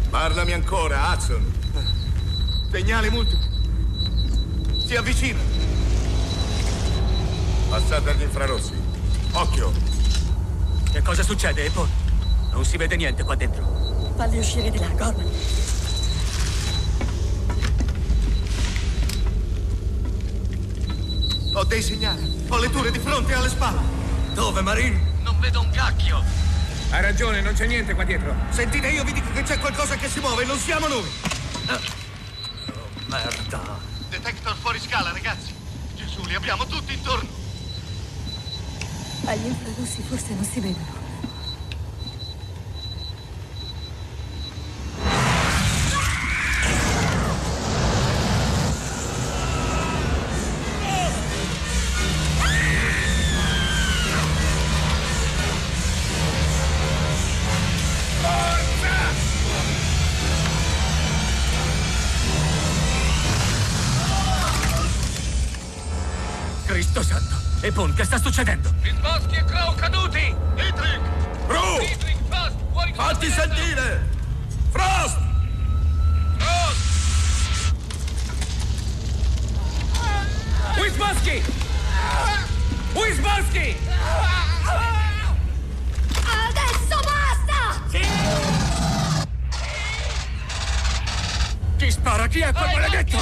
Parlami 0.09 0.53
ancora, 0.53 1.11
Hudson. 1.11 1.43
Segnale 2.71 3.09
multiplo. 3.09 3.51
Si 4.85 4.95
avvicina. 4.95 5.39
Passate 7.69 8.09
agli 8.11 8.21
infrarossi. 8.21 8.73
Occhio. 9.31 9.71
Che 10.91 11.01
cosa 11.01 11.23
succede, 11.23 11.65
Apple? 11.65 12.02
Non 12.53 12.63
si 12.63 12.77
vede 12.77 12.95
niente 12.95 13.23
qua 13.23 13.35
dentro. 13.35 14.13
Falli 14.15 14.37
uscire 14.37 14.69
di 14.69 14.77
là, 14.77 14.87
Gorman. 14.89 15.29
Ho 21.55 21.63
dei 21.65 21.81
segnali. 21.81 22.45
Ho 22.47 22.57
letture 22.57 22.91
di 22.91 22.99
fronte 22.99 23.31
e 23.31 23.35
alle 23.35 23.49
spalle. 23.49 23.81
Dove, 24.33 24.61
Marine? 24.61 24.99
Non 25.23 25.39
vedo 25.39 25.61
un 25.61 25.69
cacchio. 25.71 26.23
Hai 26.91 27.01
ragione, 27.01 27.41
non 27.41 27.53
c'è 27.53 27.65
niente 27.65 27.93
qua 27.95 28.03
dietro. 28.03 28.35
Sentite, 28.49 28.87
io 28.87 29.03
vi 29.03 29.13
dico 29.13 29.31
che 29.33 29.41
c'è 29.41 29.57
qualcosa 29.57 29.95
che 29.95 30.07
si 30.07 30.19
muove, 30.19 30.45
non 30.45 30.57
siamo 30.57 30.87
noi. 30.87 31.09
Merda. 33.07 33.79
Detector 34.09 34.55
fuori 34.55 34.79
scala, 34.79 35.11
ragazzi. 35.11 35.53
Gesù, 35.95 36.23
li 36.25 36.35
abbiamo 36.35 36.65
tutti 36.65 36.93
intorno. 36.93 37.29
Agli 39.25 39.45
infrarossi 39.45 40.03
forse 40.07 40.33
non 40.35 40.43
si 40.43 40.59
vedono. 40.59 41.02
Epon, 67.63 67.93
che 67.93 68.03
sta 68.03 68.19
succedendo? 68.19 68.69
Boschi 68.99 69.35
e 69.35 69.45
Crow 69.45 69.73
caduti! 69.75 70.35
Dietrich! 70.53 70.99
Crow! 71.47 71.79
Dietrich, 71.79 72.17
Frost, 72.27 72.55
vuoi 72.71 72.93
Fatti 72.93 73.31
sentire! 73.31 74.05
Frost! 74.69 75.17
Frost! 76.39 76.81
Wisbowski! 80.77 81.41
Wisbowski! 82.95 83.77
Adesso 86.19 86.99
basta! 86.99 87.81
Chi 91.77 91.91
spara? 91.91 92.27
Chi 92.27 92.41
è 92.41 92.51
quel 92.51 92.71
maledetto? 92.73 93.17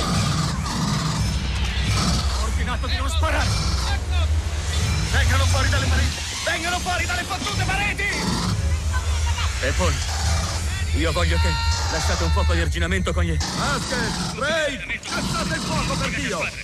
Ho 2.40 2.44
ordinato 2.44 2.88
di 2.88 2.96
non 2.98 3.08
sparare! 3.08 3.71
Vengano 5.12 5.46
fuori 5.46 5.70
dalle 5.70 5.86
pareti! 5.86 6.16
Vengano 6.46 6.80
fuori 6.80 7.06
dalle 7.06 7.24
fottute 7.24 7.64
pareti! 7.64 8.04
Epon, 9.62 9.94
io 10.96 11.12
voglio 11.12 11.38
che 11.38 11.50
lasciate 11.92 12.24
un 12.24 12.32
fuoco 12.32 12.54
di 12.54 12.62
arginamento 12.62 13.14
con 13.14 13.24
gli... 13.24 13.38
Vasquez! 13.58 14.36
Ray! 14.36 15.00
Cessate 15.02 15.56
il 15.56 15.62
fuoco, 15.62 15.96
per 15.98 16.10
Dio! 16.12 16.61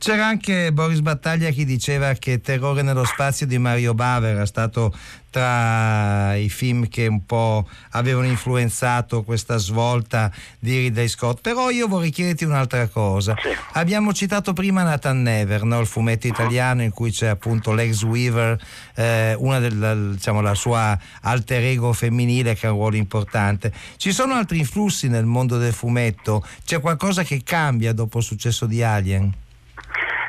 C'era 0.00 0.24
anche 0.24 0.72
Boris 0.72 1.00
Battaglia 1.00 1.50
che 1.50 1.66
diceva 1.66 2.14
che 2.14 2.40
Terrore 2.40 2.80
nello 2.80 3.04
spazio 3.04 3.46
di 3.46 3.58
Mario 3.58 3.92
Bava 3.92 4.28
era 4.28 4.46
stato 4.46 4.94
tra 5.28 6.34
i 6.36 6.48
film 6.48 6.88
che 6.88 7.06
un 7.06 7.26
po' 7.26 7.68
avevano 7.90 8.26
influenzato 8.26 9.22
questa 9.22 9.58
svolta 9.58 10.32
di 10.58 10.78
Ridley 10.78 11.06
Scott. 11.06 11.42
Però 11.42 11.68
io 11.68 11.86
vorrei 11.86 12.08
chiederti 12.08 12.44
un'altra 12.44 12.88
cosa. 12.88 13.36
Abbiamo 13.72 14.14
citato 14.14 14.54
prima 14.54 14.82
Nathan 14.84 15.20
Never, 15.20 15.64
no? 15.64 15.80
il 15.80 15.86
fumetto 15.86 16.26
italiano 16.26 16.82
in 16.82 16.92
cui 16.92 17.10
c'è 17.10 17.26
appunto 17.26 17.74
l'ex 17.74 18.02
Weaver, 18.02 18.58
eh, 18.94 19.34
una 19.36 19.58
della, 19.58 19.94
diciamo, 19.94 20.40
la 20.40 20.54
sua 20.54 20.98
alter 21.20 21.62
ego 21.62 21.92
femminile 21.92 22.54
che 22.54 22.66
ha 22.66 22.70
un 22.70 22.78
ruolo 22.78 22.96
importante. 22.96 23.70
Ci 23.98 24.12
sono 24.12 24.32
altri 24.32 24.60
influssi 24.60 25.08
nel 25.08 25.26
mondo 25.26 25.58
del 25.58 25.74
fumetto? 25.74 26.42
C'è 26.64 26.80
qualcosa 26.80 27.22
che 27.22 27.42
cambia 27.44 27.92
dopo 27.92 28.16
il 28.16 28.24
successo 28.24 28.64
di 28.64 28.82
Alien? 28.82 29.48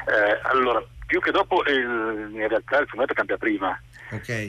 Eh, 0.08 0.39
allora, 0.43 0.84
più 1.06 1.20
che 1.20 1.32
dopo, 1.32 1.64
il- 1.68 2.30
in 2.34 2.47
realtà 2.47 2.80
il 2.80 2.88
fumetto 2.88 3.14
cambia 3.14 3.38
prima. 3.38 3.80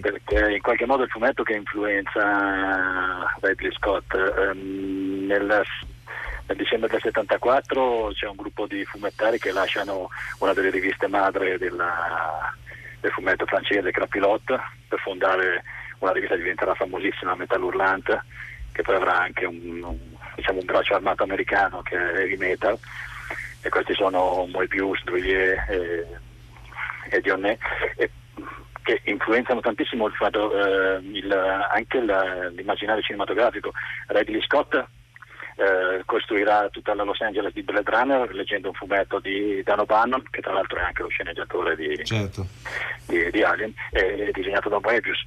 Perché 0.00 0.54
in 0.54 0.60
qualche 0.60 0.86
modo 0.86 1.04
il 1.04 1.10
fumetto 1.10 1.42
che 1.44 1.52
influenza 1.54 3.32
Ridley 3.40 3.72
Scott. 3.72 4.12
ehm, 4.14 5.26
nel, 5.26 5.62
nel 6.46 6.56
dicembre 6.56 6.88
del 6.88 7.00
74 7.00 8.10
c'è 8.12 8.26
un 8.26 8.36
gruppo 8.36 8.66
di 8.66 8.84
fumettari 8.84 9.38
che 9.38 9.52
lasciano 9.52 10.08
una 10.38 10.52
delle 10.52 10.70
riviste 10.70 11.06
madre 11.06 11.58
della- 11.58 12.52
del 13.00 13.10
fumetto 13.12 13.46
francese, 13.46 13.90
Crapilotte, 13.90 14.58
per 14.88 14.98
fondare 15.00 15.62
una 15.98 16.12
rivista 16.12 16.34
che 16.34 16.42
diventerà 16.42 16.74
famosissima, 16.74 17.34
Metal 17.36 17.62
Hurlant, 17.62 18.24
che 18.72 18.82
poi 18.82 18.96
avrà 18.96 19.20
anche 19.20 19.44
un, 19.44 19.82
un- 19.82 19.98
diciamo, 20.34 20.58
un 20.60 20.64
braccio 20.66 20.94
armato 20.94 21.22
americano 21.22 21.82
che 21.82 21.96
è 21.96 22.16
Heavy 22.18 22.36
Metal 22.36 22.76
e 23.62 23.68
questi 23.68 23.94
sono 23.94 24.46
Moebius, 24.50 25.02
Druillet 25.04 25.68
e, 25.70 26.06
e 27.10 27.20
Dionnet 27.20 27.58
e- 27.96 28.10
che 28.82 29.00
influenzano 29.04 29.60
tantissimo 29.60 30.06
il 30.08 30.12
fatto, 30.14 30.50
eh, 30.52 30.98
il- 31.02 31.32
anche 31.32 31.98
il- 31.98 32.52
l'immaginario 32.56 33.00
cinematografico. 33.02 33.72
Ridley 34.08 34.42
Scott 34.42 34.74
eh, 35.54 36.02
costruirà 36.06 36.68
tutta 36.70 36.94
la 36.94 37.04
Los 37.04 37.20
Angeles 37.20 37.52
di 37.52 37.62
Blade 37.62 37.88
Runner 37.88 38.34
leggendo 38.34 38.68
un 38.68 38.74
fumetto 38.74 39.20
di 39.20 39.62
Dan 39.62 39.80
O'Bannon, 39.80 40.24
che 40.30 40.40
tra 40.40 40.52
l'altro 40.54 40.78
è 40.78 40.82
anche 40.82 41.02
lo 41.02 41.08
sceneggiatore 41.08 41.76
di, 41.76 42.04
Certo. 42.04 42.46
di, 43.06 43.30
di 43.30 43.42
Alien, 43.42 43.72
e 43.92 44.30
disegnato 44.32 44.68
da 44.70 44.80
Moebius. 44.82 45.22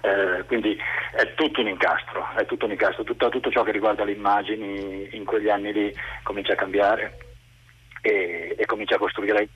Eh, 0.00 0.44
quindi 0.46 0.78
è 1.12 1.34
tutto 1.34 1.60
un 1.60 1.68
incastro, 1.68 2.26
è 2.36 2.46
tutto 2.46 2.64
un 2.64 2.70
incastro, 2.70 3.02
tutto, 3.04 3.28
tutto 3.28 3.50
ciò 3.50 3.62
che 3.64 3.72
riguarda 3.72 4.04
le 4.04 4.12
immagini 4.12 5.08
in 5.14 5.24
quegli 5.24 5.48
anni 5.50 5.72
lì 5.72 5.94
comincia 6.22 6.52
a 6.52 6.56
cambiare 6.56 7.18
e, 8.02 8.54
e 8.58 8.66
comincia 8.66 8.96
a 8.96 8.98
costruire 8.98 9.48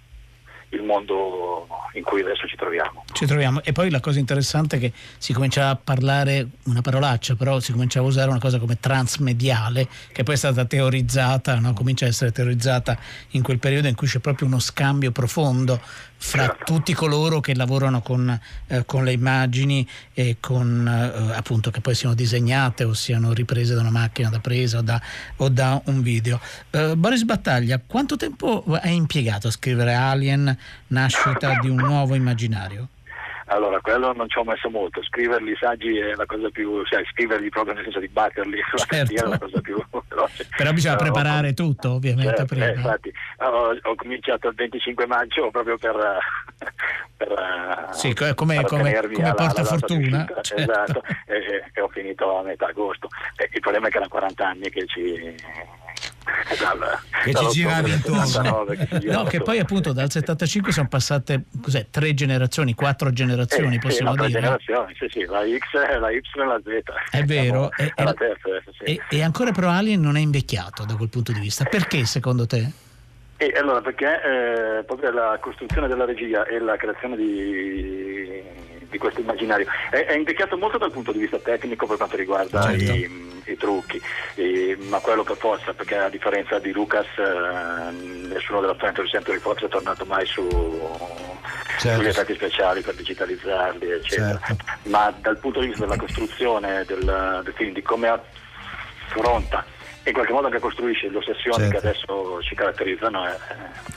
il 0.70 0.82
mondo 0.82 1.68
in 1.92 2.02
cui 2.02 2.20
adesso 2.22 2.46
ci 2.46 2.56
troviamo. 2.56 3.04
Ci 3.12 3.26
troviamo. 3.26 3.62
E 3.62 3.72
poi 3.72 3.90
la 3.90 4.00
cosa 4.00 4.18
interessante 4.18 4.76
è 4.76 4.80
che 4.80 4.92
si 5.18 5.32
comincia 5.32 5.68
a 5.68 5.76
parlare, 5.76 6.48
una 6.64 6.80
parolaccia, 6.80 7.36
però 7.36 7.60
si 7.60 7.72
comincia 7.72 8.00
a 8.00 8.02
usare 8.02 8.30
una 8.30 8.40
cosa 8.40 8.58
come 8.58 8.78
transmediale, 8.80 9.86
che 10.12 10.22
poi 10.22 10.34
è 10.34 10.38
stata 10.38 10.64
teorizzata, 10.64 11.58
no? 11.58 11.72
comincia 11.72 12.04
a 12.06 12.08
essere 12.08 12.32
teorizzata 12.32 12.98
in 13.30 13.42
quel 13.42 13.58
periodo 13.58 13.88
in 13.88 13.94
cui 13.94 14.08
c'è 14.08 14.18
proprio 14.18 14.48
uno 14.48 14.58
scambio 14.58 15.12
profondo 15.12 15.80
fra 16.18 16.56
tutti 16.64 16.92
coloro 16.94 17.40
che 17.40 17.54
lavorano 17.54 18.00
con, 18.00 18.38
eh, 18.66 18.84
con 18.84 19.04
le 19.04 19.12
immagini 19.12 19.86
e 20.12 20.36
con 20.40 20.86
eh, 20.86 21.34
appunto 21.34 21.70
che 21.70 21.80
poi 21.80 21.94
siano 21.94 22.14
disegnate 22.14 22.84
o 22.84 22.94
siano 22.94 23.32
riprese 23.32 23.74
da 23.74 23.80
una 23.80 23.90
macchina 23.90 24.28
da 24.28 24.40
presa 24.40 24.78
o 24.78 24.82
da, 24.82 25.00
o 25.36 25.48
da 25.48 25.80
un 25.86 26.02
video. 26.02 26.40
Eh, 26.70 26.96
Boris 26.96 27.24
Battaglia, 27.24 27.80
quanto 27.84 28.16
tempo 28.16 28.64
hai 28.80 28.94
impiegato 28.94 29.48
a 29.48 29.50
scrivere 29.50 29.94
Alien, 29.94 30.56
nascita 30.88 31.58
di 31.60 31.68
un 31.68 31.76
nuovo 31.76 32.14
immaginario? 32.14 32.88
Allora, 33.48 33.80
quello 33.80 34.12
non 34.12 34.28
ci 34.28 34.38
ho 34.38 34.44
messo 34.44 34.68
molto, 34.70 35.02
scriverli 35.04 35.52
i 35.52 35.56
saggi 35.58 35.96
è 35.98 36.14
la 36.14 36.26
cosa 36.26 36.48
più, 36.50 36.82
cioè 36.84 37.02
scriverli 37.12 37.48
proprio 37.48 37.74
nel 37.74 37.84
senso 37.84 38.00
di 38.00 38.08
batterli 38.08 38.58
sulla 38.68 38.84
Certo. 38.88 39.24
è 39.24 39.28
la 39.28 39.38
cosa 39.38 39.60
più 39.60 39.84
veloce. 40.08 40.48
Però 40.56 40.72
bisogna 40.72 40.94
ho- 40.94 40.98
preparare 40.98 41.54
tutto, 41.54 41.92
ovviamente, 41.92 42.30
certo, 42.36 42.44
prima. 42.46 42.66
eh, 42.66 42.74
infatti, 42.74 43.12
ho, 43.38 43.76
ho 43.80 43.94
cominciato 43.94 44.48
il 44.48 44.54
25 44.56 45.06
maggio 45.06 45.50
proprio 45.50 45.78
per, 45.78 45.94
eh, 45.96 46.72
per, 47.16 47.30
eh, 47.30 47.92
Sì, 47.94 48.12
co- 48.14 48.34
come- 48.34 48.62
come- 48.64 48.92
come 48.94 49.22
alla- 49.22 49.34
porta 49.34 49.60
alla 49.60 49.68
fortuna, 49.68 50.26
certo. 50.40 50.54
Esatto, 50.56 51.02
e, 51.26 51.64
e 51.72 51.80
ho 51.80 51.88
finito 51.88 52.38
a 52.38 52.42
metà 52.42 52.66
agosto. 52.66 53.08
E 53.36 53.48
il 53.52 53.60
problema 53.60 53.86
è 53.86 53.90
che 53.90 53.96
erano 53.98 54.10
40 54.10 54.46
anni 54.48 54.70
che 54.70 54.86
ci... 54.86 55.34
dal- 56.58 56.98
Che 57.24 57.34
ci 57.34 57.46
del 57.82 57.94
intorno. 57.94 58.24
79 58.26 58.76
che 58.76 58.86
ci 58.86 58.92
No, 58.94 58.98
girava 59.00 59.28
che 59.28 59.40
poi 59.42 59.58
appunto 59.58 59.92
dal 59.92 60.10
75 60.10 60.72
sono 60.72 60.88
passate 60.88 61.44
cos'è, 61.60 61.86
tre 61.90 62.14
generazioni, 62.14 62.74
quattro 62.74 63.12
generazioni, 63.12 63.68
Eh, 63.76 63.80
sì, 63.80 63.86
possiamo 63.86 64.10
no, 64.10 64.16
tre 64.16 64.26
dire. 64.28 64.40
generazioni, 64.40 64.94
sì, 64.98 65.06
sì, 65.10 65.24
la 65.24 65.40
X, 65.42 65.98
la 65.98 66.10
Y 66.10 66.16
e 66.16 66.44
la 66.44 66.60
Z. 66.62 67.16
È 67.16 67.22
vero, 67.24 67.70
e- 67.76 67.84
e- 67.84 68.14
terza 68.14 68.70
sì. 68.78 68.84
E, 68.84 69.00
e 69.10 69.22
ancora 69.22 69.52
però 69.52 69.70
Alien 69.70 70.00
non 70.00 70.16
è 70.16 70.20
invecchiato 70.20 70.84
da 70.84 70.94
quel 70.96 71.08
punto 71.08 71.32
di 71.32 71.40
vista. 71.40 71.64
Perché 71.64 72.04
secondo 72.04 72.46
te? 72.46 72.70
E 73.38 73.52
allora 73.58 73.80
perché 73.82 74.06
eh, 74.78 74.82
proprio 74.84 75.10
la 75.10 75.36
costruzione 75.40 75.88
della 75.88 76.06
regia 76.06 76.46
e 76.46 76.58
la 76.58 76.76
creazione 76.76 77.16
di, 77.16 78.42
di 78.96 78.98
questo 78.98 79.20
immaginario 79.20 79.66
è, 79.90 80.06
è 80.06 80.14
invecchiato 80.14 80.56
molto 80.56 80.78
dal 80.78 80.90
punto 80.90 81.12
di 81.12 81.18
vista 81.18 81.38
tecnico 81.38 81.86
per 81.86 81.98
quanto 81.98 82.16
riguarda 82.16 82.62
Certo. 82.62 82.92
i, 82.92 83.42
i 83.44 83.56
trucchi, 83.56 84.00
E- 84.34 84.76
ma 84.88 84.98
quello 85.00 85.22
per 85.22 85.36
forza, 85.36 85.72
perché 85.74 85.96
a 85.96 86.08
differenza 86.08 86.58
di 86.58 86.72
Lucas 86.72 87.06
eh, 87.18 87.90
nessuno 88.28 88.60
della 88.60 88.74
20th 88.74 89.06
Century 89.08 89.38
Fox 89.38 89.64
è 89.64 89.68
tornato 89.68 90.04
mai 90.04 90.26
su, 90.26 90.46
Certo. 91.78 91.98
sugli 91.98 92.08
effetti 92.08 92.34
speciali 92.34 92.80
per 92.80 92.94
digitalizzarli, 92.94 93.90
eccetera. 93.90 94.40
Certo. 94.42 94.64
Ma 94.84 95.12
dal 95.20 95.38
punto 95.38 95.60
di 95.60 95.66
vista 95.66 95.84
della 95.84 95.98
costruzione 95.98 96.84
del, 96.86 97.42
del 97.44 97.52
film, 97.54 97.72
di 97.74 97.82
come 97.82 98.08
affronta 98.08 99.64
in 100.06 100.12
qualche 100.14 100.32
modo 100.32 100.46
anche 100.46 100.58
costruisce 100.60 101.08
le 101.08 101.16
ossessioni 101.16 101.64
Certo. 101.64 101.70
che 101.80 101.86
adesso 101.86 102.42
ci 102.42 102.54
caratterizzano. 102.54 103.24
È, 103.26 103.36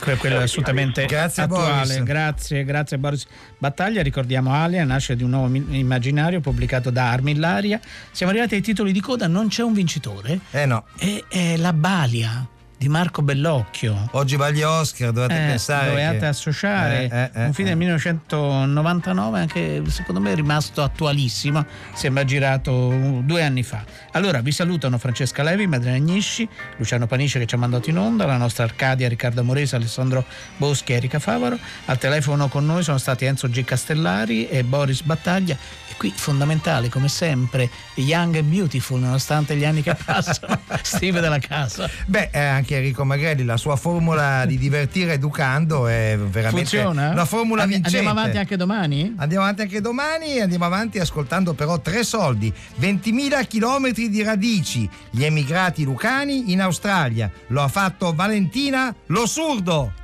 Que- 0.00 0.16
Quello 0.16 0.38
è 0.40 0.42
assolutamente 0.42 1.04
Grazie, 1.06 1.44
attuale. 1.44 1.68
Boris. 1.94 2.02
Grazie, 2.02 2.64
grazie 2.64 2.98
Boris 2.98 3.26
Battaglia. 3.58 4.02
Ricordiamo 4.02 4.52
Alien, 4.52 4.86
nasce 4.88 5.14
di 5.16 5.22
un 5.22 5.30
nuovo 5.30 5.54
immaginario 5.54 6.40
pubblicato 6.40 6.90
da 6.90 7.10
Armillaria. 7.10 7.80
Siamo 8.10 8.32
arrivati 8.32 8.54
ai 8.56 8.62
titoli 8.62 8.92
di 8.92 9.00
coda, 9.00 9.26
non 9.26 9.48
c'è 9.48 9.62
un 9.62 9.72
vincitore. 9.72 10.40
Eh 10.50 10.66
no. 10.66 10.84
E 10.98 11.24
è 11.28 11.56
La 11.56 11.72
Balia 11.72 12.46
di 12.80 12.88
Marco 12.88 13.20
Bellocchio. 13.20 14.08
Oggi 14.12 14.36
va 14.36 14.46
agli 14.46 14.62
Oscar, 14.62 15.12
dovete 15.12 15.34
Eh, 15.34 15.46
pensare. 15.48 15.88
dovete 15.90 16.18
che- 16.20 16.26
associare 16.26 17.08
Eh, 17.10 17.14
eh, 17.14 17.30
eh, 17.42 17.44
un 17.44 17.52
film 17.52 17.68
del 17.68 17.76
1999 17.76 19.38
anche 19.38 19.82
secondo 19.88 20.18
me 20.18 20.32
è 20.32 20.34
rimasto 20.34 20.82
attualissimo 20.82 21.66
sembra 21.92 22.24
girato 22.24 23.20
due 23.22 23.42
anni 23.42 23.62
fa. 23.64 23.84
Allora 24.12 24.40
vi 24.40 24.50
salutano 24.50 24.96
Francesca 24.96 25.42
Levi 25.42 25.66
Madrena 25.66 25.96
Agnisci 25.98 26.48
Luciano 26.78 27.06
Panisce 27.06 27.38
che 27.38 27.44
ci 27.44 27.54
ha 27.54 27.58
mandato 27.58 27.90
in 27.90 27.98
onda 27.98 28.24
la 28.24 28.38
nostra 28.38 28.64
Arcadia 28.64 29.08
Riccardo 29.10 29.44
Morese 29.44 29.76
Alessandro 29.76 30.24
Boschi 30.56 30.92
e 30.92 30.96
Erika 30.96 31.18
Favaro. 31.18 31.58
Al 31.84 31.98
telefono 31.98 32.48
con 32.48 32.64
noi 32.64 32.82
sono 32.82 32.96
stati 32.96 33.26
Enzo 33.26 33.46
G. 33.50 33.62
Castellari 33.62 34.48
e 34.48 34.64
Boris 34.64 35.02
Battaglia. 35.02 35.54
E 35.86 35.94
qui 35.98 36.10
fondamentale 36.16 36.88
come 36.88 37.08
sempre 37.08 37.68
Young 37.96 38.36
and 38.36 38.48
Beautiful 38.48 39.00
nonostante 39.00 39.54
gli 39.54 39.66
anni 39.66 39.82
che 39.82 39.94
passano 40.02 40.62
Steve 40.80 41.20
della 41.20 41.38
casa. 41.38 41.86
Beh, 42.06 42.30
eh, 42.32 42.38
anche 42.70 42.76
Enrico 42.76 43.04
Magrelli, 43.04 43.44
la 43.44 43.56
sua 43.56 43.74
formula 43.76 44.44
di 44.46 44.56
divertire 44.56 45.14
educando 45.14 45.88
è 45.88 46.16
veramente 46.16 46.78
funziona? 46.78 47.10
una 47.10 47.24
formula 47.24 47.62
Andi- 47.62 47.74
vincente. 47.74 47.98
andiamo 47.98 48.18
avanti 48.20 48.38
anche 48.38 48.56
domani? 48.56 49.14
Andiamo 49.16 49.42
avanti 49.44 49.62
anche 49.62 49.80
domani 49.80 50.36
e 50.36 50.42
andiamo 50.42 50.64
avanti 50.64 50.98
ascoltando 50.98 51.52
però 51.54 51.80
tre 51.80 52.04
soldi, 52.04 52.52
20.000 52.80 53.46
chilometri 53.46 54.08
di 54.08 54.22
radici, 54.22 54.88
gli 55.10 55.24
emigrati 55.24 55.84
lucani 55.84 56.52
in 56.52 56.60
Australia. 56.60 57.30
Lo 57.48 57.62
ha 57.62 57.68
fatto 57.68 58.12
Valentina 58.14 58.94
Lo 59.06 59.26
Surdo. 59.26 59.99